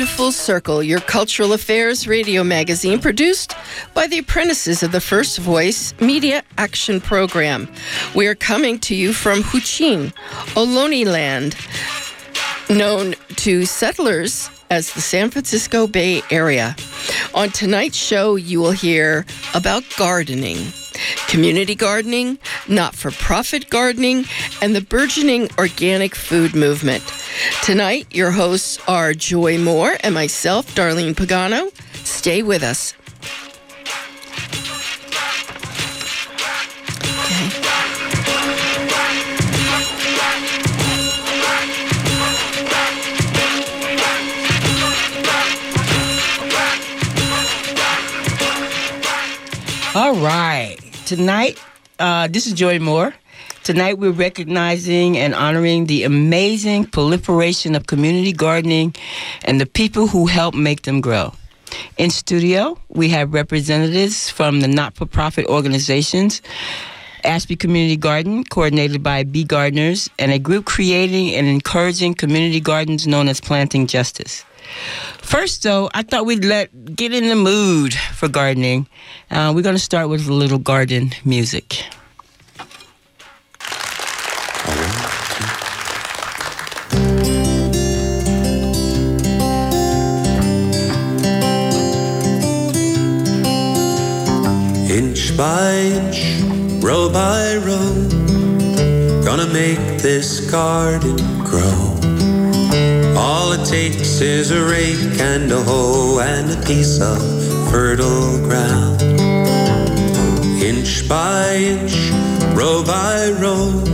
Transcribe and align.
to 0.00 0.06
Full 0.06 0.32
Circle, 0.32 0.82
your 0.82 1.00
cultural 1.00 1.52
affairs 1.52 2.08
radio 2.08 2.42
magazine 2.42 2.98
produced 2.98 3.54
by 3.92 4.06
the 4.06 4.16
apprentices 4.16 4.82
of 4.82 4.92
the 4.92 5.00
First 5.00 5.36
Voice 5.36 5.92
Media 6.00 6.42
Action 6.56 7.02
Program. 7.02 7.68
We 8.14 8.26
are 8.26 8.34
coming 8.34 8.78
to 8.78 8.94
you 8.94 9.12
from 9.12 9.42
Huchiun, 9.42 10.14
Ohlone 10.54 11.04
Land, 11.04 11.54
known 12.74 13.14
to 13.36 13.66
settlers 13.66 14.48
as 14.70 14.94
the 14.94 15.02
San 15.02 15.28
Francisco 15.28 15.86
Bay 15.86 16.22
Area. 16.30 16.74
On 17.34 17.50
tonight's 17.50 17.98
show, 17.98 18.36
you 18.36 18.58
will 18.58 18.70
hear 18.70 19.26
about 19.52 19.84
gardening, 19.98 20.56
community 21.28 21.74
gardening, 21.74 22.38
not 22.68 22.94
for 22.94 23.10
profit 23.10 23.70
gardening, 23.70 24.24
and 24.60 24.74
the 24.74 24.80
burgeoning 24.80 25.48
organic 25.58 26.14
food 26.14 26.54
movement. 26.54 27.02
Tonight, 27.62 28.06
your 28.10 28.32
hosts 28.32 28.78
are 28.88 29.14
Joy 29.14 29.58
Moore 29.58 29.96
and 30.00 30.14
myself, 30.14 30.74
Darlene 30.74 31.14
Pagano. 31.14 31.70
Stay 32.04 32.42
with 32.42 32.62
us. 32.62 32.94
All 49.92 50.14
right. 50.14 50.89
Tonight, 51.10 51.60
uh, 51.98 52.28
this 52.28 52.46
is 52.46 52.52
Joy 52.52 52.78
Moore. 52.78 53.12
Tonight, 53.64 53.98
we're 53.98 54.12
recognizing 54.12 55.18
and 55.18 55.34
honoring 55.34 55.86
the 55.86 56.04
amazing 56.04 56.84
proliferation 56.84 57.74
of 57.74 57.88
community 57.88 58.32
gardening 58.32 58.94
and 59.44 59.60
the 59.60 59.66
people 59.66 60.06
who 60.06 60.26
help 60.26 60.54
make 60.54 60.82
them 60.82 61.00
grow. 61.00 61.32
In 61.98 62.10
studio, 62.10 62.78
we 62.90 63.08
have 63.08 63.34
representatives 63.34 64.30
from 64.30 64.60
the 64.60 64.68
not 64.68 64.94
for 64.94 65.04
profit 65.04 65.46
organizations, 65.46 66.42
Ashby 67.24 67.56
Community 67.56 67.96
Garden, 67.96 68.44
coordinated 68.44 69.02
by 69.02 69.24
Bee 69.24 69.42
Gardeners, 69.42 70.08
and 70.16 70.30
a 70.30 70.38
group 70.38 70.64
creating 70.64 71.34
and 71.34 71.48
encouraging 71.48 72.14
community 72.14 72.60
gardens 72.60 73.08
known 73.08 73.26
as 73.26 73.40
Planting 73.40 73.88
Justice. 73.88 74.44
First, 75.22 75.62
though, 75.62 75.90
I 75.94 76.02
thought 76.02 76.26
we'd 76.26 76.44
let 76.44 76.96
get 76.96 77.12
in 77.14 77.28
the 77.28 77.36
mood 77.36 77.94
for 77.94 78.28
gardening. 78.28 78.88
Uh, 79.30 79.52
we're 79.54 79.62
going 79.62 79.76
to 79.76 79.78
start 79.78 80.08
with 80.08 80.26
a 80.26 80.32
little 80.32 80.58
garden 80.58 81.12
music. 81.24 81.84
Inch 94.90 95.36
by 95.36 95.74
inch, 95.74 96.42
row 96.82 97.08
by 97.08 97.54
row, 97.64 98.08
gonna 99.24 99.46
make 99.52 99.78
this 100.02 100.50
garden 100.50 101.16
grow. 101.44 101.89
All 103.20 103.52
it 103.52 103.66
takes 103.66 104.22
is 104.22 104.50
a 104.50 104.64
rake 104.64 105.20
and 105.20 105.52
a 105.52 105.62
hoe 105.62 106.20
and 106.20 106.50
a 106.50 106.66
piece 106.66 107.02
of 107.02 107.18
fertile 107.70 108.38
ground. 108.48 109.02
Inch 110.62 111.06
by 111.06 111.54
inch, 111.54 111.94
row 112.56 112.82
by 112.82 113.30
row, 113.38 113.84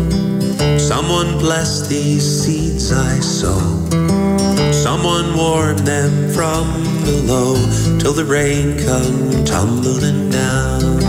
someone 0.78 1.38
bless 1.38 1.88
these 1.88 2.24
seeds 2.24 2.92
I 2.92 3.18
sow. 3.18 3.58
Someone 4.70 5.36
warm 5.36 5.78
them 5.78 6.30
from 6.32 6.64
below 7.02 7.56
till 7.98 8.12
the 8.12 8.24
rain 8.24 8.78
come 8.86 9.44
tumbling 9.44 10.30
down. 10.30 11.00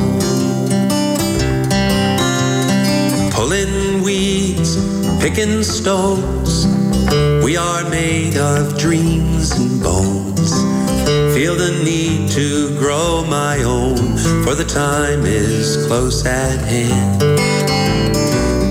Pulling 3.32 4.02
weeds, 4.02 4.76
picking 5.22 5.62
stones, 5.62 6.67
we 7.44 7.56
are 7.58 7.90
made 7.90 8.38
of 8.38 8.78
dreams 8.78 9.52
and 9.52 9.82
bones. 9.82 10.52
Feel 11.34 11.56
the 11.56 11.82
need 11.84 12.30
to 12.32 12.78
grow 12.78 13.26
my 13.30 13.64
own, 13.64 14.18
for 14.44 14.56
the 14.56 14.66
time 14.66 15.26
is 15.26 15.86
close 15.88 16.26
at 16.26 16.60
hand. 16.60 17.22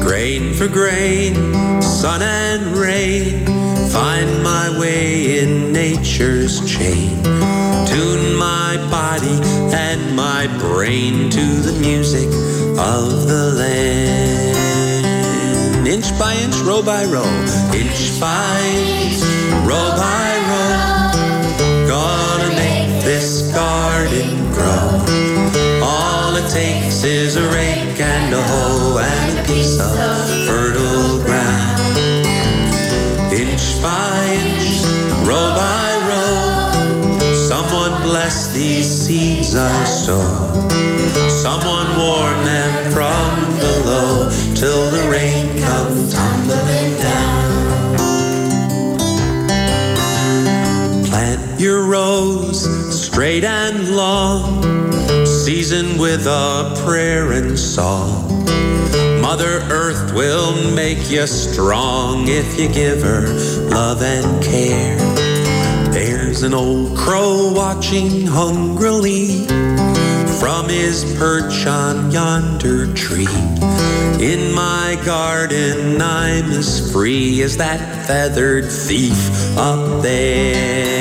Grain 0.02 0.54
for 0.54 0.68
grain, 0.68 1.34
sun 1.82 2.22
and 2.22 2.76
rain, 2.76 3.46
find 3.90 4.42
my 4.42 4.78
way 4.78 5.38
in 5.38 5.72
nature's 5.72 6.60
chain. 6.70 7.22
Tune 7.86 8.36
my 8.36 8.76
body 8.90 9.40
and 9.74 10.14
my 10.14 10.46
brain 10.58 11.30
to 11.30 11.44
the 11.66 11.78
music 11.80 12.28
of 12.78 13.26
the 13.26 13.54
land. 13.56 14.25
Inch 15.86 16.18
by 16.18 16.34
inch, 16.34 16.56
row 16.62 16.82
by 16.82 17.04
row, 17.04 17.22
inch 17.72 18.18
by 18.18 18.58
inch, 18.74 19.22
row 19.64 19.94
by 19.94 20.28
row. 20.50 21.86
Gonna 21.86 22.48
make 22.56 23.04
this 23.04 23.52
garden 23.54 24.50
grow. 24.50 24.98
All 25.86 26.34
it 26.34 26.50
takes 26.50 27.04
is 27.04 27.36
a 27.36 27.48
rake 27.52 28.00
and 28.00 28.34
a 28.34 28.42
hoe 28.42 28.98
and 28.98 29.38
a 29.38 29.42
piece 29.44 29.78
of 29.78 29.96
fertile 30.48 31.22
ground. 31.22 31.80
Inch 33.32 33.80
by 33.80 34.26
inch, 34.42 34.82
row 35.24 35.54
by 35.54 35.88
row, 36.10 37.20
someone 37.48 38.02
bless 38.02 38.52
these 38.52 38.88
seeds 38.90 39.54
I 39.54 39.84
sow. 39.84 40.66
Someone 41.30 41.86
warn 41.96 42.44
them 42.44 42.92
from 42.92 43.58
below 43.60 44.28
till 44.56 44.90
the 44.90 45.08
rain 45.08 45.45
long, 53.96 54.62
seasoned 55.24 55.98
with 55.98 56.26
a 56.26 56.78
prayer 56.84 57.32
and 57.32 57.58
song. 57.58 58.44
Mother 59.22 59.62
Earth 59.70 60.12
will 60.12 60.74
make 60.74 61.10
you 61.10 61.26
strong 61.26 62.28
if 62.28 62.60
you 62.60 62.68
give 62.68 63.00
her 63.00 63.26
love 63.70 64.02
and 64.02 64.44
care. 64.44 64.98
There's 65.92 66.42
an 66.42 66.52
old 66.52 66.94
crow 66.98 67.50
watching 67.54 68.26
hungrily 68.26 69.46
from 70.38 70.68
his 70.68 71.16
perch 71.18 71.66
on 71.66 72.10
yonder 72.10 72.92
tree. 72.92 73.26
In 74.20 74.54
my 74.54 75.00
garden, 75.06 76.02
I'm 76.02 76.50
as 76.50 76.92
free 76.92 77.40
as 77.42 77.56
that 77.56 78.06
feathered 78.06 78.70
thief 78.70 79.56
up 79.56 80.02
there. 80.02 80.95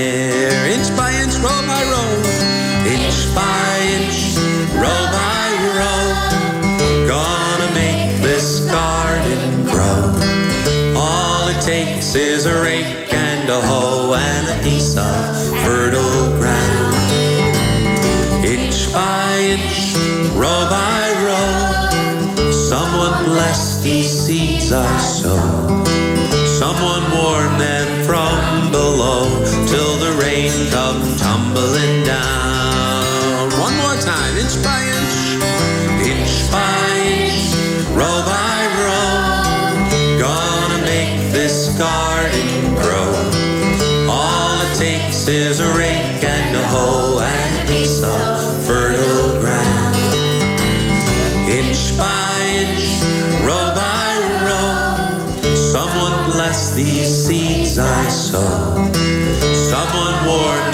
Is 12.16 12.46
a 12.46 12.62
rake 12.62 13.14
and 13.14 13.50
a 13.50 13.60
hoe 13.62 14.14
and 14.14 14.48
a 14.48 14.64
piece 14.64 14.96
of 14.98 15.36
fertile 15.64 16.30
ground. 16.38 16.96
Inch 18.46 18.94
by 18.94 19.38
inch, 19.40 19.96
row 20.34 20.68
by 20.70 21.04
row, 21.28 22.52
someone 22.52 23.26
bless 23.26 23.82
these 23.84 24.10
seeds 24.10 24.72
I 24.72 24.98
sow. 25.00 25.84
Someone 26.46 27.04
warn 27.12 27.58
them 27.58 28.06
from 28.06 28.72
below 28.72 29.26
till 29.68 29.98
the 29.98 30.18
rain 30.22 30.52
come 30.72 31.18
tumbling 31.18 32.06
down. 32.06 32.55
Tis 45.26 45.60
a 45.60 45.74
rake 45.76 46.24
and 46.24 46.56
a 46.56 46.68
hoe 46.68 47.20
and 47.20 47.68
a 47.68 47.74
piece 47.74 48.04
of 48.04 48.68
fertile 48.68 49.42
ground. 49.42 49.96
Inch 51.50 51.98
by 51.98 52.30
inch, 52.62 53.02
row 53.44 53.74
by 53.74 54.20
row, 54.46 55.42
someone 55.74 56.32
bless 56.32 56.76
these 56.76 57.10
seeds 57.26 57.80
I 57.80 58.08
sow. 58.08 58.92
Someone 59.74 60.28
warn 60.28 60.65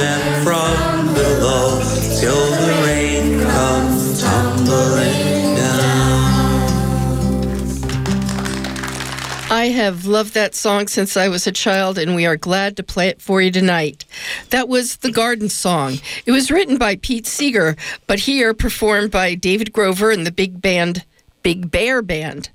I 9.62 9.66
have 9.66 10.08
loved 10.08 10.34
that 10.34 10.56
song 10.56 10.88
since 10.88 11.16
I 11.16 11.28
was 11.28 11.46
a 11.46 11.52
child, 11.52 12.00
and 12.00 12.16
we 12.16 12.26
are 12.26 12.36
glad 12.36 12.76
to 12.78 12.84
play 12.84 13.10
it 13.10 13.22
for 13.22 13.44
you 13.44 13.52
tonight. 13.52 14.06
That 14.50 14.68
was 14.68 14.98
the 14.98 15.12
Garden 15.12 15.50
Song. 15.50 16.00
It 16.26 16.32
was 16.32 16.50
written 16.50 16.80
by 16.80 16.96
Pete 16.96 17.28
Seeger, 17.28 17.76
but 18.08 18.22
here 18.22 18.56
performed 18.56 19.12
by 19.12 19.36
David 19.36 19.72
Grover 19.72 20.10
and 20.10 20.26
the 20.26 20.32
big 20.32 20.64
band. 20.64 21.06
Big 21.44 21.72
Bear 21.72 22.02
Band. 22.02 22.50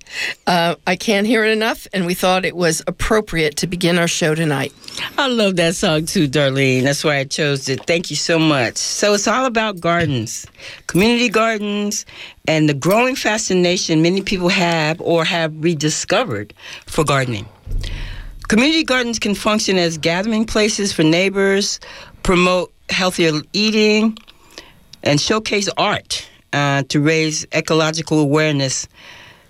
Uh, 0.47 0.77
I 0.87 0.97
can't 0.97 1.27
hear 1.27 1.45
it 1.45 1.51
enough, 1.51 1.87
and 1.93 2.07
we 2.07 2.15
thought 2.15 2.45
it 2.45 2.57
was 2.57 2.83
appropriate 2.87 3.57
to 3.57 3.67
begin 3.67 3.99
our 3.99 4.09
show 4.09 4.35
tonight. 4.35 4.73
I 5.19 5.29
love 5.29 5.57
that 5.57 5.75
song 5.75 6.07
too, 6.07 6.29
Darlene. 6.29 6.85
That's 6.85 7.05
why 7.05 7.17
I 7.17 7.25
chose 7.25 7.69
it. 7.69 7.85
Thank 7.87 8.11
you 8.11 8.17
so 8.17 8.39
much. 8.39 8.77
So 8.77 9.15
it's 9.15 9.29
all 9.29 9.45
about 9.45 9.81
gardens, 9.81 10.47
community 10.87 11.29
gardens, 11.29 12.07
and 12.47 12.69
the 12.69 12.75
growing 12.75 13.17
fascination 13.17 14.03
many 14.03 14.23
people 14.23 14.49
have 14.49 15.01
or 15.01 15.25
have 15.25 15.53
rediscovered 15.63 16.55
for 16.87 17.05
gardening. 17.05 17.47
Community 18.49 18.85
gardens 18.85 19.19
can 19.19 19.35
function 19.35 19.77
as 19.77 19.99
gathering 19.99 20.45
places 20.45 20.93
for 20.93 21.03
neighbors, 21.03 21.81
promote 22.23 22.73
healthier 22.91 23.33
eating, 23.53 24.17
and 25.03 25.21
showcase 25.21 25.69
art 25.77 26.29
uh, 26.57 26.83
to 26.89 27.01
raise 27.01 27.47
ecological 27.53 28.19
awareness. 28.19 28.89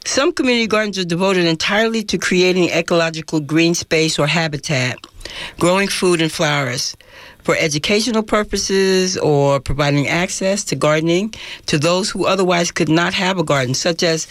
Some 0.05 0.33
community 0.33 0.67
gardens 0.67 0.99
are 0.99 1.05
devoted 1.05 1.45
entirely 1.47 2.03
to 2.05 2.19
creating 2.19 2.71
ecological 2.71 3.39
green 3.41 3.75
space 3.75 4.19
or 4.19 4.27
habitat, 4.27 4.99
growing 5.59 5.89
food 5.89 6.21
and 6.21 6.33
flowers 6.33 6.97
for 7.45 7.55
educational 7.57 8.25
purposes 8.25 9.17
or 9.19 9.61
providing 9.61 10.09
access 10.09 10.65
to 10.65 10.75
gardening 10.75 11.33
to 11.67 11.79
those 11.79 12.11
who 12.11 12.27
otherwise 12.27 12.73
could 12.73 12.89
not 12.89 13.15
have 13.15 13.39
a 13.39 13.45
garden, 13.45 13.75
such 13.75 14.03
as 14.03 14.27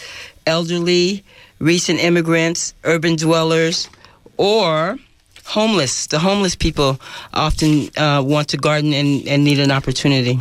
elderly, 0.46 1.24
recent 1.58 1.98
immigrants, 1.98 2.74
urban 2.84 3.16
dwellers, 3.16 3.88
or 4.36 4.98
homeless. 5.44 6.08
The 6.08 6.18
homeless 6.18 6.56
people 6.56 7.00
often 7.32 7.88
uh, 7.96 8.22
want 8.22 8.48
to 8.48 8.58
garden 8.58 8.92
and, 8.92 9.26
and 9.26 9.44
need 9.44 9.60
an 9.60 9.70
opportunity. 9.70 10.38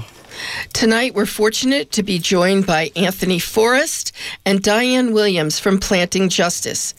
Tonight, 0.73 1.15
we're 1.15 1.25
fortunate 1.25 1.91
to 1.91 2.03
be 2.03 2.19
joined 2.19 2.65
by 2.65 2.91
Anthony 2.95 3.39
Forrest 3.39 4.11
and 4.45 4.61
Diane 4.61 5.13
Williams 5.13 5.59
from 5.59 5.79
Planting 5.79 6.29
Justice. 6.29 6.93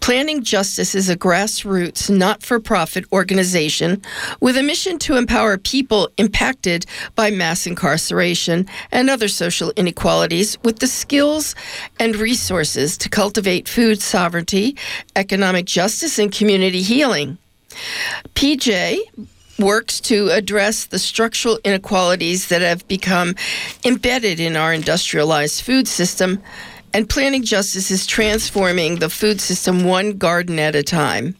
Planting 0.00 0.42
Justice 0.42 0.94
is 0.94 1.08
a 1.08 1.16
grassroots, 1.16 2.08
not 2.08 2.42
for 2.42 2.60
profit 2.60 3.04
organization 3.12 4.02
with 4.40 4.56
a 4.56 4.62
mission 4.62 4.98
to 5.00 5.16
empower 5.16 5.58
people 5.58 6.08
impacted 6.18 6.86
by 7.14 7.30
mass 7.30 7.66
incarceration 7.66 8.66
and 8.92 9.10
other 9.10 9.28
social 9.28 9.72
inequalities 9.76 10.56
with 10.62 10.78
the 10.78 10.86
skills 10.86 11.54
and 11.98 12.16
resources 12.16 12.96
to 12.98 13.08
cultivate 13.08 13.68
food 13.68 14.00
sovereignty, 14.00 14.76
economic 15.16 15.66
justice, 15.66 16.18
and 16.18 16.32
community 16.32 16.82
healing. 16.82 17.38
PJ 18.34 19.00
works 19.58 20.00
to 20.02 20.28
address 20.30 20.86
the 20.86 20.98
structural 20.98 21.58
inequalities 21.64 22.48
that 22.48 22.62
have 22.62 22.86
become 22.88 23.34
embedded 23.84 24.40
in 24.40 24.56
our 24.56 24.72
industrialized 24.72 25.62
food 25.62 25.88
system, 25.88 26.42
and 26.92 27.08
Planting 27.08 27.44
Justice 27.44 27.90
is 27.90 28.06
transforming 28.06 28.96
the 28.96 29.10
food 29.10 29.40
system 29.40 29.84
one 29.84 30.12
garden 30.12 30.58
at 30.58 30.74
a 30.74 30.82
time. 30.82 31.36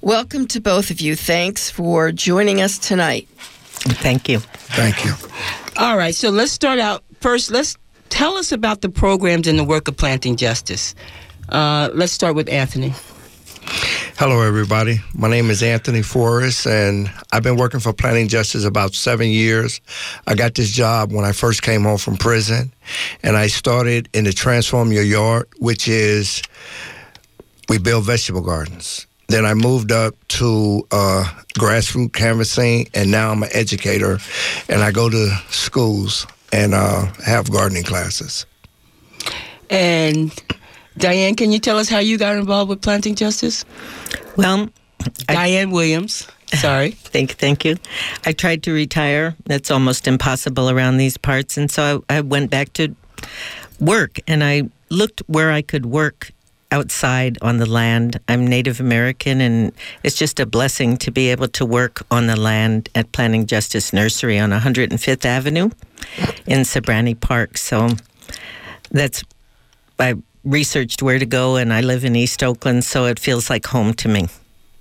Welcome 0.00 0.46
to 0.48 0.60
both 0.60 0.90
of 0.90 1.00
you. 1.00 1.16
Thanks 1.16 1.70
for 1.70 2.12
joining 2.12 2.60
us 2.60 2.78
tonight. 2.78 3.28
Thank 3.36 4.28
you. 4.28 4.40
Thank 4.40 5.04
you. 5.04 5.12
All 5.76 5.96
right, 5.96 6.14
so 6.14 6.30
let's 6.30 6.52
start 6.52 6.78
out 6.78 7.04
first. 7.20 7.50
Let's 7.50 7.76
tell 8.08 8.36
us 8.36 8.52
about 8.52 8.80
the 8.80 8.88
programs 8.88 9.46
and 9.46 9.58
the 9.58 9.64
work 9.64 9.88
of 9.88 9.96
Planting 9.96 10.36
Justice. 10.36 10.94
Uh, 11.48 11.90
let's 11.92 12.12
start 12.12 12.34
with 12.34 12.48
Anthony. 12.48 12.94
Hello, 14.18 14.40
everybody. 14.40 15.02
My 15.12 15.28
name 15.28 15.50
is 15.50 15.62
Anthony 15.62 16.00
Forrest, 16.00 16.66
and 16.66 17.12
I've 17.32 17.42
been 17.42 17.58
working 17.58 17.80
for 17.80 17.92
Planting 17.92 18.28
Justice 18.28 18.64
about 18.64 18.94
seven 18.94 19.28
years. 19.28 19.82
I 20.26 20.34
got 20.34 20.54
this 20.54 20.70
job 20.70 21.12
when 21.12 21.26
I 21.26 21.32
first 21.32 21.60
came 21.60 21.82
home 21.82 21.98
from 21.98 22.16
prison, 22.16 22.72
and 23.22 23.36
I 23.36 23.48
started 23.48 24.08
in 24.14 24.24
the 24.24 24.32
Transform 24.32 24.90
Your 24.90 25.02
Yard, 25.02 25.46
which 25.58 25.86
is 25.86 26.40
we 27.68 27.76
build 27.76 28.04
vegetable 28.04 28.40
gardens. 28.40 29.06
Then 29.28 29.44
I 29.44 29.52
moved 29.52 29.92
up 29.92 30.14
to 30.28 30.86
uh, 30.90 31.24
grassroots 31.58 32.14
canvassing, 32.14 32.88
and 32.94 33.10
now 33.10 33.32
I'm 33.32 33.42
an 33.42 33.50
educator, 33.52 34.16
and 34.70 34.82
I 34.82 34.92
go 34.92 35.10
to 35.10 35.28
schools 35.50 36.26
and 36.54 36.72
uh, 36.72 37.04
have 37.26 37.50
gardening 37.50 37.84
classes. 37.84 38.46
And 39.68 40.32
Diane, 40.98 41.34
can 41.34 41.52
you 41.52 41.58
tell 41.58 41.78
us 41.78 41.88
how 41.88 41.98
you 41.98 42.18
got 42.18 42.36
involved 42.36 42.70
with 42.70 42.80
Planting 42.82 43.14
Justice? 43.14 43.64
Well, 44.36 44.68
I- 45.28 45.34
Diane 45.34 45.70
Williams. 45.70 46.26
Sorry. 46.54 46.90
thank 47.12 47.32
thank 47.32 47.64
you. 47.64 47.76
I 48.24 48.32
tried 48.32 48.62
to 48.64 48.72
retire. 48.72 49.34
That's 49.46 49.70
almost 49.70 50.06
impossible 50.06 50.70
around 50.70 50.96
these 50.96 51.16
parts, 51.16 51.56
and 51.56 51.70
so 51.70 52.04
I, 52.08 52.18
I 52.18 52.20
went 52.20 52.50
back 52.50 52.72
to 52.74 52.94
work, 53.80 54.20
and 54.28 54.44
I 54.44 54.70
looked 54.88 55.22
where 55.26 55.50
I 55.50 55.62
could 55.62 55.86
work 55.86 56.30
outside 56.70 57.36
on 57.42 57.58
the 57.58 57.66
land. 57.66 58.20
I'm 58.28 58.46
Native 58.46 58.80
American, 58.80 59.40
and 59.40 59.72
it's 60.04 60.16
just 60.16 60.38
a 60.40 60.46
blessing 60.46 60.96
to 60.98 61.10
be 61.10 61.30
able 61.30 61.48
to 61.48 61.66
work 61.66 62.06
on 62.10 62.26
the 62.26 62.36
land 62.36 62.88
at 62.94 63.12
Planting 63.12 63.46
Justice 63.46 63.92
Nursery 63.92 64.38
on 64.38 64.50
105th 64.50 65.24
Avenue 65.24 65.70
in 66.46 66.60
Sobrante 66.64 67.14
Park. 67.20 67.58
So 67.58 67.88
that's 68.90 69.24
I 69.98 70.14
researched 70.46 71.02
where 71.02 71.18
to 71.18 71.26
go, 71.26 71.56
and 71.56 71.72
I 71.72 71.80
live 71.82 72.04
in 72.04 72.16
East 72.16 72.42
Oakland, 72.42 72.84
so 72.84 73.04
it 73.04 73.18
feels 73.18 73.50
like 73.50 73.66
home 73.66 73.92
to 73.94 74.08
me. 74.08 74.28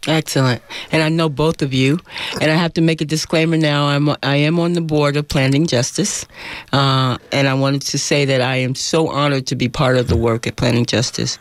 Excellent. 0.08 0.62
And 0.92 1.02
I 1.02 1.10
know 1.10 1.30
both 1.30 1.64
of 1.64 1.74
you. 1.74 2.00
And 2.40 2.52
I 2.52 2.56
have 2.56 2.74
to 2.76 2.82
make 2.82 3.02
a 3.02 3.06
disclaimer 3.06 3.58
now. 3.58 3.88
I'm 3.88 4.10
I 4.22 4.36
am 4.36 4.60
on 4.60 4.74
the 4.74 4.82
board 4.82 5.18
of 5.18 5.28
Planting 5.28 5.66
Justice, 5.66 6.26
uh, 6.72 7.18
and 7.32 7.48
I 7.48 7.54
wanted 7.56 7.82
to 7.84 7.98
say 7.98 8.26
that 8.26 8.42
I 8.42 8.58
am 8.58 8.76
so 8.76 9.08
honored 9.08 9.48
to 9.48 9.56
be 9.56 9.68
part 9.68 9.98
of 9.98 10.08
the 10.08 10.16
work 10.16 10.46
at 10.46 10.58
Planting 10.58 10.86
Justice. 10.86 11.40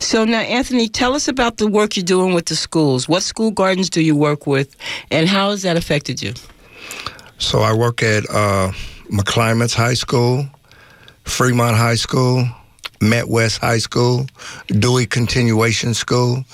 So 0.00 0.24
now, 0.24 0.40
Anthony, 0.40 0.88
tell 0.88 1.14
us 1.14 1.28
about 1.28 1.58
the 1.58 1.66
work 1.66 1.96
you're 1.96 2.04
doing 2.04 2.32
with 2.32 2.46
the 2.46 2.56
schools. 2.56 3.06
What 3.08 3.22
school 3.22 3.50
gardens 3.50 3.90
do 3.90 4.00
you 4.00 4.16
work 4.16 4.46
with, 4.46 4.74
and 5.10 5.28
how 5.28 5.50
has 5.50 5.62
that 5.62 5.76
affected 5.76 6.22
you? 6.22 6.32
So 7.38 7.60
I 7.60 7.74
work 7.74 8.02
at 8.02 8.24
uh, 8.30 8.72
McClymonds 9.10 9.74
High 9.74 9.94
School, 9.94 10.46
Fremont 11.24 11.76
High 11.76 11.96
School, 11.96 12.48
Met 13.00 13.28
West 13.28 13.58
High 13.58 13.78
School, 13.78 14.26
Dewey 14.68 15.06
Continuation 15.06 15.94
School, 15.94 16.44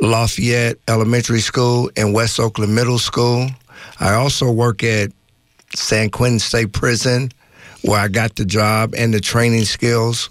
Lafayette 0.00 0.76
Elementary 0.88 1.40
School, 1.40 1.90
and 1.96 2.14
West 2.14 2.40
Oakland 2.40 2.74
Middle 2.74 2.98
School. 2.98 3.48
I 4.00 4.14
also 4.14 4.50
work 4.50 4.82
at 4.82 5.10
San 5.74 6.10
Quentin 6.10 6.38
State 6.38 6.72
Prison, 6.72 7.30
where 7.82 8.00
I 8.00 8.08
got 8.08 8.36
the 8.36 8.44
job 8.44 8.94
and 8.96 9.12
the 9.12 9.20
training 9.20 9.64
skills. 9.64 10.30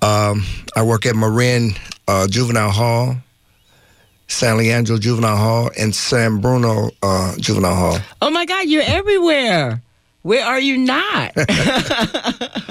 Um, 0.00 0.44
I 0.76 0.82
work 0.82 1.06
at 1.06 1.14
Marin 1.14 1.72
uh, 2.08 2.26
Juvenile 2.28 2.70
Hall, 2.70 3.16
San 4.28 4.56
Leandro 4.56 4.98
Juvenile 4.98 5.36
Hall, 5.36 5.70
and 5.78 5.94
San 5.94 6.40
Bruno 6.40 6.90
uh, 7.02 7.34
Juvenile 7.38 7.74
Hall. 7.74 7.98
Oh 8.20 8.30
my 8.30 8.44
God, 8.44 8.66
you're 8.66 8.82
everywhere. 8.82 9.82
Where 10.22 10.44
are 10.44 10.60
you 10.60 10.78
not? 10.78 11.32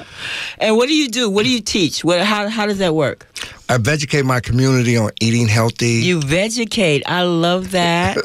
and 0.61 0.77
what 0.77 0.87
do 0.87 0.95
you 0.95 1.09
do? 1.09 1.29
What 1.29 1.43
do 1.43 1.49
you 1.49 1.61
teach? 1.61 2.03
What, 2.03 2.21
how, 2.21 2.47
how 2.47 2.65
does 2.65 2.77
that 2.77 2.93
work? 2.95 3.27
I 3.69 3.75
educate 3.75 4.23
my 4.23 4.39
community 4.39 4.97
on 4.97 5.11
eating 5.21 5.47
healthy 5.47 6.01
You 6.03 6.21
vegetate. 6.21 7.03
I 7.05 7.23
love 7.23 7.71
that. 7.71 8.17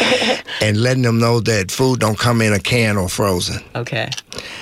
and 0.60 0.76
letting 0.80 1.02
them 1.02 1.18
know 1.18 1.40
that 1.40 1.70
food 1.70 2.00
don't 2.00 2.18
come 2.18 2.40
in 2.40 2.52
a 2.52 2.58
can 2.60 2.96
or 2.96 3.08
frozen. 3.08 3.62
okay. 3.74 4.10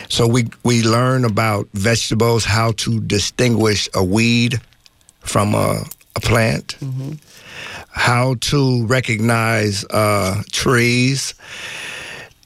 So 0.09 0.27
we 0.27 0.49
we 0.63 0.83
learn 0.83 1.25
about 1.25 1.69
vegetables, 1.73 2.45
how 2.45 2.73
to 2.73 3.01
distinguish 3.01 3.89
a 3.95 4.05
weed 4.05 4.61
from 5.21 5.55
a, 5.55 5.85
a 6.17 6.21
plant, 6.21 6.77
how 7.91 8.35
to 8.41 8.87
recognize 8.87 9.85
uh, 9.87 10.43
trees, 10.53 11.35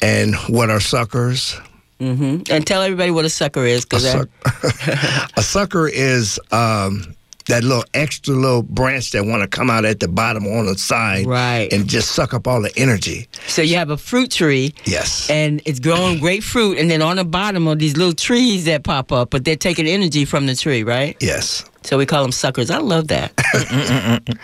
and 0.01 0.37
what 0.49 0.71
are 0.71 0.81
suckers. 0.81 1.59
Hmm 1.99 2.39
And 2.51 2.67
tell 2.67 2.83
everybody 2.83 3.11
what 3.11 3.25
a 3.25 3.31
sucker 3.31 3.65
is, 3.65 3.85
A, 3.85 3.87
because 3.87 4.11
suck- 4.11 4.29
a 5.37 5.43
sucker 5.43 5.89
is 5.89 6.39
um, 6.53 7.15
that 7.49 7.63
little 7.65 7.85
extra 7.95 8.35
little 8.35 8.63
branch 8.63 9.13
that 9.13 9.25
want 9.25 9.43
to 9.43 9.49
come 9.49 9.71
out 9.71 9.85
at 9.85 10.01
the 10.01 10.09
bottom 10.09 10.47
on 10.47 10.67
the 10.67 10.77
side, 10.77 11.27
Right. 11.27 11.73
and 11.73 11.89
just 11.89 12.11
suck 12.13 12.35
up 12.35 12.47
all 12.49 12.61
the 12.61 12.73
energy. 12.77 13.29
So 13.47 13.63
you 13.63 13.77
have 13.77 13.91
a 13.91 13.97
fruit 13.97 14.31
tree. 14.33 14.75
Yes. 14.85 15.31
And 15.31 15.63
it's 15.65 15.79
growing 15.81 16.19
great 16.19 16.43
fruit, 16.45 16.77
and 16.79 16.91
then 16.91 17.03
on 17.03 17.17
the 17.17 17.25
bottom 17.25 17.67
are 17.69 17.77
these 17.77 17.97
little 17.97 18.15
trees 18.15 18.65
that 18.67 18.83
pop 18.85 19.13
up, 19.13 19.31
but 19.31 19.45
they're 19.45 19.57
taking 19.57 19.87
energy 19.87 20.25
from 20.25 20.47
the 20.47 20.55
tree, 20.57 20.83
right? 20.83 21.17
Yes. 21.21 21.65
So 21.85 21.97
we 21.99 22.05
call 22.05 22.23
them 22.23 22.33
suckers. 22.33 22.69
I 22.71 22.79
love 22.79 23.07
that. 23.09 23.33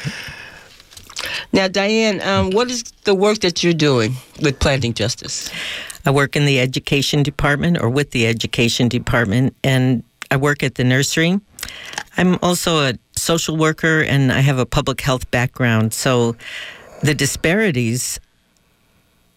now, 1.52 1.68
Diane, 1.68 2.20
um, 2.22 2.50
what 2.50 2.70
is 2.70 2.82
the 3.04 3.14
work 3.14 3.40
that 3.40 3.62
you're 3.64 3.72
doing 3.74 4.14
with 4.40 4.58
Planting 4.60 4.94
Justice? 4.94 5.50
I 6.04 6.10
work 6.10 6.36
in 6.36 6.46
the 6.46 6.60
education 6.60 7.22
department 7.22 7.80
or 7.80 7.88
with 7.88 8.10
the 8.10 8.26
education 8.26 8.88
department, 8.88 9.54
and 9.62 10.02
I 10.30 10.36
work 10.36 10.62
at 10.62 10.76
the 10.76 10.84
nursery. 10.84 11.40
I'm 12.16 12.38
also 12.42 12.88
a 12.88 12.94
social 13.16 13.56
worker 13.56 14.02
and 14.02 14.32
I 14.32 14.40
have 14.40 14.58
a 14.58 14.66
public 14.66 15.00
health 15.00 15.30
background. 15.30 15.94
So 15.94 16.36
the 17.02 17.14
disparities 17.14 18.18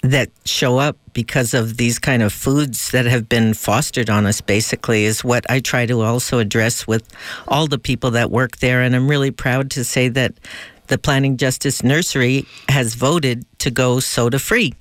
that 0.02 0.30
show 0.46 0.78
up 0.78 0.98
because 1.14 1.54
of 1.54 1.78
these 1.78 1.98
kind 2.00 2.22
of 2.22 2.32
foods 2.32 2.92
that 2.92 3.06
have 3.06 3.28
been 3.28 3.54
fostered 3.54 4.10
on 4.10 4.26
us 4.26 4.42
basically 4.42 5.06
is 5.06 5.24
what 5.24 5.50
I 5.50 5.60
try 5.60 5.86
to 5.86 6.02
also 6.02 6.40
address 6.40 6.86
with 6.86 7.08
all 7.48 7.68
the 7.68 7.80
people 7.80 8.12
that 8.12 8.32
work 8.32 8.58
there. 8.58 8.82
And 8.82 8.96
I'm 8.96 9.08
really 9.08 9.32
proud 9.32 9.72
to 9.72 9.84
say 9.84 10.10
that 10.10 10.34
the 10.88 10.98
Planting 10.98 11.38
Justice 11.38 11.84
Nursery 11.84 12.46
has 12.70 12.94
voted 12.94 13.46
to 13.60 13.72
go 13.72 14.00
soda 14.00 14.38
free. 14.38 14.74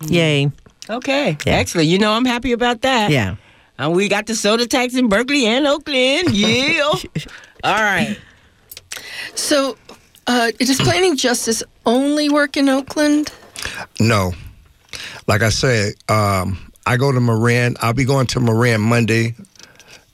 Mm. 0.00 0.10
Yay. 0.10 0.50
Okay, 0.90 1.36
excellent. 1.46 1.88
You 1.88 1.98
know, 1.98 2.12
I'm 2.12 2.24
happy 2.24 2.52
about 2.52 2.82
that. 2.82 3.10
Yeah. 3.10 3.36
And 3.78 3.94
we 3.94 4.08
got 4.08 4.26
the 4.26 4.34
soda 4.34 4.66
tax 4.66 4.94
in 4.94 5.08
Berkeley 5.08 5.46
and 5.46 5.66
Oakland. 5.66 6.28
Yeah. 6.32 6.92
All 7.64 7.74
right. 7.74 8.18
So, 9.34 9.76
uh, 10.26 10.50
does 10.58 10.78
planting 10.80 11.16
justice 11.16 11.62
only 11.86 12.28
work 12.28 12.56
in 12.56 12.68
Oakland? 12.68 13.32
No. 14.00 14.32
Like 15.28 15.42
I 15.42 15.48
said, 15.48 15.94
um, 16.08 16.72
I 16.86 16.96
go 16.96 17.12
to 17.12 17.20
Marin. 17.20 17.76
I'll 17.80 17.92
be 17.92 18.04
going 18.04 18.26
to 18.28 18.40
Marin 18.40 18.80
Monday. 18.80 19.34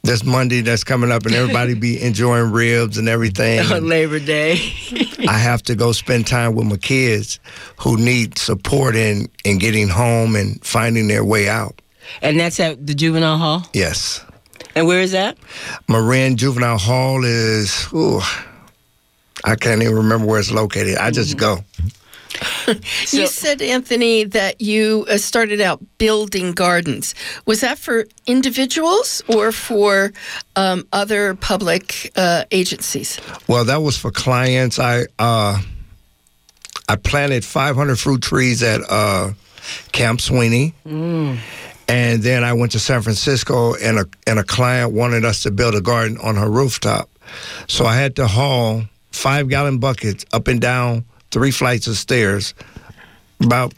This 0.03 0.25
Monday 0.25 0.61
that's 0.61 0.85
coming 0.85 1.11
up, 1.11 1.27
and 1.27 1.35
everybody 1.35 1.75
be 1.75 2.01
enjoying 2.03 2.53
ribs 2.53 2.99
and 2.99 3.09
everything. 3.09 3.61
On 3.61 3.89
Labor 3.89 4.19
Day. 4.21 4.55
I 5.29 5.37
have 5.37 5.63
to 5.65 5.75
go 5.75 5.93
spend 5.93 6.27
time 6.27 6.55
with 6.55 6.67
my 6.67 6.77
kids 6.77 7.41
who 7.79 7.97
need 7.97 8.39
support 8.39 8.95
in 8.97 9.29
in 9.45 9.59
getting 9.59 9.89
home 9.89 10.37
and 10.37 10.65
finding 10.65 11.09
their 11.09 11.25
way 11.25 11.49
out. 11.49 11.83
and 12.23 12.39
that's 12.39 12.59
at 12.61 12.87
the 12.87 12.95
juvenile 12.95 13.39
hall. 13.39 13.67
Yes. 13.75 14.25
And 14.75 14.87
where 14.87 15.01
is 15.01 15.13
that? 15.13 15.37
Marin 15.89 16.37
Juvenile 16.37 16.79
Hall 16.79 17.25
is, 17.25 17.89
ooh, 17.93 18.21
I 19.45 19.57
can't 19.57 19.83
even 19.83 19.97
remember 19.97 20.27
where 20.27 20.39
it's 20.39 20.53
located. 20.53 20.99
I 20.99 21.11
just 21.11 21.37
mm-hmm. 21.37 21.41
go. 21.41 21.65
you 23.11 23.27
said, 23.27 23.63
Anthony, 23.63 24.25
that 24.25 24.61
you 24.61 25.07
uh, 25.09 25.17
started 25.17 25.61
out 25.61 25.81
building 25.99 26.53
gardens. 26.53 27.15
Was 27.47 27.61
that 27.61 27.79
for 27.79 28.07
individuals 28.27 29.23
or 29.29 29.53
for 29.53 30.13
um, 30.57 30.87
other 30.93 31.35
public 31.35 32.13
uh, 32.17 32.45
agencies? 32.51 33.21
Well, 33.49 33.65
that 33.65 33.83
was 33.83 33.97
for 33.97 34.11
clients. 34.11 34.79
I 34.79 35.07
uh, 35.19 35.61
I 36.89 36.97
planted 36.97 37.45
500 37.45 37.99
fruit 37.99 38.23
trees 38.23 38.63
at 38.63 38.81
uh, 38.89 39.33
Camp 39.93 40.21
Sweeney, 40.21 40.75
and 41.89 42.23
then 42.23 42.45
I 42.45 42.53
went 42.53 42.73
to 42.73 42.79
San 42.79 43.03
Francisco, 43.03 43.75
and 43.75 43.99
a 43.99 44.07
and 44.27 44.39
a 44.39 44.45
client 44.45 44.93
wanted 44.93 45.25
us 45.25 45.43
to 45.43 45.51
build 45.51 45.75
a 45.75 45.81
garden 45.81 46.19
on 46.19 46.37
her 46.37 46.51
rooftop. 46.51 47.09
So 47.67 47.85
I 47.85 47.97
had 47.97 48.17
to 48.17 48.27
haul 48.27 48.85
five 49.11 49.49
gallon 49.49 49.79
buckets 49.79 50.25
up 50.33 50.49
and 50.49 50.61
down 50.61 51.05
three 51.31 51.51
flights 51.51 51.87
of 51.87 51.97
stairs, 51.97 52.55
about 53.43 53.73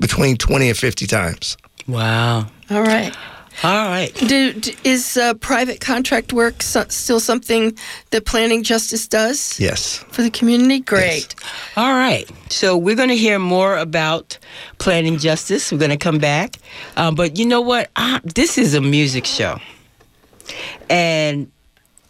between 0.00 0.36
20 0.36 0.68
and 0.68 0.78
50 0.78 1.06
times. 1.06 1.56
Wow. 1.86 2.46
All 2.70 2.82
right. 2.82 3.14
All 3.62 3.86
right. 3.86 4.12
Do, 4.14 4.54
d 4.54 4.74
is 4.82 5.16
uh, 5.18 5.34
private 5.34 5.78
contract 5.80 6.32
work 6.32 6.62
so, 6.62 6.84
still 6.88 7.20
something 7.20 7.76
that 8.10 8.24
Planting 8.24 8.62
Justice 8.62 9.06
does 9.06 9.60
Yes. 9.60 9.98
for 10.10 10.22
the 10.22 10.30
community? 10.30 10.80
Great. 10.80 11.34
All 11.76 11.92
right. 11.92 12.28
So 12.50 12.76
we're 12.78 12.96
going 12.96 13.10
to 13.10 13.16
hear 13.16 13.38
more 13.38 13.76
about 13.76 14.38
planting 14.78 15.18
justice. 15.18 15.70
We're 15.70 15.78
going 15.78 15.90
to 15.90 15.96
come 15.98 16.18
back. 16.18 16.56
Um, 16.96 17.14
but 17.14 17.38
you 17.38 17.44
know 17.44 17.60
what? 17.60 17.90
Ah, 17.94 18.20
this 18.24 18.56
is 18.56 18.74
a 18.74 18.80
music 18.80 19.26
show. 19.26 19.58
And 20.88 21.50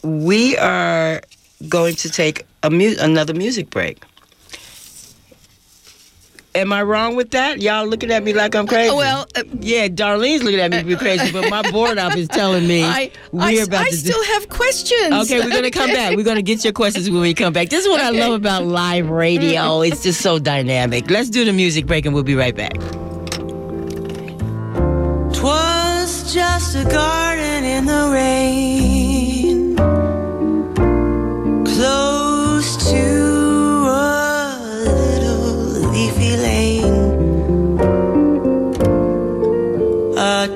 we 0.02 0.56
are 0.58 1.22
going 1.68 1.96
to 1.96 2.10
take 2.10 2.46
a 2.62 2.70
mu- 2.70 2.96
another 3.00 3.34
music 3.34 3.68
break. 3.68 4.02
Am 6.54 6.70
I 6.70 6.82
wrong 6.82 7.16
with 7.16 7.30
that? 7.30 7.62
Y'all 7.62 7.86
looking 7.86 8.10
at 8.10 8.22
me 8.22 8.34
like 8.34 8.54
I'm 8.54 8.66
crazy. 8.66 8.90
Oh, 8.90 8.96
well, 8.96 9.26
uh, 9.34 9.42
yeah, 9.60 9.88
Darlene's 9.88 10.42
looking 10.42 10.60
at 10.60 10.70
me 10.70 10.80
to 10.80 10.84
be 10.84 10.96
crazy, 10.96 11.32
but 11.32 11.48
my 11.48 11.62
board 11.70 11.96
op 11.96 12.14
is 12.14 12.28
telling 12.28 12.66
me 12.66 12.84
I, 12.84 13.10
we're 13.32 13.42
I, 13.42 13.52
about 13.52 13.80
I 13.80 13.84
to 13.86 13.90
do- 13.90 13.96
still 13.96 14.24
have 14.34 14.50
questions. 14.50 15.14
Okay, 15.24 15.40
we're 15.40 15.48
gonna 15.50 15.70
come 15.70 15.88
back. 15.90 16.14
We're 16.14 16.24
gonna 16.26 16.42
get 16.42 16.62
your 16.62 16.74
questions 16.74 17.08
when 17.08 17.22
we 17.22 17.32
come 17.32 17.54
back. 17.54 17.70
This 17.70 17.84
is 17.86 17.88
what 17.90 18.02
I 18.02 18.10
love 18.10 18.34
about 18.34 18.64
live 18.66 19.08
radio. 19.08 19.80
It's 19.92 20.02
just 20.02 20.20
so 20.20 20.38
dynamic. 20.38 21.10
Let's 21.10 21.30
do 21.30 21.44
the 21.46 21.52
music 21.54 21.86
break 21.86 22.04
and 22.04 22.14
we'll 22.14 22.22
be 22.22 22.34
right 22.34 22.54
back. 22.54 22.74
Twas 25.34 26.32
just 26.34 26.76
a 26.76 26.84
garden 26.84 27.64
in 27.64 27.86
the 27.86 28.10
rain, 28.12 28.91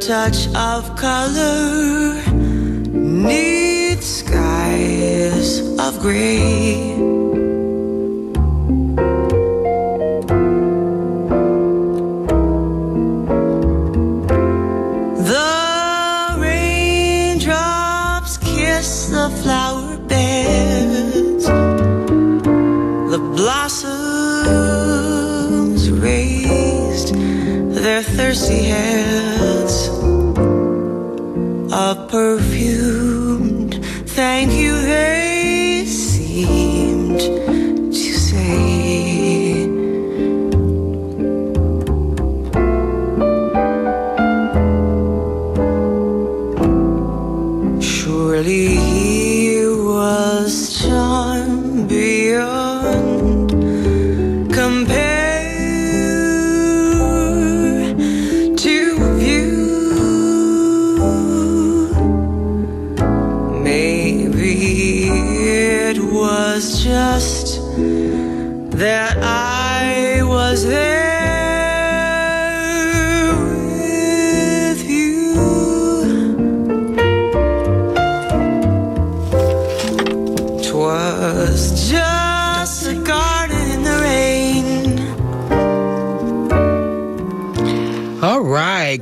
touch 0.07 0.47
of 0.55 0.95
color 0.95 2.15
neath 2.93 4.05
skies 4.05 5.59
of 5.81 5.99
gray. 6.01 6.95
The 15.33 16.37
raindrops 16.39 18.39
kiss 18.39 19.09
the 19.09 19.29
flower 19.43 19.97
beds. 20.07 21.47
The 23.13 23.19
blossoms 23.35 23.91
raised 25.91 27.13
their 27.75 28.05
thirsty 28.05 28.67
heads. 28.67 28.96
I 69.79 70.23
was 70.23 70.65
there 70.65 71.06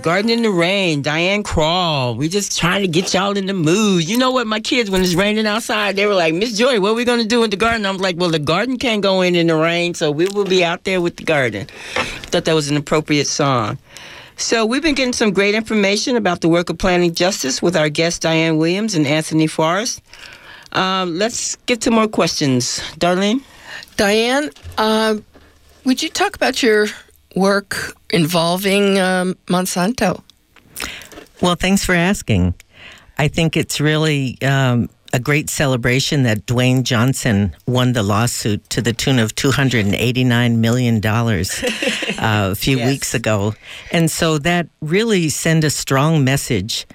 Garden 0.05 0.29
in 0.29 0.43
the 0.43 0.51
Rain, 0.51 1.01
Diana 1.01 1.43
Krall. 1.43 2.15
We 2.15 2.29
just 2.29 2.59
trying 2.59 2.83
to 2.83 2.89
get 2.89 3.15
y'all 3.15 3.39
in 3.39 3.47
the 3.47 3.55
mood. 3.55 4.07
You 4.07 4.19
know 4.19 4.33
what? 4.33 4.47
My 4.47 4.61
kids, 4.61 4.91
when 4.91 5.01
it's 5.01 5.15
raining 5.15 5.47
outside, 5.47 5.97
they 5.97 6.05
were 6.05 6.13
like, 6.13 6.35
Miss 6.35 6.59
Joy, 6.59 6.79
what 6.79 6.91
are 6.91 6.95
we 6.95 7.07
gonna 7.07 7.25
do 7.25 7.41
with 7.41 7.51
the 7.51 7.57
garden? 7.57 7.87
I'm 7.87 7.97
like, 7.97 8.19
well, 8.19 8.29
the 8.29 8.39
garden 8.39 8.77
can't 8.77 9.03
go 9.03 9.23
in 9.23 9.35
in 9.35 9.47
the 9.47 9.57
rain, 9.57 9.95
so 9.95 10.11
we 10.11 10.27
will 10.29 10.45
be 10.45 10.63
out 10.63 10.85
there 10.85 11.01
with 11.01 11.17
the 11.17 11.25
garden. 11.25 11.69
Thought 11.95 12.45
that 12.45 12.55
was 12.55 12.69
an 12.69 12.77
appropriate 12.77 13.27
song. 13.27 13.79
So 14.37 14.67
we've 14.67 14.83
been 14.83 14.95
getting 14.95 15.15
some 15.15 15.33
great 15.33 15.55
information 15.55 16.17
about 16.17 16.43
the 16.43 16.51
work 16.51 16.69
of 16.69 16.77
planting 16.77 17.15
justice 17.15 17.63
with 17.63 17.75
our 17.75 17.89
guests 17.89 18.19
Diane 18.19 18.59
Williams 18.59 18.95
and 18.95 19.07
Anthony 19.07 19.47
Forrest. 19.47 20.03
Um, 20.73 21.17
let's 21.17 21.57
get 21.65 21.81
to 21.81 21.91
more 21.91 22.09
questions. 22.09 22.79
Darlene? 22.99 23.41
Diane, 23.97 24.51
uh, 24.77 25.17
would 25.85 26.03
you 26.03 26.11
talk 26.11 26.37
about 26.37 26.63
your 26.63 26.89
work 27.35 27.95
involving 28.11 28.99
um, 28.99 29.35
Monsanto? 29.47 30.23
Well, 31.41 31.55
thanks 31.57 31.85
for 31.85 31.95
asking. 31.95 32.55
I 33.19 33.29
think 33.29 33.57
it's 33.57 33.81
really 33.81 34.39
um, 34.43 34.89
a 35.13 35.19
great 35.21 35.49
celebration 35.51 36.23
that 36.25 36.47
Dewayne 36.47 36.83
Johnson 36.83 37.55
won 37.67 37.93
the 37.93 38.03
lawsuit 38.03 38.69
to 38.71 38.81
the 38.83 38.93
tune 38.93 39.19
of 39.19 39.35
$289 39.35 40.57
million 40.57 40.97
uh, 41.07 42.51
a 42.51 42.55
few 42.55 42.79
Yes. 42.79 42.89
weeks 42.91 43.15
ago. 43.15 43.55
And 43.93 44.11
so 44.11 44.39
that 44.39 44.67
really 44.81 45.29
sent 45.29 45.65
a 45.65 45.71
strong 45.71 46.25
message 46.25 46.87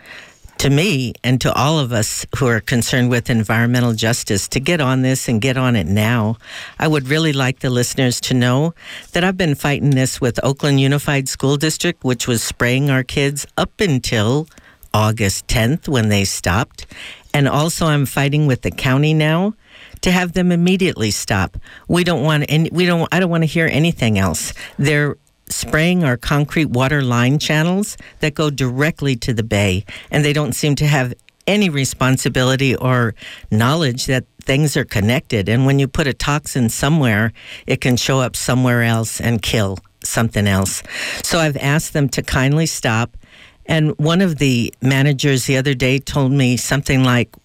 to 0.60 0.70
me 0.70 1.14
and 1.24 1.40
to 1.42 1.54
all 1.54 1.80
of 1.80 1.94
us 1.94 2.26
who 2.38 2.46
are 2.46 2.60
concerned 2.60 3.10
with 3.10 3.30
environmental 3.30 3.94
justice 3.94 4.48
to 4.50 4.60
get 4.60 4.82
on 4.82 5.02
this 5.02 5.30
and 5.30 5.42
get 5.42 5.58
on 5.58 5.76
it 5.76 5.88
now. 5.88 6.38
I 6.78 6.88
would 6.88 7.08
really 7.08 7.32
like 7.32 7.60
the 7.60 7.70
listeners 7.70 8.20
to 8.22 8.34
know 8.34 8.74
that 9.14 9.24
I've 9.24 9.38
been 9.38 9.56
fighting 9.56 9.92
this 9.92 10.20
with 10.20 10.40
Oakland 10.44 10.82
Unified 10.82 11.30
School 11.30 11.56
District, 11.56 12.04
which 12.04 12.28
was 12.28 12.44
spraying 12.44 12.90
our 12.90 13.04
kids 13.04 13.48
up 13.58 13.80
until 13.80 14.48
August 14.94 15.48
10th 15.48 15.88
when 15.88 16.10
they 16.10 16.26
stopped. 16.26 16.86
And 17.34 17.48
also, 17.48 17.86
I'm 17.86 18.06
fighting 18.06 18.46
with 18.46 18.64
the 18.64 18.72
county 18.72 19.14
now 19.14 19.54
to 20.02 20.12
have 20.12 20.34
them 20.34 20.52
immediately 20.52 21.12
stop. 21.12 21.58
We 21.88 22.04
don't 22.04 22.24
want 22.24 22.46
any, 22.50 22.70
we 22.70 22.86
don't, 22.86 23.08
I 23.14 23.20
don't 23.22 23.30
want 23.30 23.44
to 23.44 23.48
hear 23.48 23.68
anything 23.68 24.20
else. 24.20 24.54
They're 24.78 25.16
spraying 25.50 26.04
our 26.04 26.18
concrete 26.18 26.70
water 26.70 27.02
line 27.02 27.40
channels 27.40 27.98
that 28.20 28.34
go 28.34 28.50
directly 28.50 29.16
to 29.18 29.34
the 29.34 29.44
bay, 29.44 29.86
and 30.12 30.24
they 30.24 30.34
don't 30.34 30.54
seem 30.54 30.76
to 30.76 30.88
have 30.88 31.14
any 31.48 31.70
responsibility 31.70 32.76
or 32.76 33.16
knowledge 33.50 34.06
that 34.06 34.26
things 34.42 34.78
are 34.78 34.86
connected. 34.86 35.50
And 35.50 35.66
when 35.66 35.80
you 35.80 35.88
put 35.88 36.08
a 36.08 36.14
toxin 36.14 36.70
somewhere, 36.70 37.34
it 37.66 37.82
can 37.82 37.98
show 37.98 38.20
up 38.20 38.36
somewhere 38.36 38.84
else 38.84 39.20
and 39.20 39.42
kill 39.42 39.80
something 40.04 40.48
else. 40.48 40.84
So 41.24 41.40
I've 41.40 41.58
asked 41.58 41.94
them 41.94 42.08
to 42.10 42.22
kindly 42.22 42.68
stop. 42.68 43.18
And 43.66 43.98
one 43.98 44.22
of 44.22 44.38
the 44.38 44.74
managers 44.82 45.46
the 45.46 45.58
other 45.58 45.74
day 45.74 46.00
told 46.00 46.32
me 46.32 46.58
something 46.58 47.04
like, 47.04 47.36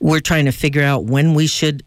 We're 0.00 0.20
trying 0.20 0.44
to 0.46 0.52
figure 0.52 0.82
out 0.82 1.04
when 1.04 1.34
we 1.34 1.46
should 1.46 1.82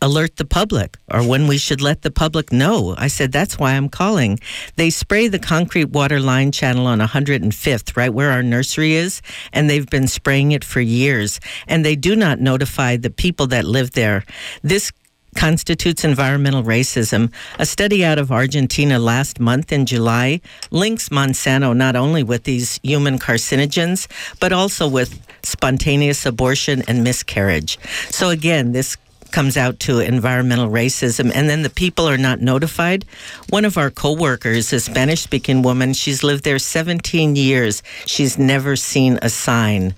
alert 0.00 0.36
the 0.36 0.44
public 0.44 0.96
or 1.10 1.26
when 1.26 1.46
we 1.46 1.58
should 1.58 1.80
let 1.80 2.02
the 2.02 2.10
public 2.10 2.52
know. 2.52 2.94
I 2.98 3.08
said, 3.08 3.32
that's 3.32 3.58
why 3.58 3.72
I'm 3.72 3.88
calling. 3.88 4.38
They 4.76 4.90
spray 4.90 5.28
the 5.28 5.38
concrete 5.38 5.90
water 5.90 6.20
line 6.20 6.52
channel 6.52 6.86
on 6.86 7.00
105th, 7.00 7.96
right 7.96 8.12
where 8.12 8.30
our 8.30 8.42
nursery 8.42 8.94
is, 8.94 9.22
and 9.52 9.68
they've 9.68 9.88
been 9.88 10.08
spraying 10.08 10.52
it 10.52 10.64
for 10.64 10.80
years. 10.80 11.40
And 11.66 11.84
they 11.84 11.96
do 11.96 12.14
not 12.16 12.40
notify 12.40 12.96
the 12.96 13.10
people 13.10 13.46
that 13.48 13.64
live 13.64 13.92
there. 13.92 14.24
This 14.62 14.92
constitutes 15.36 16.04
environmental 16.04 16.62
racism. 16.62 17.32
A 17.58 17.66
study 17.66 18.04
out 18.04 18.18
of 18.18 18.32
Argentina 18.32 18.98
last 18.98 19.38
month 19.38 19.72
in 19.72 19.86
July 19.86 20.40
links 20.70 21.10
Monsanto 21.10 21.76
not 21.76 21.96
only 21.96 22.22
with 22.22 22.44
these 22.44 22.80
human 22.82 23.18
carcinogens, 23.18 24.08
but 24.40 24.52
also 24.52 24.88
with 24.88 25.20
spontaneous 25.44 26.26
abortion 26.26 26.82
and 26.88 27.04
miscarriage. 27.04 27.78
So 28.10 28.30
again, 28.30 28.72
this 28.72 28.96
comes 29.32 29.56
out 29.56 29.80
to 29.80 30.00
environmental 30.00 30.68
racism 30.68 31.30
and 31.34 31.48
then 31.48 31.62
the 31.62 31.70
people 31.70 32.08
are 32.08 32.18
not 32.18 32.40
notified. 32.40 33.04
One 33.50 33.64
of 33.64 33.76
our 33.78 33.90
co-workers 33.90 34.72
a 34.72 34.80
spanish 34.80 35.22
speaking 35.22 35.62
woman 35.62 35.92
she's 35.92 36.22
lived 36.22 36.44
there 36.44 36.58
17 36.58 37.36
years. 37.36 37.82
She's 38.06 38.38
never 38.38 38.76
seen 38.76 39.18
a 39.22 39.28
sign 39.28 39.94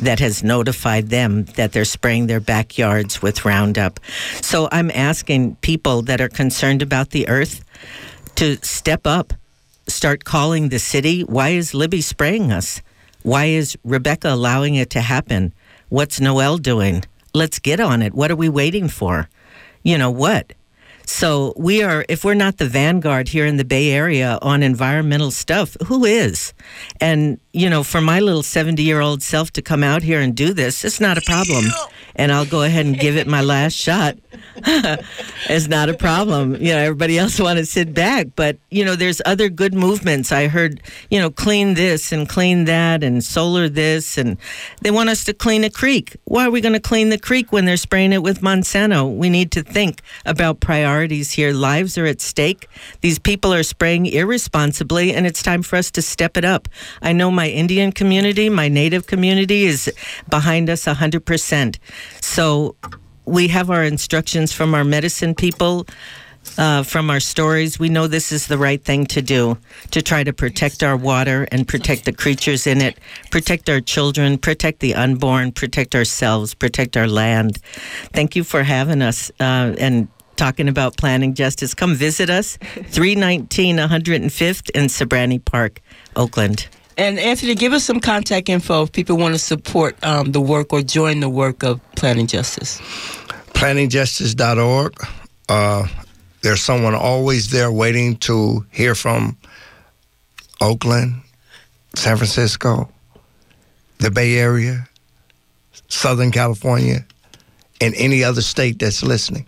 that 0.00 0.20
has 0.20 0.42
notified 0.42 1.08
them 1.08 1.44
that 1.56 1.72
they're 1.72 1.84
spraying 1.84 2.26
their 2.26 2.40
backyards 2.40 3.22
with 3.22 3.44
roundup. 3.44 3.98
So 4.42 4.68
i'm 4.70 4.90
asking 4.90 5.56
people 5.56 6.02
that 6.02 6.20
are 6.20 6.28
concerned 6.28 6.82
about 6.82 7.10
the 7.10 7.28
earth 7.28 7.64
to 8.36 8.56
step 8.62 9.06
up 9.06 9.32
start 9.88 10.24
calling 10.24 10.68
the 10.68 10.78
city 10.78 11.22
why 11.22 11.50
is 11.50 11.74
libby 11.74 12.00
spraying 12.00 12.52
us? 12.52 12.82
Why 13.22 13.46
is 13.46 13.76
rebecca 13.84 14.28
allowing 14.32 14.74
it 14.74 14.90
to 14.90 15.00
happen? 15.00 15.52
What's 15.88 16.20
noel 16.20 16.58
doing 16.58 17.04
let's 17.36 17.58
get 17.58 17.78
on 17.80 18.02
it. 18.02 18.14
What 18.14 18.30
are 18.30 18.36
we 18.36 18.48
waiting 18.48 18.88
for? 18.88 19.28
You 19.82 19.98
know 19.98 20.10
what? 20.10 20.54
So 21.04 21.54
we 21.56 21.84
are, 21.84 22.04
if 22.08 22.24
we're 22.24 22.34
not 22.34 22.56
the 22.56 22.66
vanguard 22.66 23.28
here 23.28 23.46
in 23.46 23.58
the 23.58 23.64
Bay 23.64 23.92
Area 23.92 24.38
on 24.42 24.64
environmental 24.64 25.30
stuff, 25.30 25.76
who 25.86 26.04
is? 26.04 26.52
And, 27.00 27.38
you 27.56 27.70
know, 27.70 27.82
for 27.82 28.02
my 28.02 28.20
little 28.20 28.42
70 28.42 28.82
year 28.82 29.00
old 29.00 29.22
self 29.22 29.50
to 29.52 29.62
come 29.62 29.82
out 29.82 30.02
here 30.02 30.20
and 30.20 30.36
do 30.36 30.52
this, 30.52 30.84
it's 30.84 31.00
not 31.00 31.16
a 31.16 31.22
problem. 31.22 31.64
And 32.14 32.30
I'll 32.30 32.44
go 32.44 32.62
ahead 32.62 32.84
and 32.84 32.98
give 32.98 33.16
it 33.16 33.26
my 33.26 33.40
last 33.40 33.72
shot. 33.72 34.18
it's 34.56 35.68
not 35.68 35.88
a 35.88 35.94
problem. 35.94 36.54
You 36.56 36.72
know, 36.72 36.78
everybody 36.78 37.18
else 37.18 37.38
want 37.38 37.58
to 37.58 37.66
sit 37.66 37.94
back. 37.94 38.28
But, 38.36 38.58
you 38.70 38.84
know, 38.84 38.96
there's 38.96 39.20
other 39.24 39.48
good 39.48 39.74
movements. 39.74 40.32
I 40.32 40.48
heard, 40.48 40.82
you 41.10 41.18
know, 41.18 41.30
clean 41.30 41.74
this 41.74 42.12
and 42.12 42.28
clean 42.28 42.64
that 42.64 43.02
and 43.02 43.22
solar 43.22 43.68
this. 43.68 44.18
And 44.18 44.38
they 44.82 44.90
want 44.90 45.08
us 45.08 45.24
to 45.24 45.34
clean 45.34 45.64
a 45.64 45.70
creek. 45.70 46.16
Why 46.24 46.46
are 46.46 46.50
we 46.50 46.60
going 46.60 46.72
to 46.74 46.80
clean 46.80 47.10
the 47.10 47.18
creek 47.18 47.52
when 47.52 47.64
they're 47.64 47.76
spraying 47.76 48.12
it 48.12 48.22
with 48.22 48.40
Monsanto? 48.40 49.14
We 49.14 49.30
need 49.30 49.50
to 49.52 49.62
think 49.62 50.02
about 50.24 50.60
priorities 50.60 51.32
here. 51.32 51.52
Lives 51.52 51.96
are 51.98 52.06
at 52.06 52.20
stake. 52.20 52.68
These 53.00 53.18
people 53.18 53.52
are 53.52 53.62
spraying 53.62 54.06
irresponsibly, 54.06 55.12
and 55.12 55.26
it's 55.26 55.42
time 55.42 55.62
for 55.62 55.76
us 55.76 55.90
to 55.92 56.02
step 56.02 56.36
it 56.36 56.44
up. 56.44 56.68
I 57.02 57.12
know 57.12 57.30
my 57.30 57.45
Indian 57.48 57.92
community, 57.92 58.48
my 58.48 58.68
Native 58.68 59.06
community 59.06 59.64
is 59.64 59.92
behind 60.28 60.70
us 60.70 60.84
100%. 60.84 61.76
So 62.20 62.76
we 63.24 63.48
have 63.48 63.70
our 63.70 63.84
instructions 63.84 64.52
from 64.52 64.74
our 64.74 64.84
medicine 64.84 65.34
people. 65.34 65.86
Uh, 66.58 66.84
from 66.84 67.10
our 67.10 67.18
stories, 67.18 67.76
we 67.76 67.88
know 67.88 68.06
this 68.06 68.30
is 68.30 68.46
the 68.46 68.56
right 68.56 68.82
thing 68.84 69.04
to 69.04 69.20
do 69.20 69.58
to 69.90 70.00
try 70.00 70.22
to 70.22 70.32
protect 70.32 70.80
our 70.84 70.96
water 70.96 71.46
and 71.50 71.66
protect 71.66 72.04
the 72.04 72.12
creatures 72.12 72.68
in 72.68 72.80
it, 72.80 72.96
protect 73.32 73.68
our 73.68 73.80
children, 73.80 74.38
protect 74.38 74.78
the 74.78 74.94
unborn, 74.94 75.50
protect 75.50 75.96
ourselves, 75.96 76.54
protect 76.54 76.96
our 76.96 77.08
land. 77.08 77.58
Thank 78.12 78.36
you 78.36 78.44
for 78.44 78.62
having 78.62 79.02
us 79.02 79.28
uh, 79.40 79.74
and 79.76 80.06
talking 80.36 80.68
about 80.68 80.96
planting 80.96 81.34
justice. 81.34 81.74
Come 81.74 81.94
visit 81.94 82.30
us, 82.30 82.58
319 82.58 83.76
105th 83.76 84.70
in 84.70 84.84
Sobrante 84.84 85.44
Park, 85.44 85.80
Oakland. 86.14 86.68
And 86.96 87.18
Anthony, 87.18 87.54
give 87.54 87.72
us 87.72 87.84
some 87.84 88.00
contact 88.00 88.48
info 88.48 88.84
if 88.84 88.92
people 88.92 89.18
want 89.18 89.34
to 89.34 89.38
support 89.38 90.02
um, 90.02 90.32
the 90.32 90.40
work 90.40 90.72
or 90.72 90.80
join 90.80 91.20
the 91.20 91.28
work 91.28 91.62
of 91.62 91.80
Planting 91.94 92.26
Justice. 92.26 92.80
plantingjustice.org. 93.52 94.94
Uh, 95.48 95.86
there's 96.40 96.62
someone 96.62 96.94
always 96.94 97.50
there 97.50 97.70
waiting 97.70 98.16
to 98.16 98.64
hear 98.70 98.94
from 98.94 99.36
Oakland, 100.60 101.20
San 101.94 102.16
Francisco, 102.16 102.90
the 103.98 104.10
Bay 104.10 104.38
Area, 104.38 104.88
Southern 105.88 106.30
California, 106.30 107.04
and 107.80 107.94
any 107.96 108.24
other 108.24 108.40
state 108.40 108.78
that's 108.78 109.02
listening. 109.02 109.46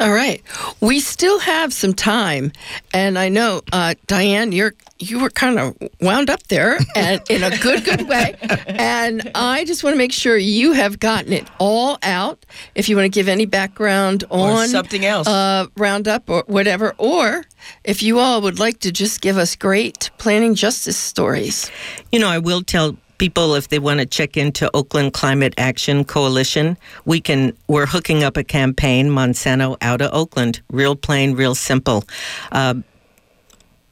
All 0.00 0.12
right. 0.12 0.42
We 0.80 1.00
still 1.00 1.38
have 1.38 1.72
some 1.72 1.94
time, 1.94 2.52
and 2.92 3.18
I 3.18 3.28
know 3.28 3.62
uh, 3.72 3.94
Diane, 4.06 4.52
you're 4.52 4.74
you 4.98 5.20
were 5.20 5.30
kind 5.30 5.58
of 5.58 5.76
wound 6.00 6.30
up 6.30 6.42
there, 6.44 6.78
and 6.96 7.20
in 7.28 7.42
a 7.42 7.56
good 7.58 7.84
good 7.84 8.08
way. 8.08 8.34
And 8.66 9.30
I 9.34 9.64
just 9.64 9.84
want 9.84 9.94
to 9.94 9.98
make 9.98 10.12
sure 10.12 10.36
you 10.36 10.72
have 10.72 10.98
gotten 10.98 11.32
it 11.32 11.46
all 11.58 11.98
out. 12.02 12.44
If 12.74 12.88
you 12.88 12.96
want 12.96 13.06
to 13.06 13.08
give 13.16 13.28
any 13.28 13.46
background 13.46 14.24
Or 14.30 14.50
on 14.50 14.68
something 14.68 15.04
else. 15.04 15.26
uh, 15.28 15.66
roundup 15.76 16.28
or 16.28 16.44
whatever, 16.46 16.94
or 16.98 17.44
if 17.84 18.02
you 18.02 18.18
all 18.18 18.40
would 18.42 18.58
like 18.58 18.80
to 18.80 18.90
just 18.92 19.20
give 19.20 19.36
us 19.38 19.56
great 19.56 20.10
planting 20.18 20.54
justice 20.54 20.96
stories. 20.96 21.70
You 22.10 22.18
know, 22.20 22.28
I 22.28 22.38
will 22.38 22.62
tell 22.62 22.96
people 23.18 23.54
if 23.54 23.68
they 23.68 23.78
want 23.78 24.00
to 24.00 24.06
check 24.06 24.36
into 24.36 24.70
Oakland 24.74 25.12
Climate 25.12 25.54
Action 25.58 26.04
Coalition, 26.04 26.76
we 27.04 27.20
can 27.20 27.56
we're 27.68 27.86
hooking 27.86 28.22
up 28.22 28.36
a 28.36 28.44
campaign, 28.44 29.08
Monsanto 29.08 29.76
out 29.80 30.00
of 30.00 30.12
Oakland. 30.12 30.60
Real 30.70 30.96
plain, 30.96 31.34
real 31.34 31.54
simple. 31.54 32.04
Uh, 32.52 32.74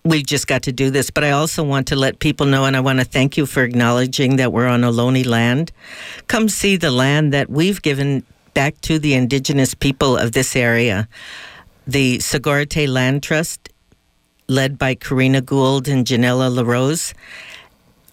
we 0.05 0.23
just 0.23 0.49
got 0.49 0.63
to 0.65 0.73
do 0.73 0.91
this, 0.91 1.11
but 1.11 1.23
I 1.23 1.31
also 1.31 1.63
want 1.63 1.87
to 1.89 1.97
let 1.97 2.19
people 2.19 2.47
know, 2.47 2.65
and 2.65 2.77
I 2.77 2.81
want 2.81 2.99
to 2.99 3.05
thank 3.05 3.37
you 3.37 3.47
for 3.47 3.63
acknowledging 3.63 4.37
that 4.37 4.53
we're 4.53 4.67
on 4.67 4.81
Ohlone 4.81 5.25
land. 5.25 5.71
Come 6.27 6.49
see 6.49 6.77
the 6.77 6.91
land 6.91 7.33
that 7.33 7.49
we've 7.49 7.81
given 7.81 8.25
back 8.53 8.81
to 8.83 8.99
the 8.99 9.15
indigenous 9.15 9.75
people 9.75 10.17
of 10.17 10.33
this 10.33 10.57
area. 10.57 11.09
The 11.87 12.19
Sogorea 12.19 12.69
Te' 12.69 12.87
Land 12.87 13.23
Trust, 13.23 13.69
led 14.49 14.77
by 14.77 14.95
Corrina 14.95 15.45
Gould 15.45 15.89
and 15.89 16.05
Johnella 16.05 16.53
LaRose, 16.53 17.15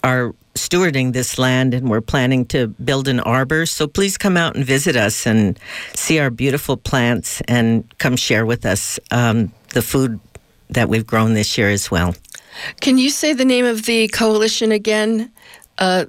are 0.03 0.33
stewarding 0.59 1.13
this 1.13 1.37
land 1.37 1.73
and 1.73 1.89
we're 1.89 2.01
planning 2.01 2.45
to 2.47 2.67
build 2.67 3.07
an 3.07 3.19
arbor. 3.19 3.65
So 3.65 3.87
please 3.87 4.17
come 4.17 4.37
out 4.37 4.55
and 4.55 4.65
visit 4.65 4.95
us 4.95 5.25
and 5.25 5.57
see 5.93 6.19
our 6.19 6.29
beautiful 6.29 6.77
plants 6.77 7.41
and 7.47 7.83
come 7.97 8.17
share 8.17 8.45
with 8.45 8.65
us 8.65 8.99
um, 9.11 9.51
the 9.73 9.81
food 9.81 10.19
that 10.69 10.89
we've 10.89 11.05
grown 11.07 11.33
this 11.33 11.57
year 11.57 11.69
as 11.69 11.89
well. 11.91 12.13
Can 12.81 12.97
you 12.97 13.09
say 13.09 13.33
the 13.33 13.45
name 13.45 13.65
of 13.65 13.85
the 13.85 14.07
coalition 14.09 14.71
again? 14.71 15.31
Uh, 15.77 16.05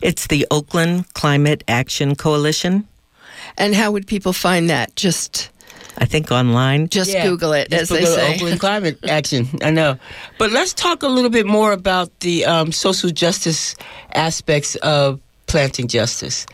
It's 0.00 0.26
the 0.26 0.46
Oakland 0.50 1.04
Climate 1.14 1.62
Action 1.68 2.14
Coalition. 2.14 2.86
And 3.56 3.74
how 3.74 3.92
would 3.92 4.06
people 4.06 4.32
find 4.32 4.68
that? 4.70 4.94
Just 4.96 5.50
I 5.98 6.04
think 6.06 6.30
online. 6.32 6.88
just 6.88 7.12
Yeah, 7.12 7.26
Google 7.26 7.52
it, 7.52 7.70
just 7.70 7.82
as 7.82 7.88
they 7.90 7.98
Google 8.00 8.14
say. 8.14 8.34
Oakland 8.34 8.60
climate 8.66 8.98
action. 9.08 9.48
I 9.62 9.70
know, 9.70 9.98
but 10.38 10.50
let's 10.50 10.72
talk 10.72 11.02
a 11.02 11.08
little 11.08 11.30
bit 11.30 11.46
more 11.46 11.72
about 11.72 12.08
the 12.20 12.44
um, 12.44 12.72
social 12.72 13.10
justice 13.10 13.74
aspects 14.14 14.76
of 14.76 15.20
planting 15.46 15.88
justice, 15.88 16.46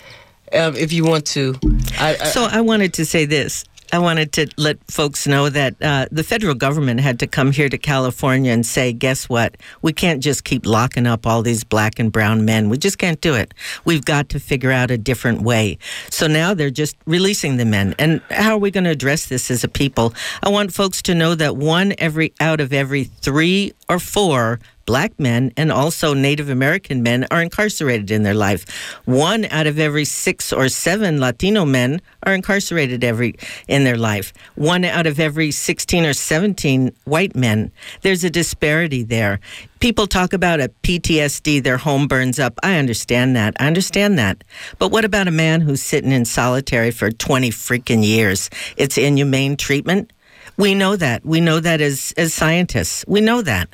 um, 0.53 0.74
if 0.77 0.92
you 0.92 1.05
want 1.05 1.27
to. 1.27 1.55
I, 1.98 2.16
I, 2.20 2.24
So 2.27 2.44
I 2.44 2.61
wanted 2.61 2.94
to 2.94 3.05
say 3.05 3.24
this. 3.27 3.64
I 3.92 3.98
wanted 3.98 4.33
to 4.33 4.48
let 4.59 4.79
folks 4.90 5.27
know 5.27 5.48
that 5.48 5.74
uh, 5.81 6.07
the 6.11 6.22
federal 6.22 6.55
government 6.55 7.01
had 7.01 7.18
to 7.20 7.27
come 7.27 7.53
here 7.53 7.68
to 7.70 7.79
California 7.79 8.53
and 8.53 8.64
say, 8.66 8.92
guess 8.92 9.29
what? 9.29 9.57
We 9.81 9.92
can't 9.92 10.22
just 10.22 10.44
keep 10.44 10.66
locking 10.66 11.07
up 11.07 11.27
all 11.27 11.42
these 11.42 11.64
black 11.64 11.98
and 11.98 12.12
brown 12.12 12.44
men. 12.44 12.68
We 12.68 12.77
just 12.77 12.98
can't 12.98 13.20
do 13.20 13.35
it. 13.35 13.55
We've 13.87 14.05
got 14.05 14.29
to 14.31 14.40
figure 14.40 14.70
out 14.70 14.90
a 14.90 14.98
different 14.98 15.40
way. 15.40 15.79
So 16.11 16.27
now 16.27 16.53
they're 16.53 16.70
just 16.70 16.96
releasing 17.07 17.57
the 17.57 17.64
men. 17.64 17.94
And 17.98 18.20
how 18.31 18.55
are 18.57 18.59
we 18.59 18.70
going 18.70 18.85
to 18.85 18.90
address 18.90 19.27
this 19.27 19.51
as 19.51 19.64
a 19.64 19.68
people? 19.68 20.12
I 20.42 20.51
want 20.51 20.74
folks 20.74 21.01
to 21.03 21.14
know 21.14 21.35
that 21.35 21.57
one 21.57 21.94
every 21.98 22.35
out 22.40 22.61
of 22.61 22.72
every 22.72 23.05
three 23.05 23.72
or 23.88 23.98
four 23.98 24.61
black 24.88 25.20
men 25.20 25.53
and 25.55 25.70
also 25.70 26.14
Native 26.14 26.48
American 26.48 27.03
men 27.03 27.27
are 27.31 27.42
incarcerated 27.42 28.11
in 28.11 28.22
their 28.22 28.33
life. 28.33 28.64
One 29.05 29.44
out 29.51 29.66
of 29.66 29.79
every 29.79 30.07
six 30.07 30.51
or 30.51 30.70
seven 30.70 31.20
Latino 31.20 31.66
men 31.66 32.01
are 32.22 32.33
incarcerated 32.33 33.05
every 33.05 33.35
in 33.68 33.85
their 33.85 33.98
life. 33.98 34.33
One 34.55 34.87
out 34.87 35.07
of 35.07 35.20
every 35.20 35.51
16 35.51 36.07
or 36.07 36.14
17 36.14 36.90
white 37.05 37.37
men. 37.37 37.70
There's 38.01 38.24
a 38.24 38.31
disparity 38.31 39.03
there. 39.03 39.40
People 39.81 40.07
talk 40.07 40.33
about 40.33 40.59
a 40.59 40.70
PTSD, 40.83 41.62
their 41.62 41.77
home 41.77 42.09
burns 42.09 42.38
up. 42.38 42.59
I 42.62 42.79
understand 42.79 43.37
that. 43.37 43.55
I 43.61 43.66
understand 43.66 44.18
that. 44.18 44.42
But 44.79 44.90
what 44.90 45.05
about 45.05 45.29
a 45.29 45.31
man 45.31 45.61
who's 45.61 45.83
sitting 45.83 46.12
in 46.12 46.24
solitary 46.24 46.92
for 46.92 47.11
20 47.11 47.51
freaking 47.51 48.03
years? 48.03 48.48
It's 48.79 48.96
inhumane 48.96 49.59
treatment. 49.59 50.12
We 50.59 50.75
know 50.75 50.97
that. 50.97 51.25
We 51.25 51.40
know 51.40 51.61
that 51.61 51.81
as, 51.81 52.12
as 52.16 52.35
scientists. 52.35 53.05
We 53.09 53.21
know 53.21 53.42
that. 53.42 53.68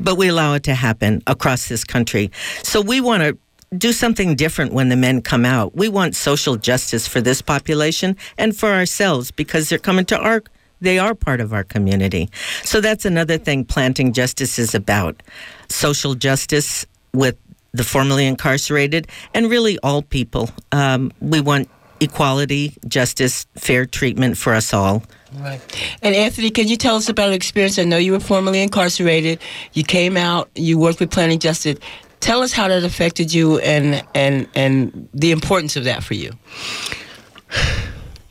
But 0.00 0.16
we 0.16 0.28
allow 0.28 0.54
it 0.54 0.64
to 0.64 0.74
happen 0.74 1.22
across 1.26 1.68
this 1.68 1.84
country. 1.84 2.30
So 2.62 2.80
we 2.80 3.00
want 3.00 3.22
to 3.22 3.38
do 3.78 3.92
something 3.92 4.34
different 4.34 4.72
when 4.72 4.88
the 4.88 4.96
men 4.96 5.22
come 5.22 5.44
out. 5.44 5.74
We 5.74 5.88
want 5.88 6.16
social 6.16 6.56
justice 6.56 7.08
for 7.08 7.20
this 7.20 7.40
population 7.40 8.16
and 8.36 8.56
for 8.56 8.72
ourselves 8.72 9.30
because 9.30 9.68
they're 9.68 9.78
coming 9.78 10.04
to 10.06 10.18
our 10.18 10.42
they 10.80 10.98
are 10.98 11.14
part 11.14 11.40
of 11.40 11.54
our 11.54 11.64
community. 11.64 12.28
So 12.62 12.82
that's 12.82 13.06
another 13.06 13.38
thing 13.38 13.64
planting 13.64 14.12
justice 14.12 14.58
is 14.58 14.74
about. 14.74 15.22
Social 15.70 16.14
justice 16.14 16.84
with 17.14 17.38
the 17.72 17.84
formerly 17.84 18.26
incarcerated 18.26 19.08
and 19.32 19.48
really 19.48 19.78
all 19.78 20.02
people. 20.02 20.50
Um, 20.72 21.10
we 21.20 21.40
want 21.40 21.70
equality, 22.00 22.76
justice, 22.86 23.46
fair 23.56 23.86
treatment 23.86 24.36
for 24.36 24.52
us 24.52 24.74
all. 24.74 25.02
Right. 25.38 25.60
And 26.02 26.14
Anthony, 26.14 26.50
can 26.50 26.68
you 26.68 26.76
tell 26.76 26.96
us 26.96 27.08
about 27.08 27.28
an 27.28 27.34
experience? 27.34 27.78
I 27.78 27.84
know 27.84 27.96
you 27.96 28.12
were 28.12 28.20
formerly 28.20 28.62
incarcerated. 28.62 29.40
You 29.72 29.84
came 29.84 30.16
out. 30.16 30.50
You 30.54 30.78
worked 30.78 31.00
with 31.00 31.10
Planting 31.10 31.40
Justice. 31.40 31.78
Tell 32.20 32.42
us 32.42 32.52
how 32.52 32.68
that 32.68 32.84
affected 32.84 33.32
you 33.34 33.58
and 33.58 34.02
and 34.14 34.48
and 34.54 35.08
the 35.12 35.30
importance 35.30 35.76
of 35.76 35.84
that 35.84 36.02
for 36.02 36.14
you. 36.14 36.32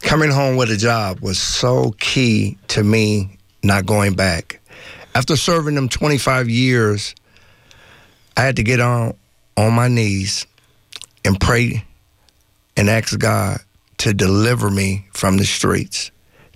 coming 0.02 0.32
home 0.32 0.58
with 0.58 0.70
a 0.70 0.78
job 0.78 1.20
was 1.22 1.40
so 1.40 1.92
key 2.00 2.58
to 2.68 2.84
me 2.84 3.38
not 3.64 3.86
going 3.86 4.14
back. 4.14 4.60
After 5.16 5.36
serving 5.36 5.76
them 5.76 5.90
25 5.90 6.50
years, 6.50 7.16
I 8.36 8.42
had 8.42 8.56
to 8.58 8.64
get 8.64 8.80
on 8.80 9.16
on 9.56 9.74
my 9.74 9.88
knees 9.88 10.48
and 11.24 11.40
pray 11.40 11.86
and 12.76 12.90
ask 12.90 13.18
God 13.18 13.60
to 14.00 14.14
deliver 14.14 14.70
me 14.70 15.08
from 15.14 15.38
the 15.38 15.46
streets. 15.46 16.12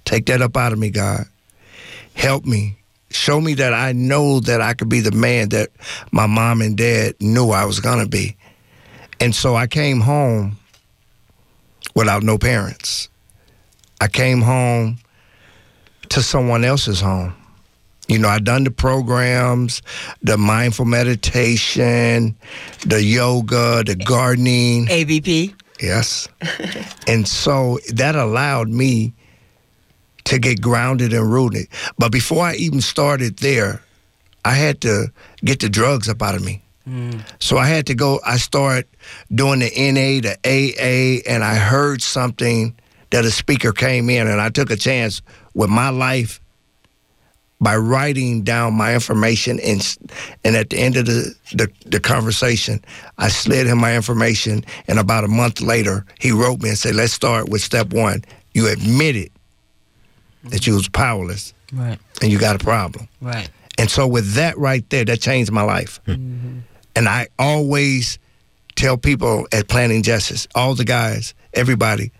Take 0.07 0.27
that 0.27 0.41
up 0.41 0.55
out 0.55 0.71
of 0.71 0.79
me, 0.79 0.89
God. 0.89 1.25
Help 2.13 2.45
me. 2.45 2.77
Show 3.09 3.41
me 3.41 3.55
that 3.55 3.73
I 3.73 3.91
know 3.91 4.39
that 4.39 4.61
I 4.61 4.73
could 4.73 4.87
be 4.87 5.01
the 5.01 5.11
man 5.11 5.49
that 5.49 5.67
my 6.13 6.27
mom 6.27 6.61
and 6.61 6.77
dad 6.77 7.15
knew 7.19 7.49
I 7.49 7.65
was 7.65 7.81
going 7.81 7.99
to 7.99 8.09
be. 8.09 8.37
And 9.19 9.35
so 9.35 9.57
I 9.57 9.67
came 9.67 9.99
home 9.99 10.59
without 11.93 12.23
no 12.23 12.37
parents. 12.37 13.09
I 13.99 14.07
came 14.07 14.39
home 14.41 14.99
to 16.07 16.21
someone 16.21 16.63
else's 16.63 17.01
home. 17.01 17.33
You 18.07 18.17
know, 18.17 18.29
I 18.29 18.39
done 18.39 18.63
the 18.63 18.71
programs, 18.71 19.81
the 20.21 20.37
mindful 20.37 20.85
meditation, 20.85 22.37
the 22.85 23.03
yoga, 23.03 23.83
the 23.83 23.97
gardening. 23.97 24.87
ABP. 24.89 25.53
Yes. 25.81 26.29
and 27.07 27.27
so 27.27 27.79
that 27.91 28.15
allowed 28.15 28.69
me 28.69 29.13
to 30.27 30.39
get 30.39 30.61
grounded 30.61 31.13
and 31.13 31.31
rooted. 31.31 31.67
But 31.97 32.11
before 32.11 32.45
I 32.45 32.55
even 32.55 32.81
started 32.81 33.37
there, 33.37 33.81
I 34.43 34.51
had 34.51 34.81
to 34.81 35.07
get 35.43 35.61
the 35.61 35.69
drugs 35.69 36.09
up 36.09 36.21
out 36.21 36.35
of 36.35 36.43
me. 36.43 36.61
Mm. 36.87 37.21
So 37.39 37.57
I 37.57 37.67
had 37.67 37.85
to 37.87 37.95
go, 37.95 38.19
I 38.25 38.37
started 38.37 38.87
doing 39.33 39.59
the 39.59 39.71
NA, 39.77 40.21
the 40.21 40.37
AA, 40.45 41.29
and 41.29 41.43
I 41.43 41.55
heard 41.55 42.01
something 42.01 42.75
that 43.09 43.23
a 43.23 43.31
speaker 43.31 43.71
came 43.71 44.09
in, 44.09 44.27
and 44.27 44.41
I 44.41 44.49
took 44.49 44.69
a 44.69 44.75
chance 44.75 45.21
with 45.53 45.69
my 45.69 45.89
life 45.89 46.41
by 47.59 47.75
writing 47.75 48.43
down 48.43 48.73
my 48.73 48.93
information. 48.93 49.59
And, 49.61 49.97
and 50.43 50.55
at 50.57 50.69
the 50.69 50.77
end 50.77 50.97
of 50.97 51.05
the, 51.05 51.33
the, 51.53 51.71
the 51.85 51.99
conversation, 52.01 52.83
I 53.17 53.29
slid 53.29 53.65
him 53.67 53.77
my 53.77 53.95
information, 53.95 54.65
and 54.89 54.99
about 54.99 55.23
a 55.23 55.29
month 55.29 55.61
later, 55.61 56.05
he 56.19 56.31
wrote 56.31 56.61
me 56.61 56.69
and 56.69 56.77
said, 56.77 56.95
Let's 56.95 57.13
start 57.13 57.47
with 57.47 57.61
step 57.61 57.93
one. 57.93 58.23
You 58.53 58.67
admitted 58.67 59.31
that 60.51 60.65
you 60.67 60.73
was 60.75 60.87
powerless 60.89 61.53
Right. 61.73 61.99
and 62.21 62.31
you 62.31 62.39
got 62.39 62.55
a 62.55 62.59
problem. 62.59 63.07
Right. 63.21 63.49
And 63.77 63.89
so 63.91 64.07
with 64.07 64.33
that 64.33 64.57
right 64.57 64.87
there, 64.89 65.05
that 65.05 65.21
changed 65.21 65.51
my 65.51 65.61
life. 65.63 65.99
Hmm. 66.05 66.59
And 66.95 67.07
I 67.07 67.27
always 67.37 68.17
tell 68.75 68.97
people 68.97 69.47
at 69.51 69.67
Planting 69.67 70.03
Justice, 70.03 70.47
all 70.55 70.73
the 70.75 70.85
guys, 70.85 71.33
everybody, 71.53 72.11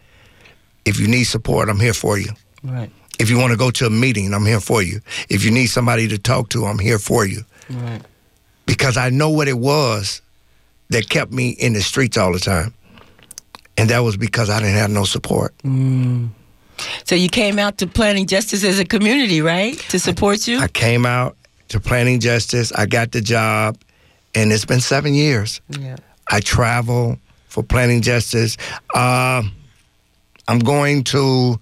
if 0.85 0.99
you 0.99 1.07
need 1.07 1.23
support, 1.23 1.69
I'm 1.69 1.79
here 1.79 1.93
for 1.93 2.17
you. 2.17 2.29
Right. 2.63 2.91
If 3.19 3.29
you 3.31 3.37
want 3.39 3.51
to 3.51 3.57
go 3.57 3.71
to 3.71 3.85
a 3.87 3.89
meeting, 3.89 4.33
I'm 4.33 4.45
here 4.45 4.59
for 4.59 4.83
you. 4.83 4.99
If 5.29 5.43
you 5.43 5.49
need 5.51 5.67
somebody 5.67 6.07
to 6.09 6.17
talk 6.19 6.49
to, 6.49 6.65
I'm 6.65 6.77
here 6.79 6.99
for 6.99 7.25
you. 7.25 7.41
Right. 7.69 8.01
Because 8.67 8.97
I 8.97 9.09
know 9.09 9.29
what 9.29 9.47
it 9.47 9.57
was 9.57 10.21
that 10.89 11.09
kept 11.09 11.31
me 11.31 11.49
in 11.49 11.73
the 11.73 11.81
streets 11.81 12.17
all 12.17 12.31
the 12.31 12.39
time. 12.39 12.73
And 13.77 13.89
that 13.89 13.99
was 13.99 14.17
because 14.17 14.49
I 14.49 14.59
didn't 14.59 14.75
have 14.75 14.91
no 14.91 15.03
support. 15.03 15.55
Mm. 15.63 16.29
So 17.05 17.15
you 17.15 17.29
came 17.29 17.59
out 17.59 17.77
to 17.79 17.87
Planting 17.87 18.27
Justice 18.27 18.63
as 18.63 18.79
a 18.79 18.85
community, 18.85 19.41
right? 19.41 19.77
To 19.89 19.99
support 19.99 20.47
you? 20.47 20.59
I 20.59 20.67
came 20.67 21.05
out 21.05 21.35
to 21.69 21.79
Planting 21.79 22.19
Justice, 22.19 22.71
I 22.71 22.85
got 22.85 23.11
the 23.11 23.21
job, 23.21 23.77
and 24.35 24.51
it's 24.51 24.65
been 24.65 24.79
seven 24.79 25.13
years. 25.13 25.61
yeah. 25.69 25.97
I 26.29 26.41
travel 26.41 27.17
for 27.47 27.63
Planting 27.63 28.01
Justice. 28.01 28.57
Uh, 28.93 29.41
I'm 30.47 30.59
going 30.59 31.03
to 31.05 31.59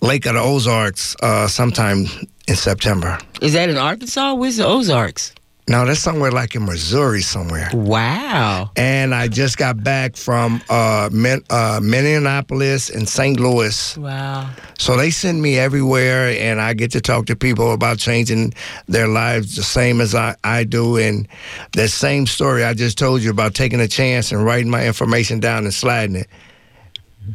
Lake 0.00 0.26
of 0.26 0.34
the 0.34 0.40
Ozarks 0.40 1.16
uh, 1.22 1.46
sometime 1.48 2.06
in 2.48 2.56
September. 2.56 3.18
Is 3.40 3.52
that 3.52 3.68
in 3.68 3.76
Arkansas? 3.76 4.34
Where's 4.34 4.56
the 4.56 4.66
Ozarks? 4.66 5.32
No, 5.68 5.86
that's 5.86 6.00
somewhere 6.00 6.32
like 6.32 6.56
in 6.56 6.64
Missouri 6.64 7.22
somewhere. 7.22 7.70
Wow. 7.72 8.72
And 8.76 9.14
I 9.14 9.28
just 9.28 9.58
got 9.58 9.82
back 9.84 10.16
from 10.16 10.60
uh, 10.68 11.08
Min- 11.12 11.44
uh, 11.50 11.78
Minneapolis 11.80 12.90
and 12.90 13.08
St. 13.08 13.38
Louis. 13.38 13.96
Wow. 13.96 14.50
So 14.78 14.96
they 14.96 15.10
send 15.10 15.40
me 15.40 15.58
everywhere, 15.58 16.36
and 16.36 16.60
I 16.60 16.74
get 16.74 16.90
to 16.92 17.00
talk 17.00 17.26
to 17.26 17.36
people 17.36 17.72
about 17.72 17.98
changing 17.98 18.54
their 18.88 19.06
lives 19.06 19.54
the 19.54 19.62
same 19.62 20.00
as 20.00 20.16
I, 20.16 20.34
I 20.42 20.64
do. 20.64 20.96
And 20.96 21.28
that 21.74 21.90
same 21.90 22.26
story 22.26 22.64
I 22.64 22.74
just 22.74 22.98
told 22.98 23.22
you 23.22 23.30
about 23.30 23.54
taking 23.54 23.80
a 23.80 23.88
chance 23.88 24.32
and 24.32 24.44
writing 24.44 24.68
my 24.70 24.84
information 24.84 25.38
down 25.38 25.62
and 25.62 25.72
sliding 25.72 26.16
it. 26.16 26.26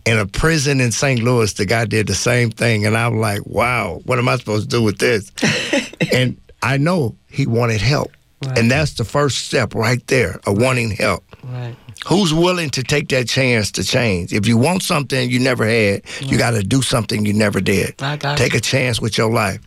In 0.06 0.18
a 0.18 0.26
prison 0.26 0.82
in 0.82 0.92
St. 0.92 1.24
Louis, 1.24 1.54
the 1.54 1.66
guy 1.66 1.86
did 1.86 2.08
the 2.08 2.16
same 2.16 2.52
thing. 2.52 2.86
And 2.86 2.98
I'm 2.98 3.20
like, 3.20 3.46
wow, 3.46 4.02
what 4.04 4.20
am 4.20 4.28
I 4.28 4.36
supposed 4.36 4.70
to 4.70 4.78
do 4.78 4.84
with 4.84 4.98
this? 4.98 5.32
and 6.14 6.38
I 6.62 6.78
know 6.78 7.16
he 7.28 7.46
wanted 7.46 7.82
help. 7.82 8.12
And 8.56 8.70
that's 8.70 8.94
the 8.94 9.04
first 9.04 9.46
step 9.48 9.74
right 9.74 10.06
there 10.08 10.40
of 10.46 10.60
wanting 10.62 10.92
help. 10.92 11.24
Right. 11.44 11.76
Who's 12.08 12.32
willing 12.32 12.70
to 12.70 12.84
take 12.84 13.10
that 13.10 13.28
chance 13.28 13.72
to 13.72 13.84
change? 13.84 14.32
If 14.32 14.48
you 14.48 14.58
want 14.58 14.84
something 14.84 15.30
you 15.32 15.40
never 15.40 15.66
had, 15.66 16.04
you 16.22 16.38
got 16.38 16.52
to 16.52 16.62
do 16.62 16.84
something 16.84 17.26
you 17.26 17.34
never 17.34 17.60
did. 17.60 17.96
Take 18.38 18.54
a 18.54 18.60
chance 18.60 19.02
with 19.02 19.18
your 19.18 19.32
life, 19.32 19.60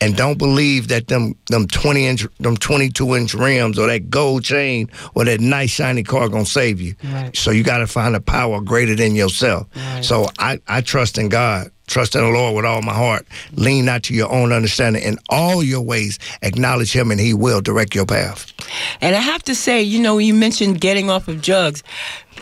and 0.00 0.16
don't 0.16 0.36
believe 0.36 0.88
that 0.88 1.06
them 1.06 1.36
them 1.46 1.68
twenty 1.68 2.06
inch, 2.06 2.26
them 2.40 2.56
twenty 2.56 2.90
two 2.90 3.14
inch 3.14 3.34
rims 3.34 3.78
or 3.78 3.86
that 3.86 4.10
gold 4.10 4.42
chain 4.42 4.90
or 5.14 5.24
that 5.24 5.40
nice 5.40 5.70
shiny 5.70 6.02
car 6.02 6.28
gonna 6.28 6.44
save 6.44 6.80
you. 6.80 6.96
Right. 7.04 7.34
So 7.36 7.52
you 7.52 7.62
got 7.62 7.78
to 7.78 7.86
find 7.86 8.16
a 8.16 8.20
power 8.20 8.60
greater 8.60 8.96
than 8.96 9.14
yourself. 9.14 9.68
Right. 9.76 10.04
So 10.04 10.26
I 10.40 10.60
I 10.66 10.80
trust 10.80 11.18
in 11.18 11.28
God. 11.28 11.70
Trust 11.88 12.14
in 12.14 12.22
the 12.22 12.30
Lord 12.30 12.54
with 12.54 12.64
all 12.64 12.82
my 12.82 12.94
heart. 12.94 13.26
Lean 13.52 13.86
not 13.86 14.04
to 14.04 14.14
your 14.14 14.30
own 14.30 14.52
understanding. 14.52 15.02
In 15.02 15.18
all 15.28 15.62
your 15.62 15.80
ways, 15.80 16.18
acknowledge 16.42 16.92
Him, 16.92 17.10
and 17.10 17.18
He 17.18 17.34
will 17.34 17.60
direct 17.60 17.94
your 17.94 18.06
path. 18.06 18.52
And 19.00 19.16
I 19.16 19.20
have 19.20 19.42
to 19.44 19.54
say, 19.54 19.82
you 19.82 20.00
know, 20.00 20.18
you 20.18 20.34
mentioned 20.34 20.80
getting 20.80 21.10
off 21.10 21.28
of 21.28 21.42
drugs. 21.42 21.82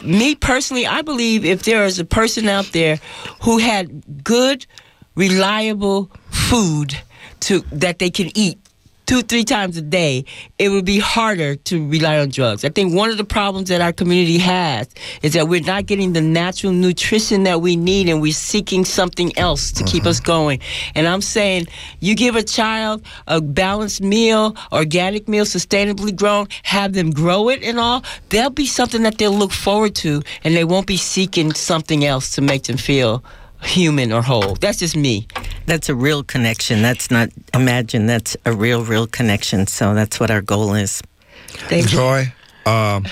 Me 0.03 0.35
personally, 0.35 0.87
I 0.87 1.03
believe 1.03 1.45
if 1.45 1.63
there 1.63 1.85
is 1.85 1.99
a 1.99 2.05
person 2.05 2.49
out 2.49 2.67
there 2.73 3.01
who 3.43 3.59
had 3.59 4.23
good, 4.23 4.67
reliable 5.15 6.11
food 6.31 6.97
to 7.41 7.61
that 7.73 7.99
they 7.99 8.11
can 8.11 8.31
eat 8.35 8.59
two, 9.07 9.23
three 9.23 9.45
times 9.45 9.77
a 9.77 9.83
day, 9.83 10.25
it 10.59 10.69
would 10.69 10.85
be 10.85 10.99
harder 10.99 11.55
to 11.55 11.89
rely 11.89 12.19
on 12.19 12.29
drugs. 12.29 12.65
I 12.65 12.69
think 12.69 12.95
one 12.95 13.11
of 13.11 13.17
the 13.17 13.25
problems 13.25 13.69
that 13.69 13.81
our 13.81 13.93
community 13.93 14.39
has 14.39 14.89
is 15.23 15.33
that 15.35 15.49
we're 15.49 15.61
not 15.61 15.87
getting 15.87 16.13
the 16.13 16.21
natural 16.21 16.73
nutrition 16.73 17.45
that 17.45 17.61
we 17.61 17.77
need 17.77 18.09
and 18.09 18.21
we're 18.21 18.33
seeking 18.33 18.85
something 18.85 19.37
else 19.39 19.71
to 19.73 19.85
keep 19.85 20.03
mm-hmm. 20.03 20.09
us 20.09 20.21
going. 20.21 20.61
And 20.95 21.07
I'm 21.07 21.23
saying 21.23 21.69
you 22.01 22.15
give 22.15 22.37
a 22.37 22.43
child 22.43 23.05
a 23.27 23.41
balanced 23.41 24.01
meal, 24.03 24.57
organic 24.73 25.29
meal, 25.29 25.45
sustainably 25.45 26.15
grown, 26.15 26.49
have 26.65 26.93
them 26.93 27.11
grow 27.11 27.49
it 27.49 27.63
and 27.63 27.79
all, 27.79 28.03
there'll 28.31 28.51
be 28.51 28.67
something 28.67 29.03
that 29.05 29.19
they'll 29.19 29.33
look 29.33 29.53
forward 29.53 29.95
to 29.97 30.23
and 30.45 30.55
they 30.55 30.65
won't 30.65 30.87
be 30.87 30.97
seeking 30.97 31.53
something 31.53 32.05
else 32.05 32.33
to 32.33 32.43
make 32.43 32.65
them 32.65 32.77
feel 32.77 33.23
human 33.63 34.13
or 34.13 34.23
whole. 34.23 34.55
That's 34.55 34.79
just 34.79 34.97
me. 34.97 35.27
That's 35.67 35.89
a 35.89 35.95
real 35.95 36.23
connection. 36.23 36.83
That's 36.83 37.11
not 37.11 37.31
imagine. 37.55 38.07
That's 38.07 38.37
a 38.45 38.53
real, 38.53 38.85
real 38.85 39.07
connection. 39.07 39.67
So 39.67 39.95
that's 39.95 40.21
what 40.21 40.31
our 40.31 40.43
goal 40.43 40.75
is. 40.75 41.03
Thank 41.49 41.85
you. 41.93 41.99
Joy, 41.99 42.33
um, 42.67 43.07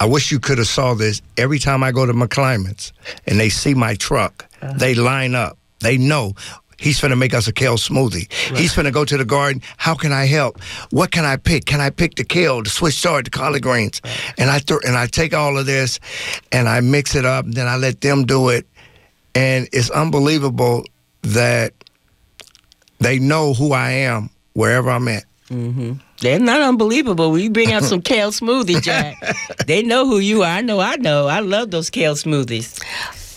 I 0.00 0.06
wish 0.06 0.30
you 0.30 0.38
could 0.38 0.58
have 0.58 0.68
saw 0.68 0.94
this. 0.94 1.20
Every 1.36 1.58
time 1.58 1.82
I 1.82 1.92
go 1.92 2.06
to 2.06 2.12
McClymonds 2.12 2.92
and 3.26 3.40
they 3.40 3.48
see 3.48 3.74
my 3.74 3.94
truck, 3.94 4.46
they 4.76 4.94
line 4.94 5.34
up. 5.34 5.58
They 5.80 5.96
know 5.96 6.34
he's 6.78 7.00
going 7.00 7.10
to 7.10 7.16
make 7.16 7.34
us 7.34 7.48
a 7.48 7.52
kale 7.52 7.76
smoothie. 7.76 8.32
He's 8.56 8.74
going 8.74 8.84
to 8.86 8.92
go 8.92 9.04
to 9.04 9.16
the 9.16 9.24
garden. 9.24 9.62
How 9.76 9.94
can 9.94 10.12
I 10.12 10.26
help? 10.26 10.60
What 10.90 11.10
can 11.10 11.24
I 11.24 11.36
pick? 11.36 11.64
Can 11.64 11.80
I 11.80 11.90
pick 11.90 12.14
the 12.14 12.24
kale, 12.24 12.62
the 12.62 12.70
Swiss 12.70 13.00
chard, 13.00 13.26
the 13.26 13.30
collard 13.30 13.62
greens? 13.62 14.00
And 14.36 14.50
I 14.50 14.58
th- 14.60 14.80
and 14.86 14.96
I 14.96 15.06
take 15.06 15.34
all 15.34 15.58
of 15.58 15.66
this 15.66 15.98
and 16.52 16.68
I 16.68 16.80
mix 16.80 17.14
it 17.16 17.24
up. 17.24 17.44
And 17.44 17.54
then 17.54 17.66
I 17.66 17.76
let 17.76 18.00
them 18.00 18.24
do 18.24 18.48
it, 18.50 18.66
and 19.38 19.68
it's 19.72 19.88
unbelievable 19.90 20.84
that 21.22 21.72
they 22.98 23.20
know 23.20 23.54
who 23.54 23.72
I 23.72 23.90
am 23.90 24.30
wherever 24.54 24.90
I'm 24.90 25.06
at. 25.06 25.24
They're 26.20 26.40
not 26.40 26.60
unbelievable. 26.60 27.30
We 27.30 27.48
bring 27.48 27.72
out 27.72 27.84
some 27.84 28.02
kale 28.02 28.32
smoothie, 28.32 28.82
Jack, 28.82 29.16
they 29.66 29.82
know 29.82 30.04
who 30.06 30.18
you 30.18 30.42
are. 30.42 30.58
I 30.58 30.60
know, 30.60 30.80
I 30.80 30.96
know. 30.96 31.28
I 31.28 31.38
love 31.38 31.70
those 31.70 31.88
kale 31.88 32.14
smoothies. 32.14 32.82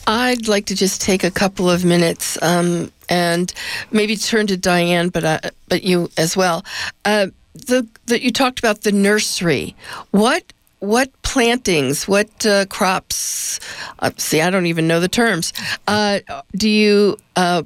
I'd 0.07 0.47
like 0.47 0.65
to 0.65 0.75
just 0.75 1.01
take 1.01 1.23
a 1.23 1.29
couple 1.29 1.69
of 1.69 1.85
minutes 1.85 2.41
um, 2.41 2.91
and 3.07 3.53
maybe 3.91 4.15
turn 4.15 4.47
to 4.47 4.57
Diane, 4.57 5.09
but 5.09 5.23
uh, 5.23 5.39
but 5.69 5.83
you 5.83 6.09
as 6.17 6.35
well. 6.35 6.65
Uh, 7.05 7.27
the 7.53 7.87
that 8.07 8.21
you 8.23 8.31
talked 8.31 8.57
about 8.57 8.81
the 8.81 8.91
nursery. 8.91 9.75
What 10.09 10.43
what 10.81 11.09
plantings? 11.21 12.07
What 12.07 12.45
uh, 12.45 12.65
crops? 12.65 13.59
Uh, 13.99 14.11
see, 14.17 14.41
I 14.41 14.49
don't 14.49 14.65
even 14.65 14.87
know 14.87 14.99
the 14.99 15.07
terms. 15.07 15.53
Uh, 15.87 16.19
do 16.55 16.67
you 16.67 17.17
uh, 17.35 17.63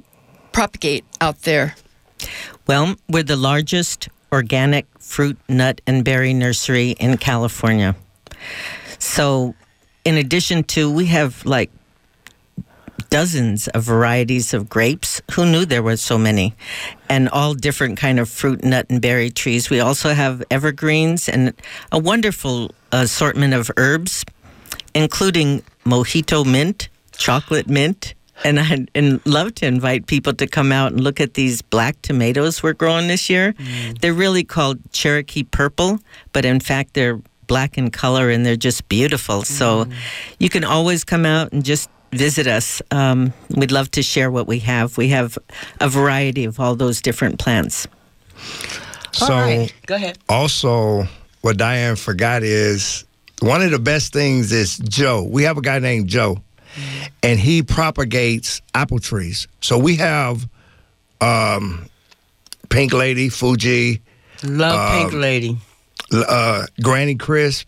propagate 0.52 1.04
out 1.20 1.42
there? 1.42 1.74
Well, 2.66 2.94
we're 3.08 3.22
the 3.22 3.36
largest 3.36 4.08
organic 4.32 4.86
fruit, 4.98 5.38
nut, 5.48 5.80
and 5.86 6.04
berry 6.04 6.34
nursery 6.34 6.90
in 7.00 7.16
California. 7.16 7.96
So, 8.98 9.54
in 10.04 10.16
addition 10.16 10.64
to, 10.64 10.90
we 10.90 11.06
have 11.06 11.44
like 11.46 11.70
dozens 13.16 13.66
of 13.68 13.82
varieties 13.82 14.52
of 14.52 14.68
grapes. 14.68 15.22
Who 15.32 15.46
knew 15.46 15.64
there 15.64 15.82
were 15.82 15.96
so 15.96 16.18
many? 16.18 16.52
And 17.08 17.30
all 17.30 17.54
different 17.54 17.96
kind 17.96 18.20
of 18.20 18.28
fruit, 18.28 18.62
nut, 18.62 18.84
and 18.90 19.00
berry 19.00 19.30
trees. 19.30 19.70
We 19.70 19.80
also 19.80 20.12
have 20.12 20.44
evergreens 20.50 21.26
and 21.26 21.54
a 21.90 21.98
wonderful 21.98 22.72
assortment 22.92 23.54
of 23.54 23.70
herbs, 23.78 24.22
including 24.94 25.62
mojito 25.86 26.44
mint, 26.44 26.90
chocolate 27.16 27.68
mint. 27.70 28.14
And 28.44 28.60
I'd 28.60 28.90
and 28.94 29.24
love 29.24 29.54
to 29.60 29.66
invite 29.66 30.06
people 30.06 30.34
to 30.34 30.46
come 30.46 30.70
out 30.70 30.92
and 30.92 31.00
look 31.00 31.18
at 31.18 31.32
these 31.32 31.62
black 31.62 31.94
tomatoes 32.02 32.62
we're 32.62 32.74
growing 32.74 33.08
this 33.08 33.30
year. 33.30 33.54
Mm. 33.54 33.98
They're 34.00 34.12
really 34.12 34.44
called 34.44 34.76
Cherokee 34.92 35.44
purple, 35.44 36.00
but 36.34 36.44
in 36.44 36.60
fact 36.60 36.92
they're 36.92 37.18
black 37.46 37.78
in 37.78 37.90
color 37.90 38.28
and 38.28 38.44
they're 38.44 38.64
just 38.68 38.86
beautiful. 38.90 39.42
So 39.42 39.86
mm. 39.86 39.92
you 40.38 40.50
can 40.50 40.64
always 40.64 41.02
come 41.02 41.24
out 41.24 41.52
and 41.52 41.64
just 41.64 41.88
visit 42.16 42.46
us. 42.46 42.82
Um, 42.90 43.32
we'd 43.50 43.72
love 43.72 43.90
to 43.92 44.02
share 44.02 44.30
what 44.30 44.46
we 44.46 44.58
have. 44.60 44.96
We 44.96 45.08
have 45.08 45.38
a 45.80 45.88
variety 45.88 46.44
of 46.44 46.58
all 46.60 46.74
those 46.76 47.00
different 47.00 47.38
plants. 47.38 47.86
So 49.12 49.32
All 49.32 49.40
right, 49.40 49.72
go 49.86 49.94
ahead. 49.94 50.18
also, 50.28 51.04
what 51.40 51.56
Diane 51.56 51.96
forgot 51.96 52.42
is 52.42 53.04
one 53.40 53.62
of 53.62 53.70
the 53.70 53.78
best 53.78 54.12
things 54.12 54.52
is 54.52 54.76
Joe. 54.78 55.22
We 55.22 55.44
have 55.44 55.56
a 55.56 55.62
guy 55.62 55.78
named 55.78 56.08
Joe, 56.08 56.42
and 57.22 57.38
he 57.40 57.62
propagates 57.62 58.60
apple 58.74 58.98
trees. 58.98 59.48
So 59.62 59.78
we 59.78 59.96
have 59.96 60.46
um, 61.20 61.88
Pink 62.68 62.92
Lady, 62.92 63.28
Fuji, 63.30 64.02
Love 64.44 64.92
Pink 64.92 65.12
Lady. 65.14 65.56
uh, 66.12 66.66
Granny 66.82 67.14
Crisp, 67.14 67.66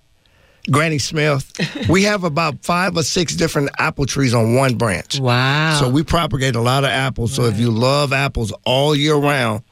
Granny 0.70 0.98
Smith. 0.98 1.52
we 1.88 2.02
have 2.04 2.24
about 2.24 2.64
five 2.64 2.96
or 2.96 3.02
six 3.02 3.34
different 3.34 3.70
apple 3.78 4.06
trees 4.06 4.34
on 4.34 4.54
one 4.54 4.76
branch. 4.76 5.18
Wow. 5.20 5.78
So 5.80 5.88
we 5.88 6.02
propagate 6.02 6.56
a 6.56 6.60
lot 6.60 6.84
of 6.84 6.90
apples. 6.90 7.32
So 7.34 7.44
if 7.44 7.58
you 7.58 7.70
love 7.70 8.12
apples 8.12 8.52
all 8.64 8.94
year 8.94 9.16
round, 9.16 9.62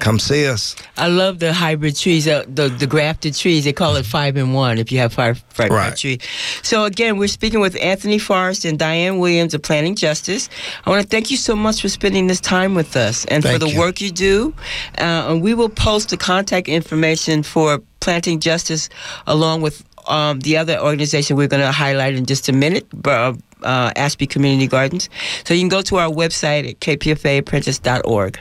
come 0.00 0.18
see 0.18 0.46
us. 0.46 0.74
I 0.96 1.06
love 1.06 1.38
the 1.38 1.52
hybrid 1.52 1.94
trees, 1.96 2.26
uh, 2.26 2.44
the 2.48 2.68
the 2.68 2.86
grafted 2.86 3.34
trees. 3.34 3.64
They 3.64 3.72
call 3.72 3.94
it 3.96 4.04
five 4.04 4.36
in 4.36 4.52
one 4.52 4.78
if 4.78 4.90
you 4.90 4.98
have 4.98 5.12
five 5.12 5.42
five 5.50 5.70
Right. 5.70 5.96
tree. 5.96 6.18
So 6.62 6.84
again, 6.84 7.16
we're 7.16 7.28
speaking 7.28 7.60
with 7.60 7.76
Anthony 7.80 8.18
Forrest 8.18 8.64
and 8.64 8.76
Diane 8.78 9.18
Williams 9.18 9.54
of 9.54 9.62
Planting 9.62 9.94
Justice. 9.94 10.48
I 10.84 10.90
want 10.90 11.02
to 11.02 11.08
thank 11.08 11.30
you 11.30 11.36
so 11.36 11.54
much 11.54 11.80
for 11.82 11.88
spending 11.88 12.26
this 12.26 12.40
time 12.40 12.74
with 12.74 12.96
us 12.96 13.24
and 13.26 13.44
for 13.44 13.56
the 13.58 13.68
you. 13.68 13.78
work 13.78 14.00
you 14.00 14.10
do. 14.10 14.52
Uh, 14.98 15.28
and 15.30 15.42
we 15.42 15.54
will 15.54 15.68
post 15.68 16.08
the 16.10 16.16
contact 16.16 16.66
information 16.68 17.42
for 17.44 17.80
Planting 18.00 18.40
Justice 18.40 18.88
along 19.28 19.60
with 19.62 19.84
um, 20.06 20.40
the 20.40 20.56
other 20.56 20.78
organization 20.78 21.36
we're 21.36 21.48
going 21.48 21.62
to 21.62 21.72
highlight 21.72 22.14
in 22.14 22.26
just 22.26 22.48
a 22.48 22.52
minute. 22.52 22.86
Uh, 23.04 23.34
uh, 23.62 23.90
Ashby 23.96 24.26
Community 24.26 24.66
Gardens. 24.66 25.08
So 25.44 25.54
you 25.54 25.60
can 25.60 25.70
go 25.70 25.80
to 25.82 25.96
our 25.96 26.10
website 26.10 26.68
at 26.68 26.80
kpfaapprentice.org. 26.80 28.38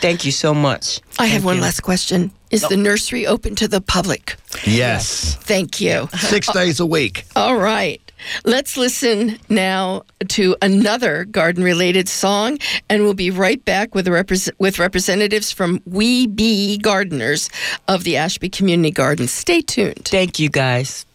Thank 0.00 0.24
you 0.24 0.32
so 0.32 0.54
much. 0.54 1.00
I 1.18 1.26
have 1.26 1.32
Thank 1.40 1.44
one 1.44 1.56
you. 1.56 1.62
last 1.62 1.80
question. 1.80 2.30
Is 2.50 2.62
the 2.62 2.76
nursery 2.76 3.26
open 3.26 3.54
to 3.56 3.68
the 3.68 3.80
public? 3.80 4.36
Yes. 4.66 5.36
Thank 5.36 5.80
you. 5.80 6.08
Six 6.18 6.50
days 6.52 6.80
a 6.80 6.86
week. 6.86 7.24
All 7.36 7.56
right. 7.56 8.00
Let's 8.44 8.76
listen 8.76 9.38
now 9.48 10.02
to 10.28 10.56
another 10.62 11.24
garden 11.24 11.64
related 11.64 12.08
song, 12.08 12.58
and 12.88 13.02
we'll 13.02 13.14
be 13.14 13.30
right 13.30 13.64
back 13.64 13.94
with, 13.94 14.06
a 14.08 14.10
repres 14.10 14.50
with 14.58 14.78
representatives 14.78 15.52
from 15.52 15.80
We 15.84 16.26
Be 16.26 16.78
Gardeners 16.78 17.50
of 17.88 18.04
the 18.04 18.16
Ashby 18.16 18.48
Community 18.48 18.90
Garden. 18.90 19.28
Stay 19.28 19.60
tuned. 19.60 20.06
Thank 20.06 20.38
you, 20.38 20.48
guys. 20.48 21.06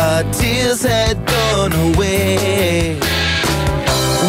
Our 0.00 0.22
tears 0.32 0.82
had 0.82 1.16
gone 1.26 1.74
away. 1.88 2.98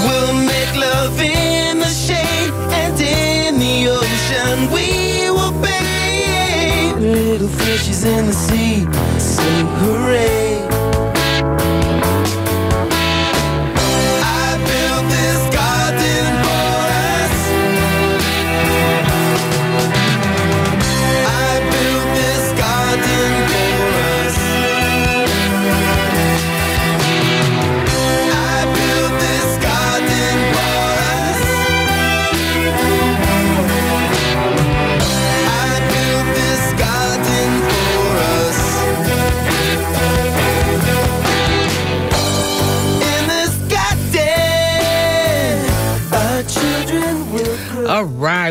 We'll 0.06 0.34
make 0.34 0.74
love 0.76 1.18
in 1.22 1.80
the 1.80 1.94
shade 2.06 2.52
and 2.82 3.00
in 3.00 3.58
the 3.58 3.88
ocean 4.00 4.70
we 4.76 5.30
will 5.32 5.56
bathe. 5.64 6.98
Little 7.00 7.48
fishes 7.48 8.04
in 8.04 8.28
the 8.28 8.34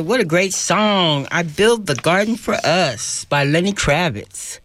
right, 0.00 0.08
what 0.08 0.20
a 0.20 0.24
great 0.24 0.54
song. 0.54 1.26
I 1.30 1.42
Build 1.42 1.86
the 1.86 1.94
Garden 1.94 2.36
for 2.36 2.54
Us 2.64 3.26
by 3.26 3.44
Lenny 3.44 3.72
Kravitz. 3.72 4.58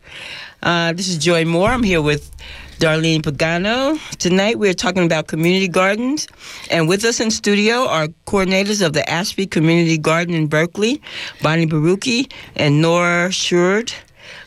Uh, 0.64 0.94
this 0.94 1.10
is 1.10 1.18
Joy 1.18 1.44
Moore. 1.44 1.70
I'm 1.70 1.84
here 1.84 2.02
with 2.02 2.32
Darlene 2.80 3.22
Pagano. 3.22 4.00
Tonight 4.18 4.60
we're 4.60 4.74
talking 4.74 5.04
about 5.04 5.28
community 5.28 5.68
gardens. 5.68 6.28
And 6.72 6.88
with 6.88 7.04
us 7.04 7.20
in 7.20 7.32
studio 7.32 7.86
are 7.88 8.08
coordinators 8.28 8.86
of 8.86 8.94
the 8.94 9.08
Ashby 9.10 9.46
Community 9.46 9.98
Garden 9.98 10.34
in 10.36 10.48
Berkeley, 10.48 11.02
Bonnie 11.42 11.68
Baruki 11.68 12.32
and 12.56 12.82
Nora 12.82 13.30
Shurd. 13.30 13.94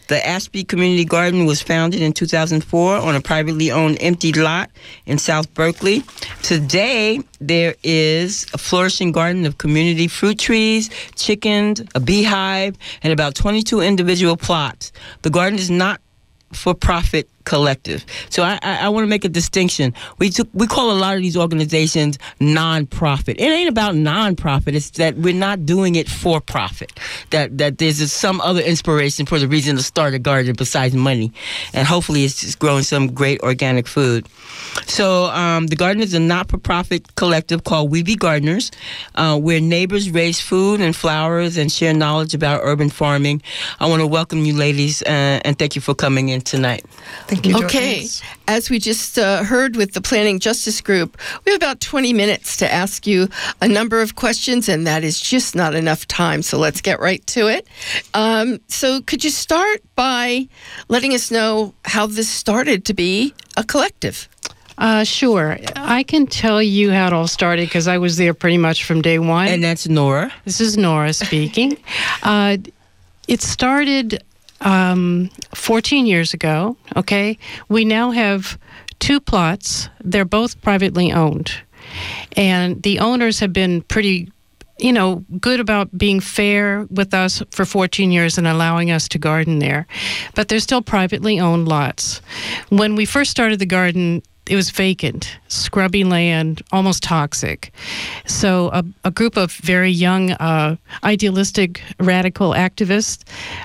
The 0.08 0.26
Ashby 0.26 0.64
Community 0.64 1.04
Garden 1.04 1.44
was 1.44 1.60
founded 1.60 2.00
in 2.00 2.14
2004 2.14 2.96
on 2.96 3.14
a 3.14 3.20
privately 3.20 3.70
owned 3.70 3.98
empty 4.00 4.32
lot 4.32 4.70
in 5.04 5.18
South 5.18 5.52
Berkeley. 5.52 6.02
Today, 6.42 7.20
there 7.40 7.74
is 7.82 8.46
a 8.54 8.58
flourishing 8.58 9.12
garden 9.12 9.44
of 9.44 9.58
community 9.58 10.08
fruit 10.08 10.38
trees, 10.38 10.88
chickens, 11.14 11.82
a 11.94 12.00
beehive, 12.00 12.78
and 13.02 13.12
about 13.12 13.34
22 13.34 13.80
individual 13.82 14.38
plots. 14.38 14.92
The 15.22 15.30
garden 15.30 15.58
is 15.58 15.70
not 15.70 16.00
for 16.54 16.74
profit 16.74 17.28
collective. 17.48 18.00
So 18.28 18.42
I, 18.42 18.58
I, 18.62 18.72
I 18.86 18.88
want 18.94 19.04
to 19.06 19.08
make 19.08 19.24
a 19.24 19.32
distinction. 19.40 19.94
We 20.20 20.28
took, 20.30 20.48
we 20.52 20.66
call 20.66 20.90
a 20.92 20.98
lot 21.04 21.16
of 21.16 21.22
these 21.26 21.36
organizations 21.44 22.18
non-profit. 22.40 23.34
It 23.40 23.50
ain't 23.58 23.70
about 23.76 23.94
non-profit. 23.94 24.74
It's 24.74 24.90
that 25.02 25.16
we're 25.16 25.40
not 25.48 25.64
doing 25.64 25.96
it 25.96 26.08
for 26.08 26.40
profit. 26.40 26.90
That 27.30 27.56
that 27.58 27.78
there's 27.78 28.12
some 28.12 28.38
other 28.50 28.60
inspiration 28.72 29.26
for 29.26 29.38
the 29.38 29.48
reason 29.48 29.76
to 29.76 29.82
start 29.82 30.14
a 30.14 30.18
garden 30.18 30.54
besides 30.56 30.94
money, 30.94 31.32
and 31.72 31.88
hopefully 31.88 32.24
it's 32.24 32.40
just 32.42 32.58
growing 32.58 32.84
some 32.84 33.04
great 33.20 33.40
organic 33.40 33.86
food. 33.88 34.28
So 34.86 35.06
um, 35.42 35.68
the 35.68 35.76
garden 35.76 36.02
is 36.02 36.14
a 36.14 36.20
not-for-profit 36.20 37.14
collective 37.14 37.64
called 37.64 37.90
We 37.90 38.02
Be 38.02 38.16
Gardeners, 38.16 38.70
uh, 39.14 39.38
where 39.38 39.60
neighbors 39.60 40.10
raise 40.10 40.40
food 40.40 40.80
and 40.80 40.94
flowers 40.94 41.56
and 41.56 41.72
share 41.72 41.94
knowledge 41.94 42.34
about 42.34 42.60
urban 42.62 42.90
farming. 42.90 43.42
I 43.80 43.86
want 43.88 44.00
to 44.00 44.06
welcome 44.06 44.44
you, 44.44 44.54
ladies, 44.54 45.02
uh, 45.02 45.44
and 45.44 45.58
thank 45.58 45.74
you 45.76 45.82
for 45.82 45.94
coming 45.94 46.28
in 46.28 46.40
tonight. 46.40 46.84
Thank 47.26 47.37
you. 47.46 47.64
Okay, 47.64 48.06
as 48.46 48.70
we 48.70 48.78
just 48.78 49.18
uh, 49.18 49.42
heard 49.44 49.76
with 49.76 49.92
the 49.92 50.00
Planting 50.00 50.38
Justice 50.38 50.80
Group, 50.80 51.16
we 51.44 51.52
have 51.52 51.58
about 51.60 51.80
20 51.80 52.12
minutes 52.12 52.56
to 52.58 52.72
ask 52.72 53.06
you 53.06 53.28
a 53.60 53.68
number 53.68 54.00
of 54.00 54.14
questions, 54.14 54.68
and 54.68 54.86
that 54.86 55.04
is 55.04 55.20
just 55.20 55.54
not 55.54 55.74
enough 55.74 56.06
time. 56.06 56.42
So 56.42 56.58
let's 56.58 56.80
get 56.80 57.00
right 57.00 57.26
to 57.28 57.48
it. 57.48 57.66
Um, 58.14 58.60
so, 58.68 59.00
could 59.02 59.24
you 59.24 59.30
start 59.30 59.82
by 59.94 60.48
letting 60.88 61.14
us 61.14 61.30
know 61.30 61.74
how 61.84 62.06
this 62.06 62.28
started 62.28 62.84
to 62.86 62.94
be 62.94 63.34
a 63.56 63.64
collective? 63.64 64.28
Uh, 64.78 65.02
sure. 65.02 65.58
I 65.74 66.04
can 66.04 66.26
tell 66.26 66.62
you 66.62 66.92
how 66.92 67.08
it 67.08 67.12
all 67.12 67.26
started 67.26 67.66
because 67.66 67.88
I 67.88 67.98
was 67.98 68.16
there 68.16 68.32
pretty 68.32 68.58
much 68.58 68.84
from 68.84 69.02
day 69.02 69.18
one. 69.18 69.48
And 69.48 69.62
that's 69.62 69.88
Nora. 69.88 70.32
This 70.44 70.60
is 70.60 70.76
Nora 70.76 71.12
speaking. 71.12 71.76
uh, 72.22 72.58
it 73.26 73.42
started 73.42 74.22
um, 74.60 75.30
14 75.54 76.06
years 76.06 76.34
ago. 76.34 76.76
Okay. 76.96 77.38
We 77.68 77.84
now 77.84 78.10
have 78.10 78.58
two 78.98 79.20
plots, 79.20 79.88
they're 80.02 80.24
both 80.24 80.60
privately 80.62 81.12
owned. 81.12 81.52
And 82.36 82.82
the 82.82 82.98
owners 82.98 83.40
have 83.40 83.52
been 83.52 83.82
pretty 83.82 84.30
you 84.80 84.92
know, 84.92 85.24
good 85.40 85.58
about 85.58 85.96
being 85.98 86.20
fair 86.20 86.86
with 86.90 87.12
us 87.12 87.42
for 87.50 87.64
14 87.64 88.12
years 88.12 88.38
and 88.38 88.46
allowing 88.46 88.90
us 88.90 89.08
to 89.08 89.18
garden 89.18 89.58
there. 89.58 89.86
But 90.34 90.48
they're 90.48 90.60
still 90.60 90.82
privately 90.82 91.40
owned 91.40 91.66
lots. 91.66 92.20
When 92.68 92.94
we 92.94 93.04
first 93.04 93.30
started 93.30 93.58
the 93.58 93.66
garden, 93.66 94.22
it 94.48 94.56
was 94.56 94.70
vacant, 94.70 95.38
scrubby 95.48 96.04
land, 96.04 96.62
almost 96.72 97.02
toxic. 97.02 97.72
So 98.26 98.70
a, 98.72 98.84
a 99.04 99.10
group 99.10 99.36
of 99.36 99.52
very 99.52 99.90
young, 99.90 100.32
uh, 100.32 100.76
idealistic, 101.04 101.82
radical 102.00 102.52
activists 102.52 103.24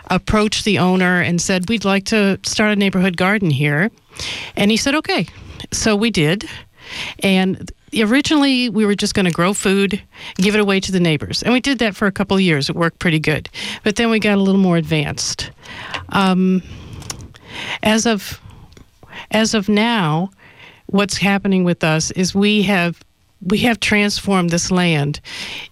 approached 0.09 0.65
the 0.65 0.79
owner 0.79 1.21
and 1.21 1.41
said, 1.41 1.69
"We'd 1.69 1.85
like 1.85 2.05
to 2.05 2.39
start 2.43 2.71
a 2.71 2.75
neighborhood 2.75 3.17
garden 3.17 3.49
here," 3.49 3.91
and 4.55 4.71
he 4.71 4.77
said, 4.77 4.95
"Okay." 4.95 5.27
So 5.71 5.95
we 5.95 6.11
did, 6.11 6.47
and 7.19 7.71
originally 7.95 8.69
we 8.69 8.85
were 8.85 8.95
just 8.95 9.13
going 9.13 9.25
to 9.25 9.31
grow 9.31 9.53
food 9.53 10.01
give 10.37 10.55
it 10.55 10.61
away 10.61 10.79
to 10.79 10.91
the 10.91 10.99
neighbors. 10.99 11.43
And 11.43 11.53
we 11.53 11.59
did 11.59 11.79
that 11.79 11.95
for 11.95 12.07
a 12.07 12.11
couple 12.11 12.35
of 12.35 12.41
years. 12.41 12.69
It 12.69 12.75
worked 12.75 12.99
pretty 12.99 13.19
good. 13.19 13.49
But 13.83 13.95
then 13.95 14.09
we 14.09 14.19
got 14.19 14.37
a 14.37 14.41
little 14.41 14.61
more 14.61 14.77
advanced. 14.77 15.51
Um, 16.09 16.61
as 17.83 18.05
of 18.05 18.41
as 19.31 19.53
of 19.53 19.69
now 19.69 20.31
what's 20.87 21.17
happening 21.17 21.63
with 21.63 21.83
us 21.83 22.11
is 22.11 22.35
we 22.35 22.63
have 22.63 23.03
we 23.45 23.57
have 23.59 23.79
transformed 23.79 24.49
this 24.51 24.71
land. 24.71 25.19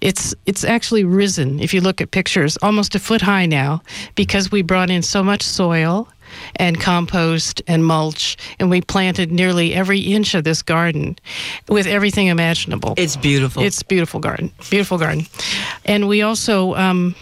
It's 0.01 0.35
it's 0.45 0.63
actually 0.63 1.03
risen. 1.03 1.59
If 1.59 1.73
you 1.73 1.81
look 1.81 2.01
at 2.01 2.11
pictures, 2.11 2.57
almost 2.61 2.95
a 2.95 2.99
foot 2.99 3.21
high 3.21 3.45
now 3.45 3.81
because 4.15 4.51
we 4.51 4.61
brought 4.61 4.89
in 4.89 5.01
so 5.01 5.23
much 5.23 5.41
soil 5.41 6.07
and 6.55 6.79
compost 6.79 7.61
and 7.67 7.85
mulch 7.85 8.37
and 8.59 8.69
we 8.69 8.81
planted 8.81 9.31
nearly 9.31 9.73
every 9.73 9.99
inch 9.99 10.33
of 10.33 10.43
this 10.43 10.61
garden 10.61 11.17
with 11.69 11.87
everything 11.87 12.27
imaginable. 12.27 12.93
It's 12.97 13.17
beautiful. 13.17 13.63
It's 13.63 13.83
beautiful 13.83 14.19
garden. 14.19 14.51
Beautiful 14.69 14.97
garden. 14.97 15.25
And 15.85 16.07
we 16.07 16.21
also 16.21 16.73
um, 16.75 17.15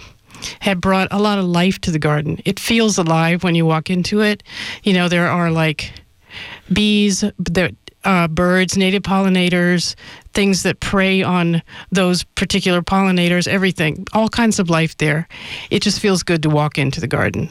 have 0.59 0.79
brought 0.79 1.07
a 1.11 1.19
lot 1.19 1.39
of 1.39 1.45
life 1.45 1.79
to 1.81 1.91
the 1.91 1.99
garden. 1.99 2.39
It 2.45 2.59
feels 2.59 2.97
alive 2.97 3.43
when 3.43 3.55
you 3.55 3.65
walk 3.65 3.89
into 3.89 4.21
it. 4.21 4.43
You 4.83 4.93
know, 4.93 5.09
there 5.09 5.27
are 5.27 5.51
like 5.51 5.91
bees, 6.71 7.23
there, 7.37 7.71
uh, 8.05 8.27
birds, 8.27 8.77
native 8.77 9.03
pollinators, 9.03 9.95
things 10.33 10.63
that 10.63 10.79
prey 10.79 11.21
on 11.21 11.61
those 11.91 12.23
particular 12.23 12.81
pollinators, 12.81 13.47
everything, 13.47 14.05
all 14.13 14.29
kinds 14.29 14.59
of 14.59 14.69
life 14.69 14.97
there. 14.97 15.27
It 15.69 15.81
just 15.81 15.99
feels 15.99 16.23
good 16.23 16.43
to 16.43 16.49
walk 16.49 16.77
into 16.77 17.01
the 17.01 17.07
garden. 17.07 17.49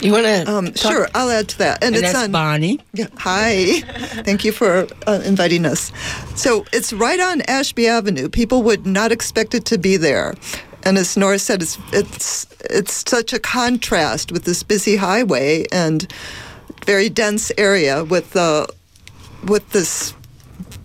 You 0.00 0.12
want 0.12 0.24
to? 0.24 0.50
Um, 0.50 0.74
sure, 0.74 1.08
I'll 1.14 1.28
add 1.28 1.48
to 1.50 1.58
that. 1.58 1.84
and 1.84 1.94
it's 1.94 2.12
that's 2.12 2.24
on. 2.24 2.32
Bonnie. 2.32 2.80
Yeah, 2.94 3.08
hi. 3.18 3.80
Thank 4.24 4.46
you 4.46 4.52
for 4.52 4.86
uh, 5.06 5.20
inviting 5.26 5.66
us. 5.66 5.92
So 6.36 6.64
it's 6.72 6.92
right 6.94 7.20
on 7.20 7.42
Ashby 7.42 7.86
Avenue. 7.86 8.30
People 8.30 8.62
would 8.62 8.86
not 8.86 9.12
expect 9.12 9.54
it 9.54 9.66
to 9.66 9.76
be 9.76 9.98
there. 9.98 10.34
And 10.82 10.96
as 10.96 11.16
Nora 11.16 11.38
said, 11.38 11.62
it's 11.62 11.78
it's 11.92 12.46
it's 12.60 13.10
such 13.10 13.32
a 13.32 13.38
contrast 13.38 14.32
with 14.32 14.44
this 14.44 14.62
busy 14.62 14.96
highway 14.96 15.66
and 15.72 16.10
very 16.86 17.08
dense 17.08 17.52
area 17.58 18.04
with 18.04 18.30
the 18.32 18.66
with 19.44 19.68
this 19.70 20.14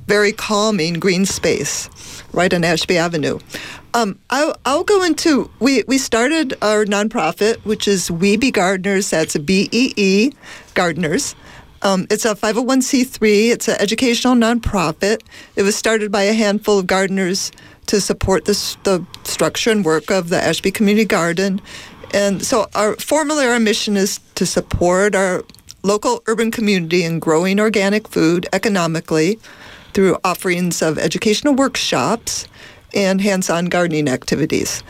very 0.07 0.31
calming 0.31 0.95
green 0.99 1.25
space 1.25 1.89
right 2.31 2.53
on 2.53 2.63
Ashby 2.63 2.97
Avenue. 2.97 3.39
Um, 3.93 4.19
I'll, 4.29 4.55
I'll 4.65 4.83
go 4.83 5.03
into 5.03 5.49
we 5.59 5.83
we 5.87 5.97
started 5.97 6.53
our 6.61 6.85
nonprofit, 6.85 7.57
which 7.65 7.87
is 7.87 8.11
We 8.11 8.35
Be 8.35 8.51
Gardeners. 8.51 9.09
That's 9.09 9.37
B 9.37 9.69
E 9.71 9.93
E 9.95 10.31
Gardeners. 10.73 11.35
Um, 11.81 12.07
it's 12.09 12.25
a 12.25 12.33
501c3. 12.35 13.51
It's 13.51 13.67
an 13.67 13.77
educational 13.79 14.33
nonprofit. 14.33 15.21
It 15.55 15.61
was 15.61 15.75
started 15.75 16.11
by 16.11 16.23
a 16.23 16.33
handful 16.33 16.79
of 16.79 16.87
gardeners 16.87 17.51
to 17.87 18.01
support 18.01 18.45
the 18.45 18.53
structure 19.23 19.71
and 19.71 19.85
work 19.85 20.11
of 20.11 20.29
the 20.29 20.37
Ashby 20.37 20.71
Community 20.71 21.05
Garden. 21.05 21.61
And 22.13 22.43
so, 22.43 22.67
our 22.75 22.95
formally, 22.95 23.45
our 23.45 23.59
mission 23.59 23.97
is 23.97 24.19
to 24.35 24.45
support 24.45 25.15
our 25.15 25.43
local 25.83 26.23
urban 26.27 26.51
community 26.51 27.03
in 27.03 27.19
growing 27.19 27.59
organic 27.59 28.07
food 28.07 28.47
economically 28.53 29.39
through 29.93 30.17
offerings 30.23 30.81
of 30.81 30.97
educational 30.97 31.53
workshops 31.53 32.47
and 32.93 33.21
hands-on 33.21 33.65
gardening 33.65 34.07
activities. 34.07 34.83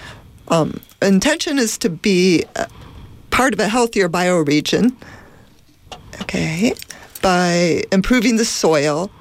Um, 0.48 0.80
intention 1.02 1.60
is 1.60 1.78
to 1.80 1.90
be 1.90 2.44
uh, 2.56 2.68
part 3.32 3.54
of 3.54 3.60
a 3.60 3.68
healthier 3.68 4.08
bioregion. 4.08 4.96
Okay, 6.22 6.74
by 7.22 7.84
improving 7.92 8.38
the 8.38 8.46
soil 8.46 9.12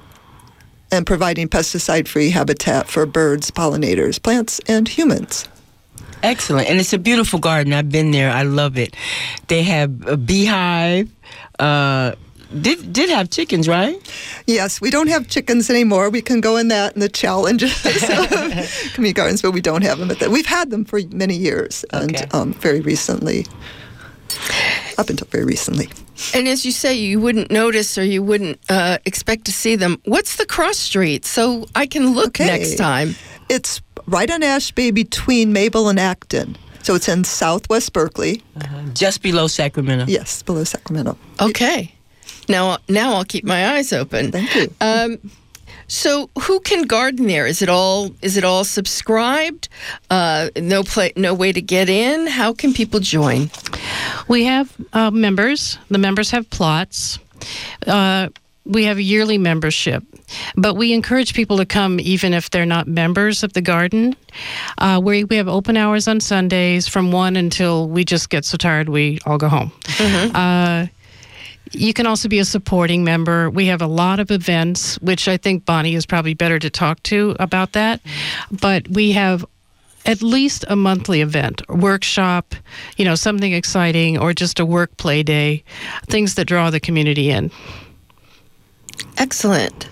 and 0.91 1.05
providing 1.05 1.47
pesticide-free 1.49 2.29
habitat 2.29 2.87
for 2.87 3.05
birds, 3.05 3.51
pollinators, 3.51 4.21
plants, 4.21 4.59
and 4.67 4.87
humans. 4.87 5.47
Excellent. 6.23 6.69
And 6.69 6.79
it's 6.79 6.93
a 6.93 6.97
beautiful 6.97 7.39
garden. 7.39 7.73
I've 7.73 7.89
been 7.91 8.11
there. 8.11 8.31
I 8.31 8.43
love 8.43 8.77
it. 8.77 8.95
They 9.47 9.63
have 9.63 10.07
a 10.07 10.17
beehive. 10.17 11.09
Uh, 11.59 12.13
did 12.61 12.93
did 12.93 13.09
have 13.09 13.29
chickens, 13.29 13.67
right? 13.67 13.97
Yes, 14.47 14.79
we 14.79 14.89
don't 14.89 15.07
have 15.09 15.27
chickens 15.27 15.69
anymore. 15.69 16.09
We 16.09 16.21
can 16.21 16.41
go 16.41 16.57
in 16.57 16.69
that 16.69 16.93
and 16.93 17.01
the 17.01 17.09
challenges 17.09 17.85
of 17.85 17.93
community 18.93 19.13
gardens, 19.13 19.41
but 19.41 19.51
we 19.51 19.61
don't 19.61 19.83
have 19.83 19.97
them 19.99 20.09
at 20.11 20.19
that. 20.19 20.29
We've 20.29 20.45
had 20.45 20.69
them 20.69 20.85
for 20.85 20.99
many 21.11 21.35
years, 21.35 21.83
and 21.91 22.15
Okay. 22.15 22.25
um, 22.31 22.53
very 22.53 22.81
recently, 22.81 23.45
up 24.97 25.09
until 25.09 25.27
very 25.31 25.43
recently. 25.45 25.89
And 26.33 26.47
as 26.47 26.65
you 26.65 26.71
say, 26.71 26.93
you 26.93 27.19
wouldn't 27.19 27.51
notice 27.51 27.97
or 27.97 28.03
you 28.05 28.23
wouldn't 28.23 28.59
uh, 28.69 28.97
expect 29.05 29.45
to 29.45 29.51
see 29.51 29.75
them. 29.75 29.99
What's 30.05 30.37
the 30.37 30.45
cross 30.45 30.77
street 30.77 31.25
so 31.25 31.67
I 31.75 31.85
can 31.87 32.13
look 32.13 32.27
Okay. 32.39 32.45
next 32.45 32.75
time? 32.77 33.15
It's 33.49 33.81
right 34.07 34.29
on 34.31 34.41
Ashby 34.43 34.91
between 34.91 35.51
Mabel 35.53 35.89
and 35.89 35.99
Acton. 35.99 36.55
So 36.83 36.95
it's 36.95 37.07
in 37.09 37.23
southwest 37.23 37.93
Berkeley. 37.93 38.41
Just 38.93 39.21
below 39.21 39.47
Sacramento. 39.47 40.05
Yes, 40.07 40.43
below 40.43 40.63
Sacramento. 40.63 41.17
Okay. 41.41 41.91
Now, 42.47 42.77
now 42.87 43.15
I'll 43.15 43.25
keep 43.25 43.43
my 43.43 43.73
eyes 43.75 43.91
open. 43.91 44.31
Thank 44.31 44.53
you. 44.55 44.73
Um, 44.81 45.17
so, 45.87 46.29
who 46.39 46.59
can 46.61 46.83
garden 46.83 47.27
there? 47.27 47.45
Is 47.45 47.61
it 47.61 47.69
all 47.69 48.11
is 48.21 48.37
it 48.37 48.43
all 48.43 48.63
subscribed? 48.63 49.69
Uh, 50.09 50.49
no 50.57 50.83
play, 50.83 51.13
no 51.15 51.33
way 51.33 51.51
to 51.51 51.61
get 51.61 51.89
in. 51.89 52.27
How 52.27 52.53
can 52.53 52.73
people 52.73 52.99
join? 52.99 53.49
We 54.27 54.45
have 54.45 54.75
uh, 54.93 55.11
members. 55.11 55.77
The 55.89 55.97
members 55.97 56.31
have 56.31 56.49
plots. 56.49 57.19
Uh, 57.85 58.29
we 58.65 58.85
have 58.85 58.97
a 58.97 59.03
yearly 59.03 59.37
membership, 59.37 60.03
but 60.55 60.75
we 60.75 60.91
encourage 60.91 61.35
people 61.35 61.57
to 61.57 61.67
come 61.67 61.99
even 61.99 62.33
if 62.33 62.49
they're 62.49 62.65
not 62.65 62.87
members 62.87 63.43
of 63.43 63.53
the 63.53 63.61
garden. 63.61 64.15
Uh, 64.79 64.99
we, 65.03 65.23
we 65.23 65.35
have 65.35 65.47
open 65.47 65.77
hours 65.77 66.07
on 66.07 66.19
Sundays 66.19 66.87
from 66.87 67.11
1 67.11 67.35
until 67.35 67.87
we 67.87 68.03
just 68.03 68.31
get 68.31 68.43
so 68.43 68.57
tired 68.57 68.89
we 68.89 69.19
all 69.25 69.37
go 69.37 69.49
home. 69.49 69.71
Uh, 70.33 70.87
you 71.71 71.93
can 71.93 72.05
also 72.05 72.29
be 72.29 72.39
a 72.39 72.45
supporting 72.45 73.03
member. 73.03 73.49
We 73.49 73.67
have 73.67 73.81
a 73.81 73.87
lot 73.87 74.19
of 74.19 74.31
events, 74.31 74.99
which 75.01 75.27
I 75.27 75.37
think 75.37 75.65
Bonnie 75.65 75.95
is 75.95 76.05
probably 76.05 76.33
better 76.33 76.59
to 76.59 76.69
talk 76.69 77.01
to 77.03 77.35
about 77.39 77.73
that. 77.73 78.01
But 78.51 78.87
we 78.87 79.13
have 79.13 79.45
at 80.05 80.21
least 80.21 80.65
a 80.67 80.75
monthly 80.75 81.21
event, 81.21 81.67
workshop, 81.67 82.53
you 82.97 83.05
know, 83.05 83.15
something 83.15 83.53
exciting, 83.53 84.17
or 84.17 84.33
just 84.33 84.59
a 84.59 84.65
work 84.65 84.95
play 84.97 85.23
day, 85.23 85.63
things 86.05 86.35
that 86.35 86.45
draw 86.45 86.69
the 86.69 86.79
community 86.79 87.31
in. 87.31 87.51
Excellent. 89.17 89.89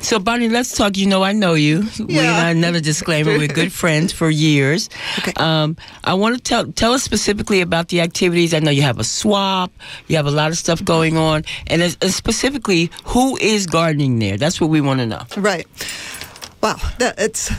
So, 0.00 0.18
Bonnie, 0.18 0.48
let's 0.48 0.76
talk. 0.76 0.96
You 0.96 1.06
know, 1.06 1.22
I 1.22 1.32
know 1.32 1.54
you. 1.54 1.84
We, 1.98 2.14
Yeah. 2.16 2.48
another 2.48 2.80
disclaimer: 2.80 3.36
we're 3.38 3.48
good 3.48 3.72
friends 3.82 4.12
for 4.12 4.28
years. 4.30 4.88
Okay. 5.18 5.32
Um, 5.36 5.76
I 6.04 6.14
want 6.14 6.36
to 6.36 6.42
tell 6.42 6.66
tell 6.72 6.92
us 6.92 7.02
specifically 7.02 7.60
about 7.60 7.88
the 7.88 8.00
activities. 8.00 8.52
I 8.54 8.58
know 8.58 8.70
you 8.70 8.82
have 8.82 8.98
a 8.98 9.04
swap. 9.04 9.72
You 10.08 10.16
have 10.16 10.26
a 10.26 10.30
lot 10.30 10.50
of 10.50 10.58
stuff 10.58 10.84
going 10.84 11.16
on, 11.16 11.44
and 11.68 11.82
as, 11.82 11.96
as 12.02 12.14
specifically, 12.14 12.90
who 13.04 13.36
is 13.38 13.66
gardening 13.66 14.18
there? 14.18 14.36
That's 14.36 14.60
what 14.60 14.70
we 14.70 14.80
want 14.80 15.00
to 15.00 15.06
know. 15.06 15.22
Right. 15.36 15.66
Wow. 16.62 16.76
That 16.98 17.14
it's. 17.18 17.50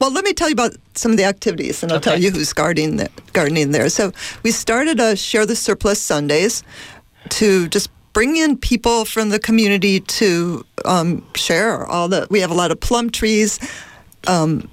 Well, 0.00 0.12
let 0.12 0.24
me 0.24 0.32
tell 0.32 0.48
you 0.48 0.52
about 0.52 0.76
some 0.94 1.10
of 1.10 1.16
the 1.16 1.24
activities, 1.24 1.82
and 1.82 1.90
I'll 1.90 2.00
tell 2.00 2.16
you 2.20 2.30
who's 2.30 2.52
gardening 2.52 3.08
gardening 3.32 3.72
there. 3.72 3.88
So 3.88 4.12
we 4.44 4.52
started 4.52 5.00
a 5.00 5.16
share 5.16 5.44
the 5.44 5.56
surplus 5.56 6.00
Sundays 6.00 6.62
to 7.30 7.66
just 7.68 7.90
bring 8.18 8.36
in 8.36 8.56
people 8.56 9.04
from 9.04 9.28
the 9.28 9.38
community 9.38 10.00
to 10.00 10.66
um, 10.84 11.24
share 11.36 11.86
all 11.86 12.08
the. 12.08 12.26
We 12.30 12.40
have 12.40 12.50
a 12.50 12.54
lot 12.54 12.72
of 12.72 12.80
plum 12.80 13.10
trees. 13.10 13.60
Um, 14.26 14.68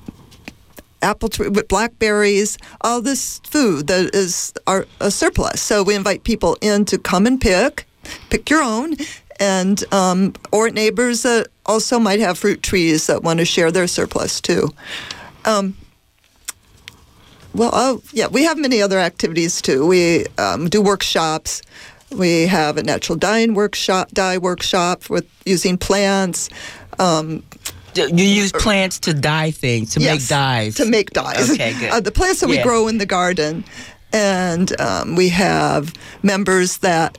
apple 1.03 1.29
tree 1.29 1.49
with 1.49 1.67
blackberries, 1.67 2.57
all 2.81 3.03
this 3.03 3.37
food 3.43 3.85
that 3.85 4.15
is 4.15 4.51
our 4.65 4.87
a 4.99 5.11
surplus. 5.11 5.61
So 5.61 5.83
we 5.83 5.93
invite 5.93 6.23
people 6.23 6.57
in 6.59 6.85
to 6.85 6.97
come 6.97 7.27
and 7.27 7.39
pick, 7.39 7.85
pick 8.31 8.49
your 8.49 8.63
own, 8.63 8.95
and 9.39 9.83
um, 9.93 10.33
or 10.51 10.71
neighbors 10.71 11.21
that 11.21 11.45
also 11.67 11.99
might 11.99 12.21
have 12.21 12.39
fruit 12.39 12.63
trees 12.63 13.05
that 13.05 13.21
want 13.21 13.37
to 13.37 13.45
share 13.45 13.71
their 13.71 13.85
surplus 13.85 14.41
too. 14.41 14.69
Um, 15.45 15.77
well, 17.53 17.69
oh 17.73 18.01
yeah, 18.11 18.25
we 18.25 18.43
have 18.45 18.57
many 18.57 18.81
other 18.81 18.97
activities 18.97 19.61
too. 19.61 19.85
We 19.85 20.25
um, 20.39 20.67
do 20.67 20.81
workshops. 20.81 21.61
We 22.18 22.47
have 22.47 22.78
a 22.78 22.84
natural 22.84 23.18
dyeing 23.18 23.53
workshop, 23.53 24.11
dye 24.11 24.38
workshop 24.38 25.09
with 25.09 25.26
using 25.45 25.78
plants. 25.78 26.49
Um, 26.99 27.43
You 27.95 28.26
use 28.26 28.51
plants 28.51 28.99
to 28.99 29.13
dye 29.13 29.51
things, 29.51 29.93
to 29.93 29.99
make 29.99 30.28
dyes. 30.28 30.76
To 30.76 30.86
make 30.86 31.11
dyes. 31.11 31.49
Okay, 31.51 31.74
good. 31.80 31.91
Uh, 31.91 31.99
the 31.99 32.11
plants 32.11 32.41
that 32.41 32.49
we 32.49 32.61
grow 32.61 32.88
in 32.88 32.97
the 32.97 33.05
garden. 33.05 33.63
And 34.11 34.80
um, 34.80 35.16
we 35.16 35.30
have 35.30 35.93
members 36.24 36.78
that. 36.80 37.18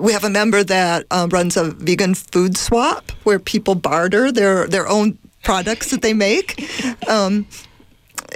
We 0.00 0.12
have 0.12 0.24
a 0.24 0.30
member 0.30 0.64
that 0.64 1.04
um, 1.10 1.28
runs 1.28 1.56
a 1.56 1.64
vegan 1.72 2.14
food 2.14 2.56
swap 2.56 3.10
where 3.24 3.38
people 3.38 3.74
barter 3.74 4.32
their, 4.32 4.66
their 4.66 4.88
own 4.88 5.18
products 5.42 5.90
that 5.90 6.02
they 6.02 6.14
make. 6.14 6.64
Um, 7.08 7.46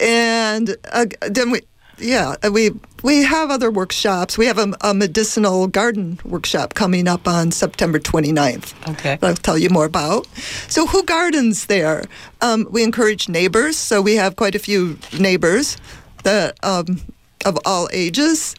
and 0.01 0.77
uh, 0.93 1.07
then 1.31 1.51
we, 1.51 1.63
yeah, 1.99 2.35
we 2.51 2.71
we 3.03 3.23
have 3.23 3.51
other 3.51 3.71
workshops. 3.71 4.37
We 4.37 4.47
have 4.47 4.59
a, 4.59 4.73
a 4.81 4.95
medicinal 4.95 5.67
garden 5.67 6.19
workshop 6.25 6.75
coming 6.75 7.09
up 7.09 7.29
on 7.29 7.53
September 7.53 7.99
29th. 7.99 8.91
Okay. 8.91 9.19
I'll 9.23 9.35
tell 9.35 9.57
you 9.57 9.71
more 9.71 9.85
about. 9.85 10.27
So, 10.69 10.87
who 10.87 11.03
gardens 11.05 11.67
there? 11.67 12.05
Um, 12.41 12.67
we 12.71 12.83
encourage 12.83 13.29
neighbors. 13.29 13.77
So, 13.77 14.03
we 14.03 14.17
have 14.17 14.37
quite 14.37 14.55
a 14.55 14.59
few 14.59 14.99
neighbors 15.19 15.77
that 16.25 16.59
um, 16.65 17.01
of 17.45 17.59
all 17.65 17.89
ages, 17.93 18.55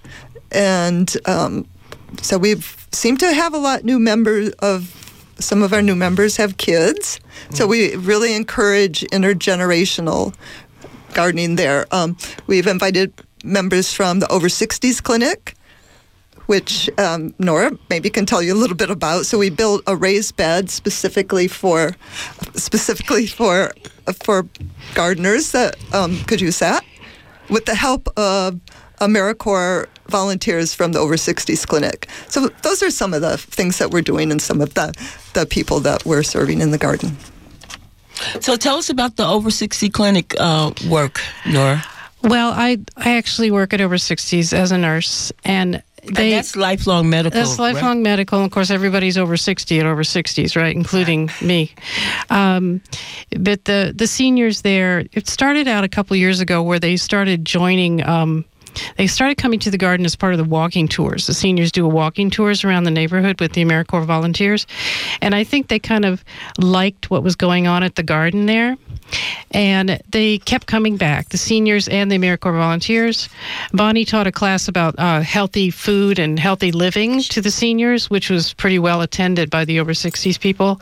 and 0.51 1.15
um, 1.25 1.67
so 2.21 2.37
we've 2.37 2.87
seemed 2.91 3.19
to 3.19 3.33
have 3.33 3.53
a 3.53 3.59
lot 3.59 3.83
new 3.83 3.99
members 3.99 4.49
of. 4.59 4.93
Some 5.39 5.61
of 5.61 5.71
our 5.71 5.83
new 5.83 5.93
members 5.93 6.37
have 6.37 6.57
kids, 6.57 7.19
so 7.51 7.67
we 7.67 7.95
really 7.95 8.33
encourage 8.33 9.01
intergenerational 9.11 10.33
gardening 11.13 11.57
there. 11.57 11.85
Um, 11.91 12.17
we've 12.47 12.65
invited 12.65 13.13
members 13.43 13.93
from 13.93 14.19
the 14.19 14.31
over 14.31 14.47
60s 14.47 15.01
clinic, 15.01 15.55
which 16.47 16.89
um, 16.97 17.33
Nora 17.39 17.71
maybe 17.89 18.09
can 18.09 18.25
tell 18.25 18.41
you 18.41 18.53
a 18.53 18.59
little 18.59 18.75
bit 18.75 18.89
about. 18.89 19.25
So 19.25 19.37
we 19.37 19.49
built 19.49 19.81
a 19.87 19.95
raised 19.95 20.37
bed 20.37 20.69
specifically 20.69 21.47
for 21.47 21.95
specifically 22.53 23.27
for 23.27 23.71
for 24.23 24.47
gardeners 24.93 25.51
that 25.51 25.75
um, 25.93 26.17
could 26.25 26.41
use 26.41 26.59
that, 26.59 26.83
with 27.49 27.65
the 27.65 27.75
help 27.75 28.07
of 28.17 28.59
AmeriCorps 28.99 29.87
volunteers 30.07 30.73
from 30.73 30.93
the 30.93 30.99
over 30.99 31.15
60s 31.15 31.67
clinic. 31.67 32.07
So 32.29 32.47
those 32.63 32.81
are 32.81 32.89
some 32.89 33.13
of 33.13 33.21
the 33.21 33.37
things 33.37 33.77
that 33.77 33.91
we're 33.91 34.01
doing 34.01 34.31
and 34.31 34.41
some 34.41 34.61
of 34.61 34.73
the 34.73 34.93
the 35.33 35.45
people 35.45 35.81
that 35.81 36.05
we're 36.05 36.23
serving 36.23 36.61
in 36.61 36.71
the 36.71 36.77
garden. 36.77 37.17
So, 38.39 38.55
tell 38.55 38.77
us 38.77 38.89
about 38.89 39.15
the 39.15 39.27
over 39.27 39.51
sixty 39.51 39.89
clinic 39.89 40.33
uh, 40.39 40.71
work, 40.89 41.21
Nora. 41.45 41.83
Well, 42.23 42.51
I 42.51 42.79
I 42.95 43.17
actually 43.17 43.51
work 43.51 43.73
at 43.73 43.81
over 43.81 43.95
60s 43.95 44.53
as 44.53 44.71
a 44.71 44.77
nurse, 44.77 45.31
and 45.43 45.83
they 46.03 46.31
and 46.31 46.33
that's 46.33 46.55
lifelong 46.55 47.09
medical. 47.09 47.39
That's 47.39 47.59
lifelong 47.59 48.01
medical. 48.01 48.39
And 48.39 48.45
of 48.45 48.51
course, 48.51 48.71
everybody's 48.71 49.17
over 49.17 49.37
60 49.37 49.79
at 49.79 49.85
over 49.85 50.03
60s, 50.03 50.55
right? 50.55 50.75
Including 50.75 51.29
me. 51.41 51.73
Um, 52.29 52.81
but 53.37 53.65
the, 53.65 53.93
the 53.95 54.07
seniors 54.07 54.61
there, 54.61 55.05
it 55.11 55.27
started 55.27 55.67
out 55.67 55.83
a 55.83 55.89
couple 55.89 56.15
years 56.15 56.39
ago 56.39 56.63
where 56.63 56.79
they 56.79 56.97
started 56.97 57.45
joining. 57.45 58.05
Um, 58.07 58.45
they 58.97 59.07
started 59.07 59.37
coming 59.37 59.59
to 59.59 59.71
the 59.71 59.77
garden 59.77 60.05
as 60.05 60.15
part 60.15 60.33
of 60.33 60.37
the 60.37 60.43
walking 60.43 60.87
tours. 60.87 61.25
The 61.25 61.33
seniors 61.33 61.71
do 61.71 61.83
a 61.83 61.89
walking 61.89 62.29
tours 62.29 62.63
around 62.63 62.83
the 62.83 62.91
neighborhood 62.91 63.41
with 63.41 63.53
the 63.53 63.63
AmeriCorps 63.63 64.05
volunteers. 64.05 64.67
And 65.19 65.33
I 65.33 65.43
think 65.43 65.67
they 65.67 65.79
kind 65.79 66.05
of 66.05 66.23
liked 66.59 67.09
what 67.09 67.23
was 67.23 67.35
going 67.35 67.65
on 67.65 67.81
at 67.81 67.95
the 67.95 68.03
garden 68.03 68.45
there. 68.45 68.77
And 69.51 70.01
they 70.09 70.39
kept 70.39 70.67
coming 70.67 70.97
back, 70.97 71.29
the 71.29 71.37
seniors 71.37 71.87
and 71.87 72.11
the 72.11 72.17
AmeriCorps 72.17 72.57
volunteers. 72.57 73.29
Bonnie 73.71 74.05
taught 74.05 74.27
a 74.27 74.31
class 74.31 74.67
about 74.67 74.95
uh, 74.97 75.21
healthy 75.21 75.69
food 75.69 76.19
and 76.19 76.37
healthy 76.37 76.71
living 76.71 77.21
to 77.21 77.41
the 77.41 77.51
seniors, 77.51 78.09
which 78.09 78.29
was 78.29 78.53
pretty 78.53 78.79
well 78.79 79.01
attended 79.01 79.49
by 79.49 79.65
the 79.65 79.79
over 79.79 79.93
60s 79.93 80.39
people. 80.39 80.81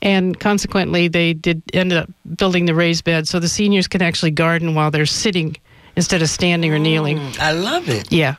And 0.00 0.38
consequently, 0.38 1.08
they 1.08 1.32
did 1.32 1.62
end 1.72 1.92
up 1.92 2.08
building 2.36 2.66
the 2.66 2.74
raised 2.74 3.04
bed 3.04 3.26
so 3.26 3.40
the 3.40 3.48
seniors 3.48 3.88
can 3.88 4.02
actually 4.02 4.30
garden 4.30 4.74
while 4.74 4.90
they're 4.90 5.06
sitting 5.06 5.56
instead 5.96 6.22
of 6.22 6.28
standing 6.28 6.72
or 6.72 6.78
kneeling. 6.78 7.20
I 7.40 7.52
love 7.52 7.88
it. 7.88 8.12
Yeah, 8.12 8.36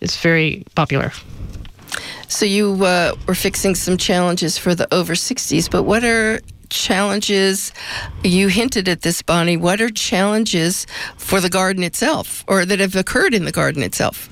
it's 0.00 0.20
very 0.20 0.64
popular. 0.74 1.12
So 2.28 2.46
you 2.46 2.84
uh, 2.84 3.14
were 3.28 3.34
fixing 3.34 3.74
some 3.74 3.96
challenges 3.98 4.56
for 4.56 4.74
the 4.74 4.92
over 4.92 5.12
60s, 5.12 5.70
but 5.70 5.82
what 5.82 6.02
are 6.02 6.40
challenges? 6.72 7.72
You 8.24 8.48
hinted 8.48 8.88
at 8.88 9.02
this, 9.02 9.22
Bonnie. 9.22 9.56
What 9.56 9.80
are 9.80 9.90
challenges 9.90 10.86
for 11.16 11.40
the 11.40 11.48
garden 11.48 11.82
itself, 11.84 12.44
or 12.48 12.64
that 12.64 12.80
have 12.80 12.96
occurred 12.96 13.34
in 13.34 13.44
the 13.44 13.52
garden 13.52 13.82
itself? 13.82 14.28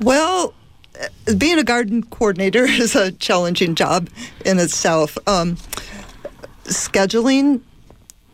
Well, 0.00 0.54
being 1.36 1.58
a 1.58 1.64
garden 1.64 2.02
coordinator 2.02 2.64
is 2.68 2.94
a 2.94 3.12
challenging 3.12 3.74
job 3.74 4.08
in 4.44 4.58
itself. 4.58 5.18
Um, 5.26 5.56
scheduling 6.64 7.60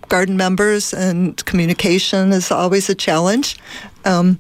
garden 0.09 0.37
members 0.37 0.93
and 0.93 1.43
communication 1.45 2.33
is 2.33 2.51
always 2.51 2.91
a 2.91 2.95
challenge. 2.95 3.57
Um, 4.05 4.39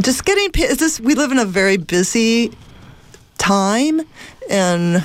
just 0.00 0.24
getting 0.24 0.50
is 0.62 0.78
this 0.78 1.00
we 1.00 1.14
live 1.14 1.32
in 1.32 1.38
a 1.38 1.44
very 1.44 1.76
busy 1.76 2.52
time 3.38 4.00
and 4.48 5.04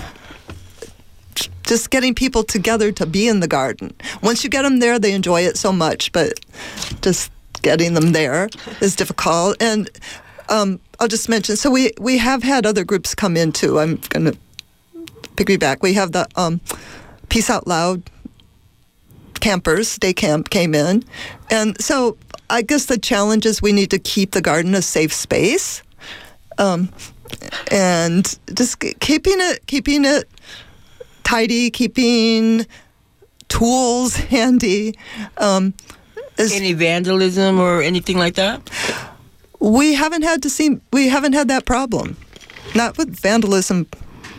just 1.68 1.90
getting 1.90 2.16
people 2.16 2.44
together 2.44 2.92
to 2.94 3.06
be 3.06 3.28
in 3.28 3.42
the 3.42 3.48
garden. 3.48 3.94
Once 4.24 4.44
you 4.44 4.50
get 4.50 4.64
them 4.64 4.80
there, 4.80 4.98
they 4.98 5.14
enjoy 5.14 5.42
it 5.42 5.58
so 5.58 5.72
much, 5.72 6.12
but 6.14 6.40
just 7.02 7.32
getting 7.62 7.94
them 7.94 8.14
there 8.14 8.50
is 8.82 8.96
difficult. 8.96 9.58
And 9.62 9.90
um, 10.50 10.80
I'll 11.00 11.08
just 11.08 11.30
mention, 11.30 11.58
so 11.58 11.70
we, 11.70 11.92
we 12.00 12.18
have 12.18 12.42
had 12.42 12.66
other 12.66 12.84
groups 12.84 13.14
come 13.14 13.36
in 13.36 13.52
too. 13.52 13.80
I'm 13.80 13.98
going 14.10 14.32
to 14.32 14.38
piggyback. 15.36 15.82
We 15.82 15.94
have 15.94 16.14
the 16.14 16.28
um, 16.36 16.62
Peace 17.30 17.50
Out 17.50 17.68
Loud 17.68 18.02
campers, 19.40 19.98
day 19.98 20.14
camp 20.14 20.50
came 20.50 20.74
in. 20.74 21.04
And 21.52 21.80
so 21.82 22.18
I 22.50 22.62
guess 22.62 22.86
the 22.86 22.98
challenge 22.98 23.46
is 23.46 23.62
we 23.62 23.74
need 23.74 23.92
to 23.92 24.00
keep 24.00 24.32
the 24.32 24.42
garden 24.42 24.74
a 24.74 24.82
safe 24.82 25.14
space. 25.14 25.84
Um, 26.58 26.90
and 27.72 28.40
just 28.56 28.80
keeping 28.80 29.36
it, 29.38 29.68
keeping 29.68 30.06
it 30.06 30.28
tidy, 31.28 31.70
keeping 31.70 32.66
tools 33.50 34.16
handy. 34.32 34.96
Um, 35.38 35.74
is, 36.38 36.54
Any 36.54 36.74
vandalism 36.74 37.60
or 37.60 37.82
anything 37.82 38.18
like 38.18 38.36
that? 38.36 38.70
we 39.60 39.96
haven't 39.96 40.22
had 40.22 40.44
to 40.44 40.50
see, 40.50 40.80
we 40.94 41.10
haven't 41.10 41.34
had 41.34 41.48
that 41.50 41.66
problem. 41.66 42.16
Not 42.76 42.98
with 42.98 43.20
vandalism. 43.20 43.88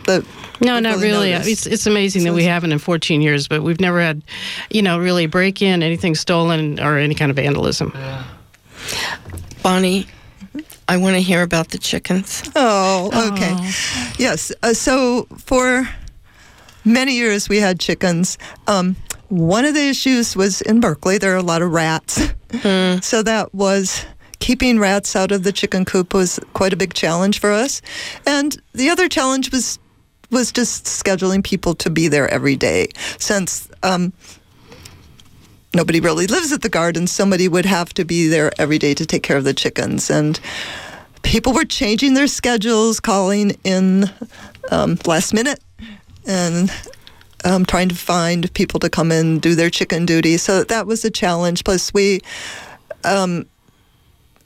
That 0.07 0.23
No, 0.61 0.79
not 0.79 0.95
really 0.95 1.07
really. 1.09 1.31
noticed. 1.31 1.49
It's 1.49 1.65
it's 1.67 1.85
amazing 1.87 2.23
that 2.23 2.33
we 2.33 2.45
haven't 2.45 2.71
in 2.71 2.79
14 2.79 3.21
years, 3.21 3.47
but 3.47 3.61
we've 3.61 3.81
never 3.81 3.99
had, 4.01 4.21
you 4.69 4.81
know, 4.81 4.97
really 4.97 5.27
break 5.27 5.61
in, 5.61 5.83
anything 5.83 6.15
stolen, 6.15 6.79
or 6.79 6.97
any 6.97 7.15
kind 7.15 7.29
of 7.31 7.35
vandalism. 7.35 7.91
Bonnie, 9.61 10.07
I 10.87 10.97
want 10.97 11.15
to 11.15 11.21
hear 11.21 11.41
about 11.43 11.69
the 11.69 11.77
chickens. 11.77 12.43
Oh, 12.55 13.11
okay. 13.33 13.55
Yes. 14.17 14.51
Uh, 14.63 14.73
so 14.73 15.27
for 15.37 15.87
many 16.85 17.13
years 17.13 17.49
we 17.49 17.57
had 17.57 17.79
chickens. 17.79 18.37
Um, 18.67 18.95
one 19.29 19.65
of 19.65 19.73
the 19.73 19.87
issues 19.87 20.35
was 20.35 20.61
in 20.61 20.79
Berkeley. 20.79 21.17
There 21.17 21.33
are 21.33 21.37
a 21.37 21.43
lot 21.43 21.61
of 21.61 21.71
rats, 21.71 22.33
so 23.01 23.23
that 23.23 23.49
was 23.53 24.05
keeping 24.39 24.79
rats 24.79 25.15
out 25.15 25.31
of 25.31 25.43
the 25.43 25.51
chicken 25.51 25.85
coop 25.85 26.13
was 26.13 26.39
quite 26.53 26.73
a 26.73 26.77
big 26.77 26.93
challenge 26.93 27.39
for 27.39 27.51
us. 27.51 27.81
And 28.25 28.59
the 28.73 28.89
other 28.89 29.07
challenge 29.07 29.51
was 29.51 29.79
was 30.31 30.51
just 30.51 30.85
scheduling 30.85 31.43
people 31.43 31.73
to 31.75 31.89
be 31.89 32.07
there 32.07 32.27
every 32.29 32.55
day, 32.55 32.89
since. 33.17 33.69
Um, 33.83 34.13
Nobody 35.71 35.99
really 35.99 36.25
lives 36.25 36.51
at 36.51 36.63
the 36.63 36.69
garden. 36.69 37.05
Somebody 37.05 37.47
would 37.47 37.65
have 37.65 37.93
to 37.93 38.03
be 38.03 38.27
there 38.27 38.51
every 38.57 38.79
day 38.79 38.95
to 38.95 39.05
take 39.05 39.21
care 39.21 39.37
of 39.37 39.43
the 39.43 39.53
chickens. 39.53 40.09
And 40.09 40.39
people 41.21 41.53
were 41.53 41.63
changing 41.63 42.15
their 42.15 42.25
schedules, 42.25 42.99
calling 42.99 43.55
in 43.63 44.09
um, 44.71 44.97
last 45.05 45.31
minute, 45.31 45.59
and 46.29 46.71
um, 47.43 47.65
trying 47.65 47.89
to 47.89 47.95
find 47.95 48.53
people 48.53 48.79
to 48.81 48.89
come 48.89 49.11
in 49.11 49.39
do 49.39 49.55
their 49.55 49.69
chicken 49.69 50.05
duty. 50.05 50.37
So 50.37 50.63
that 50.65 50.85
was 50.87 51.03
a 51.03 51.09
challenge. 51.09 51.63
Plus, 51.63 51.93
we 51.93 52.21
um, 53.03 53.45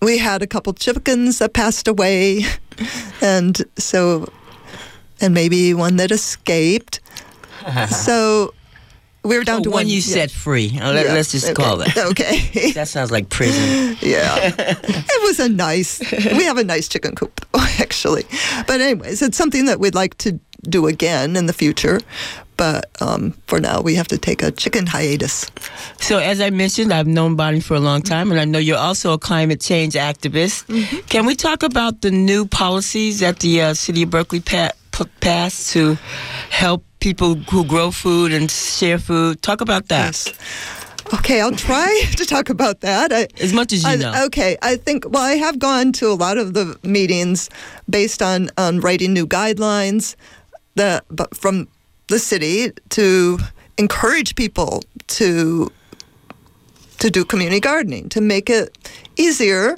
we 0.01 0.17
had 0.17 0.41
a 0.41 0.47
couple 0.47 0.73
chickens 0.73 1.39
that 1.39 1.53
passed 1.53 1.87
away, 1.87 2.45
and 3.21 3.61
so 3.77 4.31
and 5.21 5.33
maybe 5.33 5.73
one 5.73 5.97
that 5.97 6.11
escaped. 6.11 6.99
so 7.89 8.53
we 9.23 9.37
were 9.37 9.43
down 9.45 9.61
Oh, 9.61 9.63
to 9.63 9.71
one 9.71 9.87
you 9.87 9.95
yeah. 9.95 10.01
set 10.01 10.31
free. 10.31 10.77
Uh, 10.81 10.91
let, 10.91 11.05
Yeah, 11.05 11.13
us 11.13 11.31
just 11.31 11.45
okay, 11.49 11.53
call 11.63 11.77
that. 11.77 11.95
Okay. 11.97 12.71
That 12.73 12.89
sounds 12.89 13.09
like 13.09 13.29
prison. 13.29 13.95
Yeah. 14.01 14.35
it 14.57 15.23
was 15.23 15.39
a 15.39 15.47
nice, 15.47 16.01
we 16.11 16.43
have 16.43 16.57
a 16.57 16.63
nice 16.65 16.89
chicken 16.89 17.15
coop, 17.15 17.39
actually. 17.79 18.25
But, 18.67 18.81
anyways, 18.81 19.21
it's 19.21 19.37
something 19.37 19.65
that 19.65 19.79
we'd 19.79 19.95
like 19.95 20.17
to 20.19 20.37
do 20.63 20.87
again 20.87 21.35
in 21.35 21.45
the 21.45 21.53
future. 21.53 21.99
But 22.55 22.85
um, 23.01 23.31
for 23.47 23.59
now, 23.59 23.81
we 23.81 23.95
have 23.95 24.07
to 24.09 24.17
take 24.17 24.43
a 24.43 24.51
chicken 24.51 24.85
hiatus. 24.85 25.49
So, 25.99 26.19
as 26.19 26.39
I 26.39 26.51
mentioned, 26.51 26.93
I've 26.93 27.07
known 27.07 27.35
Bonnie 27.35 27.59
for 27.59 27.73
a 27.73 27.79
long 27.79 28.03
time, 28.03 28.29
and 28.31 28.39
I 28.39 28.45
know 28.45 28.59
you're 28.59 28.77
also 28.77 29.13
a 29.13 29.17
climate 29.17 29.59
change 29.59 29.95
activist. 29.95 30.65
Mm-hmm. 30.67 30.97
Can 31.07 31.25
we 31.25 31.35
talk 31.35 31.63
about 31.63 32.01
the 32.01 32.11
new 32.11 32.45
policies 32.45 33.19
that 33.21 33.39
the 33.39 33.59
uh, 33.61 33.73
city 33.73 34.03
of 34.03 34.11
Berkeley 34.11 34.39
pa- 34.39 34.69
p- 34.91 35.03
passed 35.19 35.73
to 35.73 35.95
help 36.51 36.85
people 36.99 37.35
who 37.49 37.65
grow 37.65 37.89
food 37.89 38.31
and 38.31 38.51
share 38.51 38.99
food? 38.99 39.41
Talk 39.41 39.59
about 39.61 39.87
that. 39.87 40.15
Okay, 41.15 41.41
I'll 41.41 41.51
try 41.55 42.03
to 42.17 42.23
talk 42.25 42.49
about 42.49 42.81
that. 42.81 43.11
I, 43.11 43.27
As 43.41 43.51
much 43.51 43.73
as 43.73 43.81
you 43.83 43.89
I- 43.89 43.95
know. 43.95 44.25
Okay, 44.27 44.57
I 44.61 44.75
think, 44.77 45.05
well, 45.09 45.23
I 45.23 45.33
have 45.37 45.57
gone 45.57 45.91
to 45.93 46.07
a 46.07 46.13
lot 46.13 46.37
of 46.37 46.53
the 46.53 46.77
meetings 46.83 47.49
based 47.89 48.21
on, 48.21 48.51
on 48.59 48.79
writing 48.79 49.11
new 49.11 49.25
guidelines 49.25 50.15
but 51.09 51.35
from 51.35 51.67
the 52.07 52.19
city 52.19 52.71
to 52.89 53.37
encourage 53.77 54.35
people 54.35 54.83
to 55.07 55.71
to 56.99 57.09
do 57.09 57.25
community 57.25 57.59
gardening 57.59 58.07
to 58.09 58.21
make 58.21 58.49
it 58.49 58.77
easier 59.17 59.77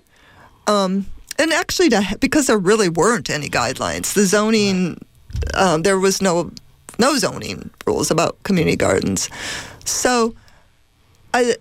um, 0.68 1.06
and 1.40 1.52
actually 1.52 1.90
to 1.90 2.18
because 2.20 2.48
there 2.48 2.58
really 2.58 2.90
weren't 2.90 3.30
any 3.30 3.50
guidelines 3.50 4.14
the 4.14 4.26
zoning 4.26 5.00
um, 5.54 5.84
there 5.84 6.00
was 6.00 6.22
no 6.22 6.52
no 7.00 7.18
zoning 7.18 7.70
rules 7.86 8.12
about 8.12 8.42
community 8.44 8.78
gardens. 8.78 9.30
So 9.84 10.36
I, 11.34 11.56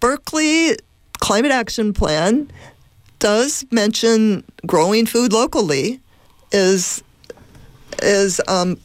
Berkeley 0.00 0.76
Climate 1.18 1.52
Action 1.52 1.92
Plan 1.92 2.50
does 3.18 3.64
mention 3.70 4.44
growing 4.66 5.06
food 5.06 5.32
locally 5.32 6.00
is 6.52 7.02
is 8.02 8.40
um, 8.48 8.78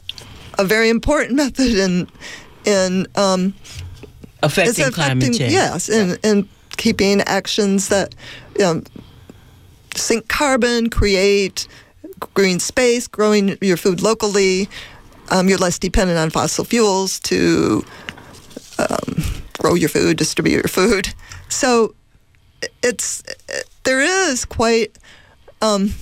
a 0.58 0.66
very 0.66 0.90
important 0.90 1.36
method 1.44 1.76
in 1.76 2.08
in 2.66 3.08
um, 3.16 3.54
Affecting 4.44 4.86
it's 4.86 4.96
climate 4.96 5.34
change. 5.38 5.52
Yes, 5.52 5.90
and 5.90 6.20
and 6.24 6.48
keeping 6.78 7.22
actions 7.22 7.90
that 7.90 8.14
um, 8.64 8.84
sink 9.96 10.28
carbon, 10.28 10.90
create 10.90 11.68
green 12.34 12.60
space, 12.60 13.08
growing 13.08 13.58
your 13.62 13.78
food 13.78 14.02
locally. 14.02 14.70
Um, 15.30 15.50
you're 15.50 15.58
less 15.58 15.80
dependent 15.80 16.20
on 16.20 16.30
fossil 16.30 16.64
fuels 16.64 17.20
to 17.22 17.84
um, 18.78 19.24
grow 19.58 19.74
your 19.74 19.90
food, 19.90 20.18
distribute 20.18 20.58
your 20.58 20.64
food. 20.64 21.14
So 21.50 21.96
it's 22.84 23.24
there 23.84 24.02
is 24.02 24.46
quite 24.46 24.98
um, 25.62 25.94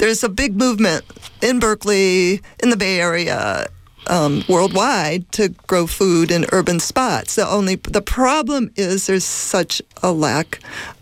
there's 0.00 0.24
a 0.24 0.30
big 0.30 0.56
movement 0.56 1.04
in 1.42 1.60
Berkeley, 1.60 2.40
in 2.62 2.70
the 2.70 2.76
Bay 2.76 2.98
Area, 2.98 3.66
um, 4.06 4.42
worldwide 4.48 5.30
to 5.32 5.50
grow 5.66 5.86
food 5.86 6.30
in 6.30 6.46
urban 6.52 6.80
spots. 6.80 7.34
The 7.34 7.46
only 7.46 7.74
the 7.76 8.00
problem 8.00 8.72
is 8.76 9.06
there's 9.06 9.26
such 9.26 9.82
a 10.02 10.10
lack 10.10 10.60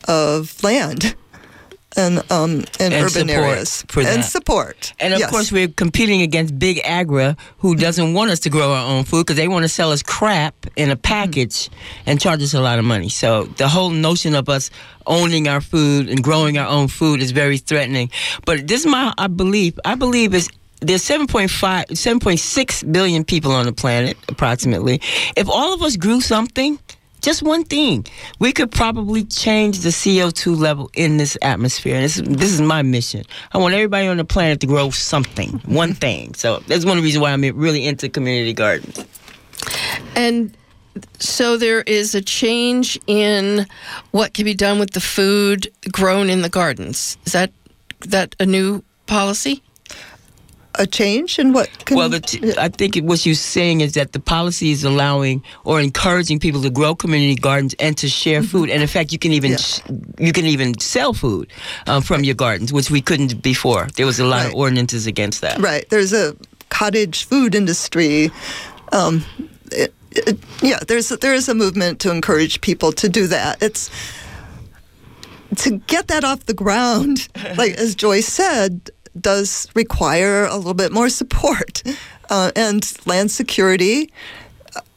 of 0.09 0.63
land 0.65 1.15
and 1.97 2.19
um, 2.31 2.65
in 2.81 2.93
And 2.93 2.95
urban 2.95 3.31
areas 3.31 3.85
for 3.89 4.03
and 4.03 4.25
support. 4.25 4.93
And 5.01 5.15
of 5.15 5.21
Yes. 5.21 5.31
course, 5.31 5.51
we're 5.51 5.69
competing 5.69 6.23
against 6.23 6.59
Big 6.59 6.81
Agra, 6.85 7.37
who 7.59 7.75
doesn't 7.75 8.13
want 8.15 8.31
us 8.31 8.41
to 8.41 8.51
grow 8.51 8.73
our 8.73 8.87
own 8.87 9.05
food 9.05 9.27
because 9.27 9.37
they 9.37 9.49
want 9.49 9.65
to 9.65 9.69
sell 9.69 9.91
us 9.93 10.03
crap 10.03 10.55
in 10.77 10.91
a 10.91 10.97
package 10.97 11.71
and 12.07 12.21
charge 12.21 12.43
us 12.43 12.55
a 12.55 12.61
lot 12.61 12.79
of 12.79 12.85
money. 12.85 13.09
So 13.09 13.45
the 13.57 13.69
whole 13.69 13.91
notion 13.91 14.35
of 14.35 14.49
us 14.49 14.71
owning 15.07 15.49
our 15.49 15.61
food 15.61 16.09
and 16.09 16.23
growing 16.23 16.59
our 16.59 16.69
own 16.69 16.89
food 16.89 17.21
is 17.23 17.31
very 17.31 17.59
threatening. 17.59 18.11
But 18.45 18.67
this 18.69 18.81
is 18.81 18.87
my 18.87 19.13
I 19.17 19.27
believe. 19.29 19.79
I 19.85 19.95
believe 19.95 20.35
is 20.35 20.49
there's 20.81 21.03
7.5, 21.03 21.49
7.6 21.87 22.93
billion 22.93 23.25
people 23.25 23.51
on 23.51 23.67
the 23.67 23.73
planet, 23.73 24.17
approximately. 24.29 25.01
If 25.37 25.49
all 25.49 25.73
of 25.75 25.83
us 25.83 25.97
grew 25.97 26.21
something, 26.21 26.79
just 27.21 27.43
one 27.43 27.65
thing, 27.65 28.07
we 28.39 28.53
could 28.53 28.71
probably 28.71 29.25
change 29.25 29.81
the 29.81 29.91
CO2 29.91 30.57
level 30.57 30.91
in 30.95 31.17
this 31.17 31.37
atmosphere. 31.43 31.97
And 31.97 32.05
this, 32.05 32.17
this 32.17 32.53
is 32.53 32.61
my 32.61 32.83
mission. 32.83 33.25
I 33.53 33.59
want 33.59 33.75
everybody 33.75 34.07
on 34.07 34.17
the 34.17 34.25
planet 34.25 34.61
to 34.61 34.67
grow 34.67 34.91
something, 34.91 35.49
one 35.67 35.95
thing. 35.95 36.35
So 36.35 36.61
that's 36.67 36.85
one 36.85 37.01
reason 37.03 37.21
why 37.21 37.33
I'm 37.33 37.43
really 37.43 37.87
into 37.87 38.09
community 38.09 38.53
gardens. 38.53 39.05
And 40.15 40.57
so 41.19 41.57
there 41.57 41.83
is 41.83 42.15
a 42.15 42.21
change 42.21 42.99
in 43.07 43.67
what 44.11 44.35
can 44.35 44.45
be 44.45 44.55
done 44.55 44.79
with 44.79 44.91
the 44.91 45.01
food 45.01 45.73
grown 45.91 46.31
in 46.31 46.43
the 46.43 46.49
gardens. 46.49 47.17
Is 47.25 47.33
that 47.33 47.53
that 48.01 48.35
a 48.39 48.47
new 48.47 48.83
policy? 49.07 49.63
A 50.79 50.87
change 50.87 51.39
in 51.39 51.53
what? 51.53 51.69
Can, 51.85 51.97
well, 51.97 52.09
the 52.09 52.21
t- 52.21 52.55
I 52.57 52.69
think 52.69 52.97
it- 52.97 53.05
what 53.05 53.27
you're 53.27 53.35
saying 53.35 53.81
is 53.81 53.93
that 53.95 54.13
the 54.13 54.21
policy 54.21 54.71
is 54.71 54.85
allowing 54.85 55.43
or 55.65 55.81
encouraging 55.81 56.39
people 56.39 56.63
to 56.63 56.71
grow 56.71 56.95
community 56.95 57.35
gardens 57.35 57.75
and 57.81 57.97
to 57.99 58.09
share 58.09 58.43
food. 58.43 58.71
And 58.71 58.81
in 58.81 58.89
fact, 58.89 59.13
you 59.13 59.19
can 59.19 59.33
even 59.33 59.57
sh- 59.57 59.81
you 60.19 60.33
can 60.33 60.47
even 60.47 60.79
sell 60.79 61.13
food 61.13 61.51
um, 61.87 62.03
from 62.03 62.25
your 62.25 62.35
gardens, 62.35 62.73
which 62.73 62.91
we 62.91 63.01
couldn't 63.01 63.43
before. 63.43 63.89
There 63.97 64.07
was 64.07 64.19
a 64.21 64.25
lot 64.25 64.47
of 64.47 64.55
ordinances 64.55 65.07
against 65.07 65.41
that. 65.43 65.59
Right. 65.59 65.89
There's 65.91 66.13
a 66.13 66.35
cottage 66.71 67.25
food 67.25 67.55
industry. 67.55 68.31
Um, 68.93 69.25
it, 69.73 69.93
it, 70.13 70.39
yeah, 70.63 70.79
there's 70.87 71.11
a, 71.11 71.17
there 71.17 71.35
is 71.35 71.49
a 71.49 71.55
movement 71.55 71.99
to 72.01 72.11
encourage 72.11 72.61
people 72.61 72.93
to 72.93 73.09
do 73.09 73.27
that. 73.27 73.63
It's 73.63 73.91
to 75.57 75.79
get 75.87 76.09
that 76.09 76.25
off 76.25 76.45
the 76.47 76.55
ground, 76.55 77.29
like 77.57 77.73
as 77.73 77.95
Joyce 77.95 78.29
said, 78.29 78.91
does 79.23 79.69
require 79.75 80.45
a 80.47 80.57
little 80.57 80.75
bit 80.75 80.93
more 80.93 81.09
support 81.09 81.83
uh, 82.31 82.53
and 82.57 82.93
land 83.07 83.31
security. 83.31 84.11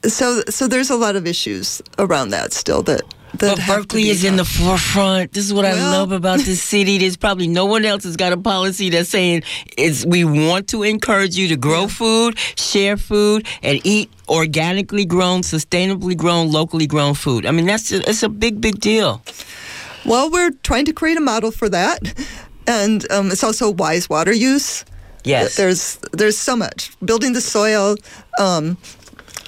So, 0.06 0.42
so 0.50 0.68
there's 0.68 0.90
a 0.90 0.96
lot 0.96 1.16
of 1.16 1.28
issues 1.28 1.82
around 1.98 2.30
that 2.30 2.54
still 2.54 2.82
that. 2.84 3.02
But 3.38 3.60
Berkeley 3.66 4.04
be 4.04 4.10
is 4.10 4.24
in 4.24 4.36
the 4.36 4.44
forefront. 4.44 5.32
This 5.32 5.46
is 5.46 5.54
what 5.54 5.66
I 5.66 5.74
love 5.74 6.12
about 6.12 6.40
this 6.40 6.62
city. 6.74 6.98
There's 6.98 7.16
probably 7.16 7.48
no 7.48 7.66
one 7.66 7.86
else 7.86 8.04
has 8.04 8.18
got 8.18 8.34
a 8.34 8.38
policy 8.38 8.90
that's 8.90 9.10
saying 9.10 9.44
it's 9.78 10.06
we 10.06 10.26
want 10.26 10.68
to 10.70 10.84
encourage 10.84 11.38
you 11.38 11.48
to 11.48 11.56
grow 11.56 11.88
food, 11.88 12.38
share 12.58 12.98
food, 12.98 13.48
and 13.64 13.80
eat 13.86 14.12
organically 14.28 15.06
grown, 15.06 15.44
sustainably 15.44 16.16
grown, 16.16 16.52
locally 16.52 16.88
grown 16.88 17.14
food. 17.14 17.46
I 17.46 17.52
mean, 17.52 17.66
that's 17.66 17.92
it's 17.92 18.24
a 18.24 18.30
big, 18.30 18.60
big 18.60 18.82
deal. 18.82 19.22
Well, 20.06 20.32
we're 20.32 20.52
trying 20.64 20.86
to 20.86 20.94
create 20.94 21.18
a 21.18 21.22
model 21.22 21.52
for 21.52 21.70
that, 21.70 22.00
and 22.72 23.12
um, 23.12 23.32
it's 23.32 23.44
also 23.44 23.70
wise 23.70 24.10
water 24.10 24.34
use. 24.34 24.86
Yes. 25.24 25.56
there's 25.56 25.98
there's 26.14 26.38
so 26.38 26.56
much 26.56 26.92
building 27.06 27.34
the 27.34 27.42
soil, 27.42 27.96
um, 28.40 28.78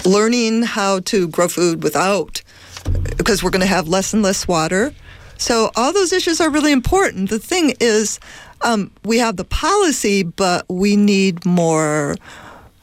learning 0.06 0.62
how 0.64 1.00
to 1.00 1.28
grow 1.28 1.48
food 1.48 1.82
without, 1.82 2.44
because 3.18 3.44
we're 3.44 3.50
going 3.50 3.62
to 3.62 3.76
have 3.76 3.88
less 3.88 4.14
and 4.14 4.22
less 4.22 4.48
water. 4.48 4.94
So 5.38 5.72
all 5.76 5.92
those 5.92 6.14
issues 6.14 6.40
are 6.40 6.50
really 6.50 6.72
important. 6.72 7.30
The 7.30 7.40
thing 7.40 7.74
is, 7.80 8.20
um, 8.62 8.92
we 9.04 9.18
have 9.18 9.38
the 9.38 9.46
policy, 9.46 10.24
but 10.24 10.66
we 10.70 10.96
need 10.96 11.46
more 11.46 12.16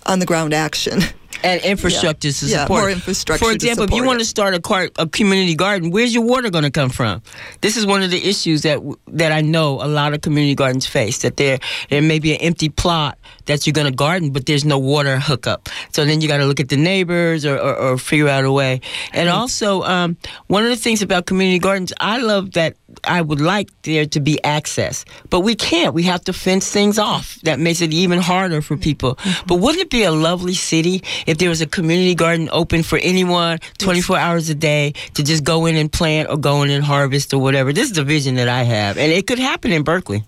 on 0.07 0.19
the 0.19 0.27
ground 0.27 0.53
action. 0.53 1.01
And 1.43 1.61
infrastructure 1.63 2.29
Yeah. 2.29 2.33
to 2.41 2.47
Yeah, 2.47 2.63
support. 2.63 2.81
more 2.81 2.91
infrastructure 2.91 3.45
For 3.45 3.53
example, 3.53 3.85
if 3.85 3.91
you 3.91 3.97
support 3.97 4.07
want 4.09 4.19
to 4.21 4.25
start 4.25 4.55
a, 4.55 4.61
car, 4.61 4.89
a 4.99 5.07
community 5.07 5.55
garden, 5.55 5.91
where's 5.91 6.13
your 6.15 6.25
water 6.25 6.51
going 6.51 6.65
to 6.65 6.71
come 6.71 6.91
from? 6.91 7.23
This 7.61 7.77
is 7.77 7.87
one 7.87 8.03
of 8.03 8.11
the 8.11 8.23
issues 8.29 8.63
that 8.63 8.79
that 9.09 9.33
I 9.33 9.41
know 9.41 9.83
a 9.83 9.89
lot 9.89 10.13
of 10.15 10.21
community 10.21 10.55
gardens 10.55 10.87
face. 10.87 11.19
That 11.19 11.37
there 11.37 11.59
there 11.89 12.03
may 12.03 12.19
be 12.19 12.35
an 12.35 12.41
empty 12.41 12.69
plot 12.69 13.19
that 13.47 13.67
you're 13.67 13.73
going 13.73 13.87
to 13.87 13.93
garden, 13.97 14.31
but 14.31 14.47
there's 14.47 14.65
no 14.65 14.79
water 14.79 15.19
hookup. 15.19 15.69
So 15.93 16.05
then 16.05 16.21
you 16.21 16.29
got 16.29 16.39
to 16.39 16.47
look 16.47 16.61
at 16.61 16.69
the 16.69 16.77
neighbors 16.77 17.45
or, 17.45 17.57
or, 17.59 17.75
or 17.77 17.99
figure 17.99 18.29
out 18.29 18.45
a 18.45 18.53
way. 18.53 18.81
And 19.13 19.29
also, 19.29 19.83
um, 19.83 20.17
one 20.47 20.63
of 20.65 20.71
the 20.71 20.77
things 20.77 21.03
about 21.03 21.27
community 21.27 21.59
gardens, 21.59 21.93
I 22.01 22.19
love 22.19 22.53
that 22.53 22.77
I 23.05 23.21
would 23.21 23.41
like 23.41 23.69
there 23.83 24.07
to 24.07 24.21
be 24.21 24.43
access, 24.45 25.05
but 25.31 25.41
we 25.41 25.55
can't. 25.55 25.95
We 25.95 26.03
have 26.05 26.25
to 26.25 26.33
fence 26.33 26.71
things 26.71 26.99
off. 26.99 27.39
That 27.43 27.59
makes 27.59 27.81
it 27.81 27.93
even 27.93 28.19
harder 28.19 28.63
for 28.63 28.77
people. 28.77 29.19
But 29.47 29.57
wouldn't 29.57 29.83
it 29.83 29.91
be 29.91 30.03
a 30.03 30.13
lovely 30.13 30.55
city 30.55 31.03
if 31.27 31.39
there 31.39 31.49
was 31.49 31.61
a 31.61 31.67
community 31.67 32.15
garden 32.15 32.49
open 32.53 32.83
for 32.83 32.99
anyone 32.99 33.59
24 33.79 34.19
hours 34.19 34.49
a 34.51 34.55
day 34.55 34.93
to 35.15 35.23
just 35.23 35.45
go 35.45 35.67
in 35.67 35.77
and 35.77 35.91
plant 35.93 36.29
or 36.29 36.37
go 36.37 36.63
in 36.63 36.71
and 36.71 36.85
harvest 36.85 37.33
or 37.33 37.39
whatever? 37.39 37.73
This 37.73 37.91
is 37.91 37.97
the 37.97 38.05
vision 38.05 38.35
that 38.37 38.49
I 38.49 38.63
have, 38.63 38.99
and 38.99 39.13
it 39.13 39.27
could 39.27 39.39
happen 39.39 39.73
in 39.73 39.83
Berkeley. 39.83 40.25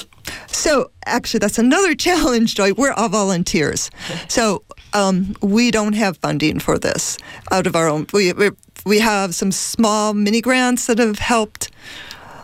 So 0.47 0.91
actually, 1.07 1.39
that's 1.39 1.59
another 1.59 1.95
challenge, 2.07 2.55
Joy. 2.55 2.73
We're 2.73 2.93
all 2.93 3.09
volunteers, 3.09 3.91
so 4.29 4.65
um, 4.93 5.35
we 5.41 5.71
don't 5.71 5.95
have 5.95 6.17
funding 6.19 6.59
for 6.61 6.79
this 6.79 7.19
out 7.51 7.67
of 7.67 7.77
our 7.77 7.89
own. 7.89 8.07
We 8.13 8.33
we, 8.33 8.51
we 8.85 8.99
have 8.99 9.35
some 9.35 9.53
small 9.53 10.15
mini 10.15 10.41
grants 10.41 10.87
that 10.87 10.99
have 10.99 11.19
helped, 11.19 11.71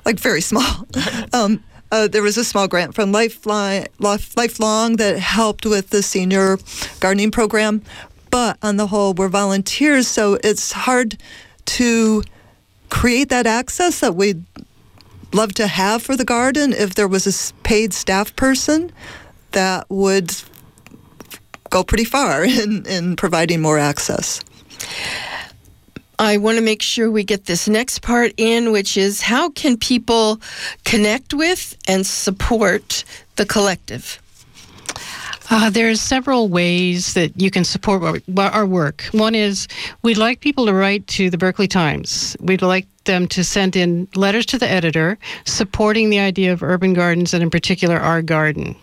like 0.08 0.18
very 0.18 0.40
small. 0.40 0.86
um, 1.34 1.62
uh, 1.92 2.08
there 2.08 2.22
was 2.22 2.38
a 2.38 2.44
small 2.44 2.66
grant 2.66 2.94
from 2.94 3.12
Lifeline, 3.12 3.86
Lifelong 3.98 4.96
that 4.96 5.18
helped 5.18 5.66
with 5.66 5.90
the 5.90 6.02
senior 6.02 6.56
gardening 6.98 7.30
program, 7.30 7.82
but 8.30 8.56
on 8.62 8.78
the 8.78 8.86
whole, 8.86 9.12
we're 9.12 9.28
volunteers, 9.28 10.08
so 10.08 10.38
it's 10.42 10.72
hard 10.72 11.18
to 11.66 12.22
create 12.88 13.28
that 13.28 13.46
access 13.46 14.00
that 14.00 14.14
we'd 14.14 14.42
love 15.34 15.52
to 15.52 15.66
have 15.66 16.02
for 16.02 16.16
the 16.16 16.24
garden 16.24 16.72
if 16.72 16.94
there 16.94 17.08
was 17.08 17.26
a 17.26 17.54
paid 17.62 17.92
staff 17.92 18.34
person 18.34 18.90
that 19.50 19.84
would 19.90 20.34
go 21.68 21.84
pretty 21.84 22.04
far 22.04 22.44
in, 22.62 22.86
in 22.86 23.14
providing 23.14 23.60
more 23.60 23.78
access. 23.78 24.40
I 26.18 26.36
want 26.36 26.58
to 26.58 26.64
make 26.64 26.82
sure 26.82 27.10
we 27.10 27.22
get 27.22 27.44
this 27.44 27.68
next 27.68 28.02
part 28.02 28.32
in, 28.36 28.72
which 28.72 28.96
is 28.96 29.20
how 29.20 29.50
can 29.50 29.76
people 29.76 30.40
connect 30.84 31.32
with 31.32 31.76
and 31.86 32.04
support 32.06 33.04
the 33.36 33.46
collective? 33.46 34.20
Uh, 35.50 35.70
there's 35.70 36.00
several 36.00 36.48
ways 36.48 37.14
that 37.14 37.40
you 37.40 37.50
can 37.50 37.64
support 37.64 38.02
our, 38.02 38.20
our 38.50 38.66
work. 38.66 39.04
One 39.12 39.34
is 39.34 39.66
we'd 40.02 40.18
like 40.18 40.40
people 40.40 40.66
to 40.66 40.74
write 40.74 41.06
to 41.08 41.30
the 41.30 41.38
Berkeley 41.38 41.68
Times. 41.68 42.36
We'd 42.40 42.62
like 42.62 42.86
them 43.04 43.26
to 43.28 43.42
send 43.42 43.74
in 43.74 44.08
letters 44.14 44.44
to 44.46 44.58
the 44.58 44.70
editor 44.70 45.18
supporting 45.46 46.10
the 46.10 46.18
idea 46.18 46.52
of 46.52 46.62
urban 46.62 46.92
gardens 46.92 47.32
and, 47.32 47.42
in 47.42 47.48
particular, 47.48 47.96
our 47.96 48.20
garden. 48.20 48.76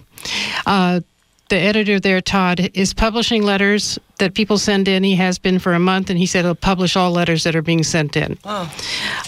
Uh, 0.66 1.02
the 1.50 1.58
editor 1.58 2.00
there, 2.00 2.22
Todd, 2.22 2.72
is 2.74 2.94
publishing 2.94 3.44
letters 3.44 4.00
that 4.18 4.34
people 4.34 4.58
send 4.58 4.88
in. 4.88 5.04
He 5.04 5.16
has 5.16 5.38
been 5.38 5.60
for 5.60 5.74
a 5.74 5.80
month, 5.80 6.10
and 6.10 6.18
he 6.18 6.26
said 6.26 6.46
he'll 6.46 6.56
publish 6.56 6.96
all 6.96 7.12
letters 7.12 7.44
that 7.44 7.56
are 7.56 7.62
being 7.62 7.84
sent 7.84 8.16
in. 8.16 8.38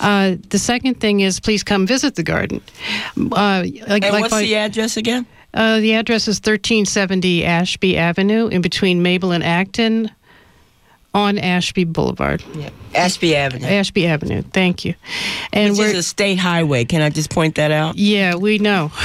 Uh, 0.02 0.36
the 0.50 0.60
second 0.60 1.00
thing 1.00 1.20
is 1.20 1.40
please 1.40 1.64
come 1.64 1.86
visit 1.86 2.16
the 2.16 2.24
garden. 2.24 2.62
Uh, 3.18 3.64
like, 3.88 4.04
and 4.04 4.14
like 4.14 4.22
what's 4.24 4.38
the 4.38 4.56
address 4.56 4.98
again? 4.98 5.26
uh, 5.54 5.80
the 5.80 5.94
address 5.94 6.28
is 6.28 6.38
1370 6.38 7.44
Ashby 7.46 7.98
Avenue, 7.98 8.48
in 8.48 8.62
between 8.62 9.02
Mabel 9.02 9.32
and 9.32 9.44
Acton, 9.44 10.12
on 11.14 11.38
Ashby 11.38 11.84
Boulevard. 11.84 12.44
Ashby 12.96 13.36
Avenue. 13.36 13.66
Ashby 13.68 14.08
Avenue. 14.08 14.42
Thank 14.42 14.86
you. 14.86 14.96
And 15.54 15.72
Which 15.72 15.80
we're 15.80 15.88
is 15.88 15.98
a 15.98 16.04
state 16.04 16.38
highway. 16.40 16.86
Can 16.86 17.02
I 17.02 17.10
just 17.10 17.30
point 17.30 17.56
that 17.56 17.72
out? 17.72 17.98
yeah, 17.98 18.36
we 18.36 18.58
know. 18.58 18.92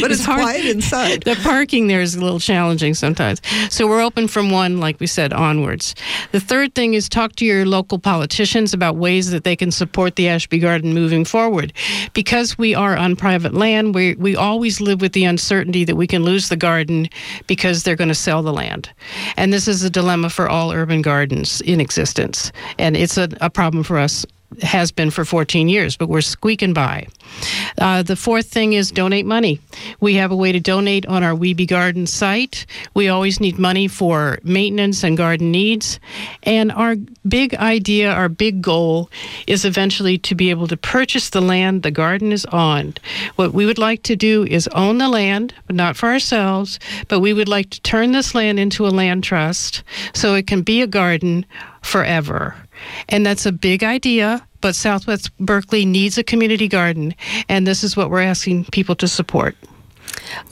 But 0.00 0.10
it's, 0.10 0.24
hard. 0.24 0.40
quiet 0.42 0.64
inside. 0.66 1.22
The 1.22 1.36
parking 1.42 1.86
there 1.86 2.00
is 2.00 2.14
a 2.14 2.20
little 2.20 2.40
challenging 2.40 2.94
sometimes. 2.94 3.40
So 3.70 3.86
we're 3.86 4.02
open 4.02 4.28
from 4.28 4.50
one, 4.50 4.78
like 4.78 4.98
we 5.00 5.06
said, 5.06 5.32
onwards. 5.32 5.94
The 6.32 6.40
third 6.40 6.74
thing 6.74 6.94
is 6.94 7.08
talk 7.08 7.36
to 7.36 7.44
your 7.44 7.64
local 7.66 7.98
politicians 7.98 8.72
about 8.74 8.96
ways 8.96 9.30
that 9.30 9.44
they 9.44 9.56
can 9.56 9.70
support 9.70 10.16
the 10.16 10.28
Ashby 10.28 10.58
Garden 10.58 10.92
moving 10.94 11.24
forward. 11.24 11.72
Because 12.14 12.58
we 12.58 12.74
are 12.74 12.96
on 12.96 13.16
private 13.16 13.54
land, 13.54 13.94
we, 13.94 14.14
we 14.16 14.36
always 14.36 14.80
live 14.80 15.00
with 15.00 15.12
the 15.12 15.24
uncertainty 15.24 15.84
that 15.84 15.96
we 15.96 16.06
can 16.06 16.22
lose 16.24 16.48
the 16.48 16.56
garden 16.56 17.08
because 17.46 17.82
they're 17.82 17.96
going 17.96 18.08
to 18.08 18.14
sell 18.14 18.42
the 18.42 18.52
land. 18.52 18.90
And 19.36 19.52
this 19.52 19.68
is 19.68 19.82
a 19.82 19.90
dilemma 19.90 20.30
for 20.30 20.48
all 20.48 20.72
urban 20.72 21.02
gardens 21.02 21.60
in 21.62 21.80
existence. 21.80 22.05
And 22.78 22.96
it's 22.96 23.18
a, 23.18 23.28
a 23.40 23.50
problem 23.50 23.82
for 23.82 23.98
us 23.98 24.24
has 24.62 24.90
been 24.90 25.10
for 25.10 25.24
14 25.24 25.68
years, 25.68 25.96
but 25.96 26.08
we're 26.08 26.20
squeaking 26.20 26.72
by. 26.72 27.06
Uh, 27.78 28.02
the 28.02 28.16
fourth 28.16 28.46
thing 28.46 28.72
is 28.72 28.90
donate 28.90 29.26
money. 29.26 29.60
We 30.00 30.14
have 30.14 30.30
a 30.30 30.36
way 30.36 30.52
to 30.52 30.60
donate 30.60 31.04
on 31.06 31.22
our 31.22 31.34
We 31.34 31.52
Be 31.52 31.66
Garden 31.66 32.06
site. 32.06 32.66
We 32.94 33.08
always 33.08 33.40
need 33.40 33.58
money 33.58 33.88
for 33.88 34.38
maintenance 34.42 35.04
and 35.04 35.16
garden 35.16 35.50
needs. 35.50 36.00
And 36.42 36.72
our 36.72 36.96
big 37.28 37.54
idea, 37.56 38.10
our 38.10 38.28
big 38.28 38.62
goal 38.62 39.10
is 39.46 39.64
eventually 39.64 40.18
to 40.18 40.34
be 40.34 40.50
able 40.50 40.68
to 40.68 40.76
purchase 40.76 41.30
the 41.30 41.40
land 41.40 41.82
the 41.82 41.90
garden 41.90 42.32
is 42.32 42.46
on. 42.46 42.94
What 43.36 43.52
we 43.52 43.66
would 43.66 43.78
like 43.78 44.02
to 44.04 44.16
do 44.16 44.44
is 44.44 44.68
own 44.68 44.98
the 44.98 45.08
land, 45.08 45.54
but 45.66 45.76
not 45.76 45.96
for 45.96 46.08
ourselves, 46.08 46.78
but 47.08 47.20
we 47.20 47.32
would 47.32 47.48
like 47.48 47.70
to 47.70 47.80
turn 47.82 48.12
this 48.12 48.34
land 48.34 48.58
into 48.58 48.86
a 48.86 48.88
land 48.88 49.24
trust 49.24 49.82
so 50.14 50.34
it 50.34 50.46
can 50.46 50.62
be 50.62 50.80
a 50.82 50.86
garden 50.86 51.44
forever. 51.82 52.54
And 53.08 53.24
that's 53.24 53.46
a 53.46 53.52
big 53.52 53.82
idea, 53.84 54.46
but 54.60 54.74
Southwest 54.74 55.36
Berkeley 55.38 55.84
needs 55.84 56.18
a 56.18 56.24
community 56.24 56.68
garden, 56.68 57.14
and 57.48 57.66
this 57.66 57.84
is 57.84 57.96
what 57.96 58.10
we're 58.10 58.22
asking 58.22 58.64
people 58.66 58.94
to 58.96 59.08
support. 59.08 59.56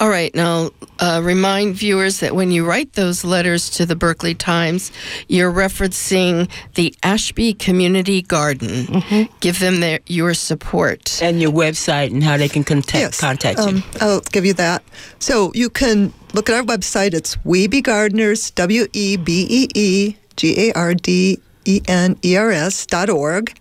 All 0.00 0.08
right, 0.08 0.34
now 0.34 0.70
uh, 0.98 1.20
remind 1.22 1.74
viewers 1.74 2.20
that 2.20 2.34
when 2.34 2.50
you 2.50 2.64
write 2.64 2.92
those 2.94 3.24
letters 3.24 3.70
to 3.70 3.86
the 3.86 3.96
Berkeley 3.96 4.34
Times, 4.34 4.92
you're 5.28 5.52
referencing 5.52 6.50
the 6.74 6.94
Ashby 7.02 7.54
Community 7.54 8.22
Garden. 8.22 9.02
Give 9.40 9.58
them 9.58 9.80
their, 9.80 10.00
your 10.06 10.34
support. 10.34 11.20
And 11.22 11.40
your 11.40 11.52
website 11.52 12.12
and 12.12 12.22
how 12.22 12.36
they 12.36 12.48
can 12.48 12.64
contact, 12.64 13.18
contact 13.18 13.58
you. 13.58 13.64
Um, 13.64 13.84
I'll 14.00 14.20
give 14.20 14.44
you 14.44 14.54
that. 14.54 14.82
So 15.18 15.50
you 15.54 15.70
can 15.70 16.12
look 16.34 16.48
at 16.48 16.56
our 16.56 16.62
website. 16.62 17.14
It's 17.14 17.42
We 17.44 17.66
Be 17.66 17.80
Gardeners, 17.80 18.50
W 18.52 18.86
E 18.92 19.16
B 19.16 19.46
E 19.48 19.68
E 19.74 20.16
G 20.36 20.68
A 20.68 20.72
R 20.74 20.94
D 20.94 21.40
E 21.64 21.80
N 21.88 22.16
E 22.24 22.36
R 22.36 22.50
S 22.50 22.86
dot 22.86 23.10
org. 23.10 23.58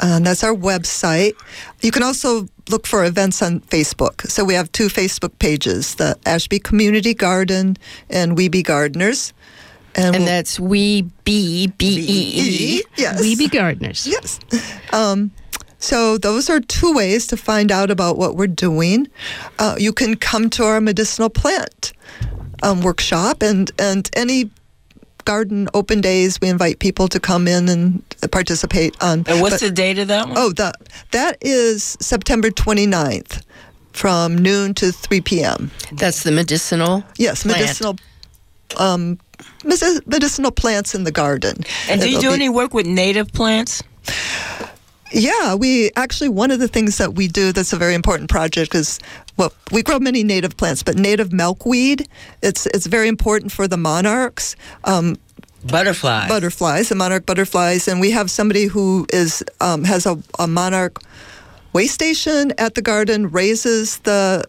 And 0.00 0.26
that's 0.26 0.42
our 0.42 0.54
website. 0.54 1.34
You 1.80 1.92
can 1.92 2.02
also 2.02 2.48
look 2.68 2.86
for 2.86 3.04
events 3.04 3.40
on 3.42 3.60
Facebook. 3.60 4.28
So 4.28 4.44
we 4.44 4.54
have 4.54 4.70
two 4.72 4.88
Facebook 4.88 5.38
pages: 5.38 5.94
the 5.94 6.16
Ashby 6.26 6.58
Community 6.58 7.14
Garden 7.14 7.76
and 8.10 8.36
We 8.36 8.48
Be 8.48 8.62
Gardeners. 8.62 9.32
And, 9.94 10.16
we'll- 10.16 10.24
that's 10.26 10.58
we 10.58 11.02
B 11.24 11.68
B 11.78 11.86
E 11.86 12.78
E. 12.78 12.82
Yes. 12.96 13.20
We 13.20 13.36
be 13.36 13.46
gardeners. 13.48 14.06
Yes. 14.06 14.40
Um, 14.92 15.30
so 15.78 16.16
those 16.16 16.48
are 16.48 16.60
two 16.60 16.94
ways 16.94 17.26
to 17.26 17.36
find 17.36 17.70
out 17.70 17.90
about 17.90 18.16
what 18.16 18.34
we're 18.36 18.46
doing. 18.46 19.08
Uh, 19.58 19.76
you 19.78 19.92
can 19.92 20.16
come 20.16 20.48
to 20.50 20.64
our 20.64 20.80
medicinal 20.80 21.28
plant 21.28 21.92
um, 22.62 22.80
workshop 22.80 23.42
and 23.42 23.70
and 23.78 24.08
any 24.14 24.50
garden 25.24 25.68
open 25.74 26.00
days. 26.00 26.40
We 26.40 26.48
invite 26.48 26.78
people 26.78 27.08
to 27.08 27.20
come 27.20 27.46
in 27.48 27.68
and 27.68 28.02
participate 28.30 29.00
on. 29.02 29.24
And 29.26 29.40
what's 29.40 29.54
but- 29.56 29.60
the 29.60 29.70
date 29.70 29.98
of 29.98 30.08
that 30.08 30.28
one? 30.28 30.36
Oh, 30.38 30.50
the 30.52 30.72
that 31.12 31.38
is 31.40 31.96
September 32.00 32.50
29th 32.50 33.42
from 33.92 34.36
noon 34.38 34.74
to 34.74 34.90
3 34.92 35.20
p.m. 35.20 35.70
That's 35.92 36.22
the 36.22 36.32
medicinal. 36.32 37.04
Yes, 37.18 37.42
plant. 37.42 37.58
medicinal 37.60 37.96
um, 38.78 39.18
medicinal 39.64 40.50
plants 40.50 40.94
in 40.94 41.04
the 41.04 41.12
garden. 41.12 41.64
and 41.88 42.00
do 42.00 42.08
you 42.08 42.18
It'll 42.18 42.22
do 42.22 42.28
be- 42.30 42.34
any 42.34 42.48
work 42.48 42.72
with 42.74 42.86
native 42.86 43.32
plants? 43.32 43.82
Yeah, 45.12 45.54
we 45.54 45.90
actually 45.96 46.30
one 46.30 46.50
of 46.50 46.58
the 46.58 46.68
things 46.68 46.98
that 46.98 47.14
we 47.14 47.28
do 47.28 47.52
that's 47.52 47.72
a 47.72 47.76
very 47.76 47.94
important 47.94 48.30
project 48.30 48.74
is 48.74 48.98
well, 49.36 49.52
we 49.70 49.82
grow 49.82 49.98
many 49.98 50.24
native 50.24 50.56
plants, 50.56 50.82
but 50.82 50.96
native 50.96 51.32
milkweed 51.32 52.08
it's 52.42 52.66
it's 52.66 52.86
very 52.86 53.08
important 53.08 53.52
for 53.52 53.68
the 53.68 53.76
monarchs. 53.76 54.56
Um, 54.84 55.16
Butterflies. 55.64 56.28
butterflies, 56.28 56.88
the 56.88 56.96
monarch 56.96 57.24
butterflies, 57.24 57.86
and 57.86 58.00
we 58.00 58.10
have 58.10 58.30
somebody 58.30 58.64
who 58.64 59.06
is 59.12 59.44
um, 59.60 59.84
has 59.84 60.06
a, 60.06 60.20
a 60.40 60.48
monarch 60.48 61.00
way 61.72 61.86
station 61.86 62.52
at 62.58 62.74
the 62.74 62.82
garden, 62.82 63.30
raises 63.30 63.98
the 63.98 64.44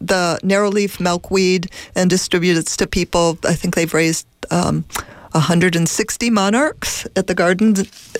the 0.00 0.38
narrow 0.42 0.70
leaf 0.70 0.98
milkweed 1.00 1.70
and 1.94 2.10
distributes 2.10 2.76
to 2.76 2.86
people. 2.86 3.38
I 3.44 3.54
think 3.54 3.74
they've 3.74 3.94
raised 3.94 4.26
um, 4.50 4.84
160 5.32 6.30
monarchs 6.30 7.06
at 7.16 7.26
the 7.26 7.34
garden 7.34 7.74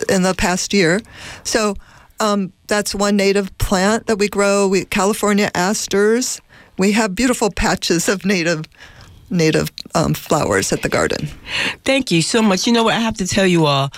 in 0.09 0.23
the 0.23 0.35
past 0.37 0.73
year. 0.73 1.01
So 1.45 1.75
um, 2.21 2.53
that's 2.67 2.95
one 2.95 3.17
native 3.17 3.57
plant 3.59 4.07
that 4.07 4.19
we 4.19 4.29
grow. 4.29 4.69
We 4.69 4.85
California 4.85 5.51
asters. 5.55 6.41
We 6.77 6.93
have 6.93 7.15
beautiful 7.15 7.51
patches 7.51 8.09
of 8.09 8.25
native 8.25 8.65
native 9.31 9.71
um, 9.95 10.15
flowers 10.15 10.73
at 10.73 10.83
the 10.83 10.89
garden. 10.89 11.29
Thank 11.85 12.11
you 12.11 12.23
so 12.23 12.43
much. 12.43 12.67
You 12.67 12.73
know 12.73 12.85
what? 12.85 12.95
I 12.95 13.01
have 13.01 13.17
to 13.19 13.27
tell 13.27 13.47
you 13.47 13.67
all. 13.67 13.91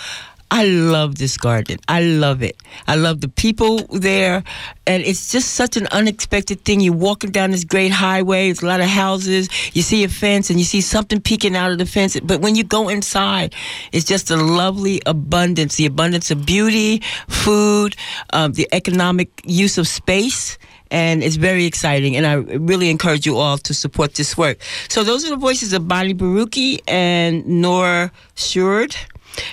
I 0.51 0.65
love 0.65 1.17
this 1.17 1.37
garden. 1.37 1.79
I 1.89 2.03
love 2.03 2.43
it. 2.43 2.57
I 2.89 2.97
love 2.97 3.21
the 3.21 3.29
people 3.29 3.79
there. 3.87 4.43
And 4.87 5.03
it's 5.03 5.31
just 5.31 5.53
such 5.55 5.77
an 5.77 5.87
unexpected 5.93 6.65
thing. 6.65 6.81
You're 6.81 6.95
walking 6.95 7.31
down 7.31 7.53
this 7.53 7.65
great 7.65 7.93
highway, 7.93 8.47
there's 8.47 8.63
a 8.63 8.67
lot 8.67 8.81
of 8.81 8.87
houses. 8.87 9.49
You 9.75 9.83
see 9.83 10.03
a 10.05 10.09
fence 10.09 10.51
and 10.51 10.59
you 10.59 10.65
see 10.65 10.81
something 10.81 11.21
peeking 11.21 11.55
out 11.55 11.71
of 11.71 11.79
the 11.79 11.87
fence. 11.87 12.19
But 12.21 12.41
when 12.41 12.57
you 12.57 12.65
go 12.65 12.89
inside, 12.89 13.55
it's 13.93 14.05
just 14.05 14.31
a 14.31 14.37
lovely 14.37 15.01
abundance 15.07 15.77
the 15.77 15.87
abundance 15.87 16.31
of 16.31 16.45
beauty, 16.45 17.01
food, 17.29 17.97
um, 18.33 18.53
the 18.53 18.69
economic 18.73 19.31
use 19.45 19.79
of 19.79 19.87
space 19.87 20.59
and 20.91 21.23
it's 21.23 21.37
very 21.37 21.65
exciting. 21.65 22.17
And 22.17 22.27
I 22.27 22.35
really 22.35 22.91
encourage 22.91 23.27
you 23.27 23.37
all 23.37 23.59
to 23.59 23.75
support 23.75 24.15
this 24.15 24.37
work. 24.37 24.59
So 24.89 25.05
those 25.05 25.25
are 25.25 25.31
the 25.31 25.37
voices 25.37 25.73
of 25.73 25.87
Bonnie 25.87 26.15
Baruki 26.15 26.81
and 26.89 27.47
Nora 27.47 28.11
Shurd, 28.35 28.97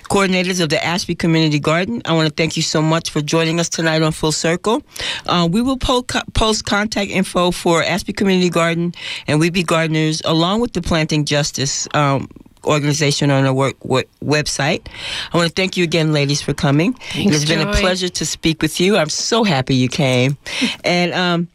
coordinators 0.10 0.62
of 0.62 0.70
the 0.70 0.84
Ashby 0.84 1.16
Community 1.16 1.60
Garden. 1.60 2.02
I 2.06 2.14
want 2.14 2.28
to 2.28 2.34
thank 2.34 2.58
you 2.58 2.64
so 2.64 2.82
much 2.82 3.10
for 3.10 3.22
joining 3.22 3.60
us 3.60 3.70
tonight 3.70 4.02
on 4.02 4.12
Full 4.12 4.32
Circle. 4.32 4.84
Uh, 5.26 5.48
we 5.52 5.62
will 5.62 5.78
po- 5.78 6.06
post 6.34 6.66
contact 6.66 7.12
info 7.12 7.52
for 7.52 7.84
Ashby 7.84 8.14
Community 8.14 8.50
Garden 8.50 8.94
and 9.28 9.40
We 9.40 9.50
Be 9.50 9.64
Gardeners, 9.64 10.22
along 10.26 10.62
with 10.62 10.74
the 10.74 10.82
Planting 10.82 11.26
Justice. 11.26 11.88
Um, 11.94 12.28
organization 12.66 13.32
on 13.32 13.46
our 13.46 13.54
work, 13.54 13.84
work, 13.86 14.08
website. 14.22 14.86
I 15.32 15.38
want 15.38 15.48
to 15.48 15.54
thank 15.54 15.78
you 15.78 15.86
again, 15.86 16.12
ladies, 16.12 16.42
for 16.42 16.54
coming. 16.54 16.94
Thanks, 16.94 17.36
it's 17.36 17.46
been 17.46 17.66
a 17.66 17.72
pleasure 17.72 18.10
to 18.10 18.26
speak 18.26 18.62
with 18.62 18.82
you. 18.82 18.98
I'm 18.98 19.10
so 19.10 19.46
happy 19.46 19.76
you 19.76 19.88
came. 19.88 20.38
and 20.84 21.14
um, 21.14 21.48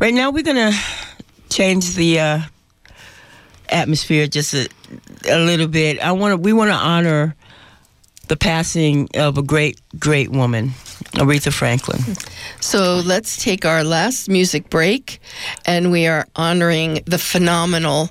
right 0.00 0.14
now, 0.14 0.30
we're 0.30 0.44
going 0.44 0.72
to 0.72 0.78
change 1.50 1.94
the 1.94 2.20
uh, 2.20 2.40
atmosphere 3.68 4.26
just 4.26 4.54
a, 4.54 4.68
a 5.28 5.38
little 5.38 5.68
bit. 5.68 6.00
I 6.00 6.12
want 6.12 6.32
to. 6.32 6.36
We 6.36 6.52
want 6.52 6.70
to 6.70 6.76
honor 6.76 7.34
the 8.28 8.36
passing 8.36 9.08
of 9.14 9.38
a 9.38 9.42
great, 9.42 9.80
great 9.98 10.30
woman, 10.30 10.70
Aretha 11.14 11.52
Franklin. 11.52 12.00
So 12.60 13.02
let's 13.04 13.42
take 13.42 13.64
our 13.64 13.84
last 13.84 14.28
music 14.28 14.70
break, 14.70 15.20
and 15.64 15.90
we 15.90 16.06
are 16.06 16.26
honoring 16.36 17.02
the 17.06 17.18
phenomenal 17.18 18.10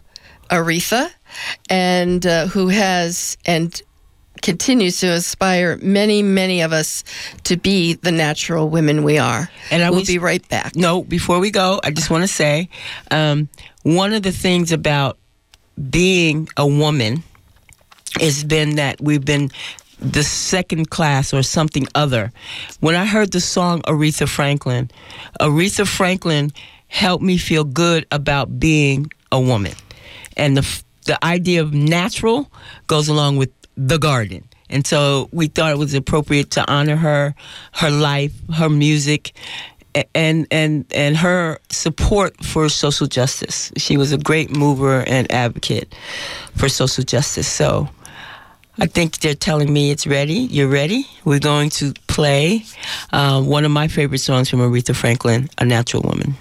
Aretha, 0.50 1.10
and 1.70 2.26
uh, 2.26 2.48
who 2.48 2.70
has 2.70 3.38
and 3.46 3.82
continues 4.42 5.00
to 5.00 5.14
inspire 5.14 5.78
many, 5.78 6.22
many 6.22 6.62
of 6.62 6.72
us 6.72 7.04
to 7.44 7.58
be 7.58 7.94
the 7.94 8.12
natural 8.12 8.70
women 8.70 9.04
we 9.04 9.18
are. 9.18 9.50
And 9.72 9.84
I 9.84 9.90
we'll 9.90 10.06
be 10.06 10.20
right 10.20 10.48
back. 10.50 10.76
No, 10.76 11.04
before 11.04 11.40
we 11.40 11.52
go, 11.52 11.80
I 11.84 11.92
just 11.92 12.10
want 12.10 12.24
to 12.24 12.28
say 12.28 12.70
um, 13.12 13.50
one 13.84 14.14
of 14.14 14.24
the 14.24 14.32
things 14.32 14.72
about 14.72 15.18
being 15.90 16.48
a 16.58 16.68
woman 16.68 17.24
has 18.20 18.44
been 18.44 18.76
that 18.76 19.02
we've 19.02 19.26
been 19.26 19.52
the 20.00 20.24
second 20.24 20.90
class 20.90 21.34
or 21.34 21.44
something 21.44 21.88
other. 21.96 22.32
When 22.80 22.96
I 22.96 23.06
heard 23.06 23.32
the 23.32 23.40
song 23.40 23.82
Aretha 23.84 24.28
Franklin, 24.28 24.90
Aretha 25.40 25.88
Franklin 25.88 26.52
helped 26.88 27.24
me 27.24 27.38
feel 27.38 27.64
good 27.64 28.06
about 28.12 28.60
being 28.60 29.12
a 29.32 29.40
woman. 29.40 29.74
And 30.38 30.58
the 30.58 30.84
the 31.06 31.24
idea 31.24 31.62
of 31.62 31.74
natural 31.74 32.52
goes 32.88 33.08
along 33.08 33.38
with 33.38 33.52
the 33.78 33.98
garden. 33.98 34.44
And 34.70 34.86
so 34.86 35.30
we 35.32 35.48
thought 35.48 35.72
it 35.72 35.78
was 35.78 35.94
appropriate 35.94 36.52
to 36.52 36.72
honor 36.72 36.96
her, 36.96 37.36
her 37.74 37.92
life, 37.92 38.34
her 38.56 38.70
music, 38.70 39.34
and 40.14 40.48
and 40.52 40.86
and 40.92 41.16
her 41.16 41.60
support 41.70 42.44
for 42.44 42.68
social 42.70 43.08
justice. 43.08 43.72
She 43.78 43.98
was 43.98 44.12
a 44.12 44.18
great 44.18 44.50
mover 44.50 45.02
and 45.08 45.32
advocate 45.32 45.96
for 46.56 46.68
social 46.68 47.04
justice. 47.04 47.48
So 47.48 47.88
I 48.78 48.88
think 48.88 49.20
they're 49.20 49.36
telling 49.36 49.72
me 49.72 49.92
it's 49.92 50.06
ready. 50.06 50.34
You're 50.34 50.68
ready. 50.68 51.08
We're 51.24 51.40
going 51.40 51.70
to 51.72 51.94
play 52.08 52.66
uh, 53.14 53.42
one 53.42 53.64
of 53.64 53.72
my 53.72 53.88
favorite 53.88 54.20
songs 54.20 54.50
from 54.50 54.60
Aretha 54.60 54.96
Franklin, 54.96 55.50
"A 55.58 55.66
Natural 55.66 56.04
Woman." 56.04 56.36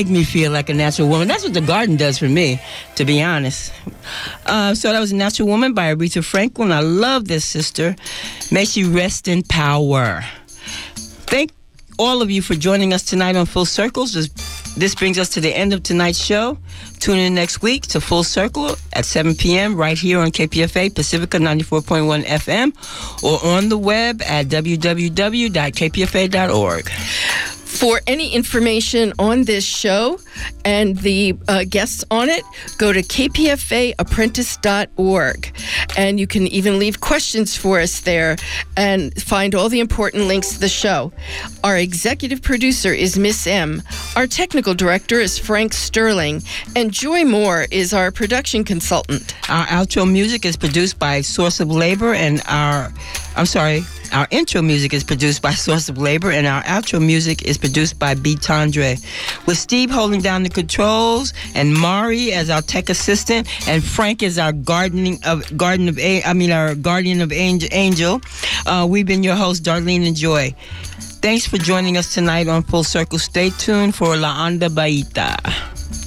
Make 0.00 0.08
me 0.08 0.24
feel 0.24 0.50
like 0.50 0.70
a 0.70 0.74
natural 0.74 1.08
woman. 1.08 1.28
That's 1.28 1.44
what 1.44 1.52
the 1.52 1.60
garden 1.60 1.96
does 1.96 2.16
for 2.16 2.28
me, 2.28 2.58
to 2.94 3.04
be 3.04 3.20
honest. 3.22 3.70
Uh, 4.46 4.72
so 4.74 4.90
that 4.90 4.98
was 4.98 5.12
Natural 5.12 5.46
Woman 5.46 5.74
by 5.74 5.94
Aretha 5.94 6.24
Franklin. 6.24 6.72
I 6.72 6.80
love 6.80 7.28
this 7.28 7.44
sister. 7.44 7.94
May 8.50 8.64
she 8.64 8.84
rest 8.84 9.28
in 9.28 9.42
power. 9.42 10.24
Thank 11.28 11.50
all 11.98 12.22
of 12.22 12.30
you 12.30 12.40
for 12.40 12.54
joining 12.54 12.94
us 12.94 13.02
tonight 13.02 13.36
on 13.36 13.44
Full 13.44 13.66
Circles. 13.66 14.14
This, 14.14 14.28
this 14.74 14.94
brings 14.94 15.18
us 15.18 15.28
to 15.30 15.40
the 15.42 15.54
end 15.54 15.74
of 15.74 15.82
tonight's 15.82 16.18
show. 16.18 16.56
Tune 16.98 17.18
in 17.18 17.34
next 17.34 17.60
week 17.60 17.82
to 17.88 18.00
Full 18.00 18.24
Circle 18.24 18.76
at 18.94 19.04
7 19.04 19.34
p.m. 19.34 19.76
right 19.76 19.98
here 19.98 20.18
on 20.18 20.30
KPFA 20.30 20.94
Pacifica 20.94 21.36
94.1 21.36 22.24
FM 22.24 22.72
or 23.22 23.38
on 23.54 23.68
the 23.68 23.76
web 23.76 24.22
at 24.22 24.46
www.kpfa.org. 24.46 25.60
For 27.70 28.00
any 28.06 28.34
information 28.34 29.12
on 29.18 29.44
this 29.44 29.64
show 29.64 30.20
and 30.64 30.96
the 30.98 31.36
uh, 31.48 31.64
guests 31.68 32.04
on 32.10 32.28
it, 32.28 32.44
go 32.76 32.92
to 32.92 33.02
kpfaapprentice.org. 33.02 35.56
And 35.96 36.20
you 36.20 36.26
can 36.26 36.46
even 36.48 36.78
leave 36.78 37.00
questions 37.00 37.56
for 37.56 37.80
us 37.80 38.00
there 38.00 38.36
and 38.76 39.14
find 39.22 39.54
all 39.54 39.70
the 39.70 39.80
important 39.80 40.24
links 40.24 40.52
to 40.52 40.60
the 40.60 40.68
show. 40.68 41.10
Our 41.64 41.78
executive 41.78 42.42
producer 42.42 42.92
is 42.92 43.18
Miss 43.18 43.46
M. 43.46 43.82
Our 44.14 44.26
technical 44.26 44.74
director 44.74 45.18
is 45.20 45.38
Frank 45.38 45.72
Sterling. 45.72 46.42
And 46.76 46.92
Joy 46.92 47.24
Moore 47.24 47.66
is 47.70 47.94
our 47.94 48.10
production 48.10 48.62
consultant. 48.64 49.34
Our 49.48 49.64
outro 49.66 50.04
music 50.10 50.44
is 50.44 50.56
produced 50.56 50.98
by 50.98 51.20
Source 51.22 51.60
of 51.60 51.70
Labor, 51.70 52.12
and 52.12 52.42
our, 52.46 52.92
I'm 53.36 53.46
sorry, 53.46 53.84
our 54.12 54.26
intro 54.30 54.62
music 54.62 54.92
is 54.92 55.04
produced 55.04 55.42
by 55.42 55.50
Source 55.66 55.88
of 55.88 55.98
Labor, 55.98 56.30
and 56.30 56.46
our 56.46 56.62
outro 56.62 57.04
music 57.04 57.42
is 57.42 57.58
produced 57.58 57.98
by 57.98 58.14
B. 58.14 58.34
Tandre. 58.36 59.00
With 59.46 59.58
Steve 59.58 59.90
holding 59.90 60.20
down 60.20 60.42
the 60.42 60.48
controls, 60.48 61.32
and 61.54 61.74
Mari 61.74 62.32
as 62.32 62.50
our 62.50 62.62
tech 62.62 62.88
assistant, 62.88 63.48
and 63.68 63.82
Frank 63.82 64.22
is 64.22 64.38
our 64.38 64.52
gardening 64.52 65.18
of 65.24 65.56
garden 65.56 65.88
of 65.88 65.98
a, 65.98 66.22
I 66.24 66.32
mean 66.32 66.50
our 66.52 66.74
guardian 66.74 67.20
of 67.20 67.32
angel. 67.32 67.68
angel. 67.72 68.20
Uh, 68.66 68.86
we've 68.88 69.06
been 69.06 69.22
your 69.22 69.36
hosts, 69.36 69.66
Darlene 69.66 70.06
and 70.06 70.16
Joy. 70.16 70.54
Thanks 71.22 71.46
for 71.46 71.58
joining 71.58 71.96
us 71.96 72.14
tonight 72.14 72.48
on 72.48 72.62
Full 72.62 72.84
Circle. 72.84 73.18
Stay 73.18 73.50
tuned 73.50 73.94
for 73.94 74.16
La 74.16 74.48
Onda 74.48 74.68
Bajita. 74.68 75.99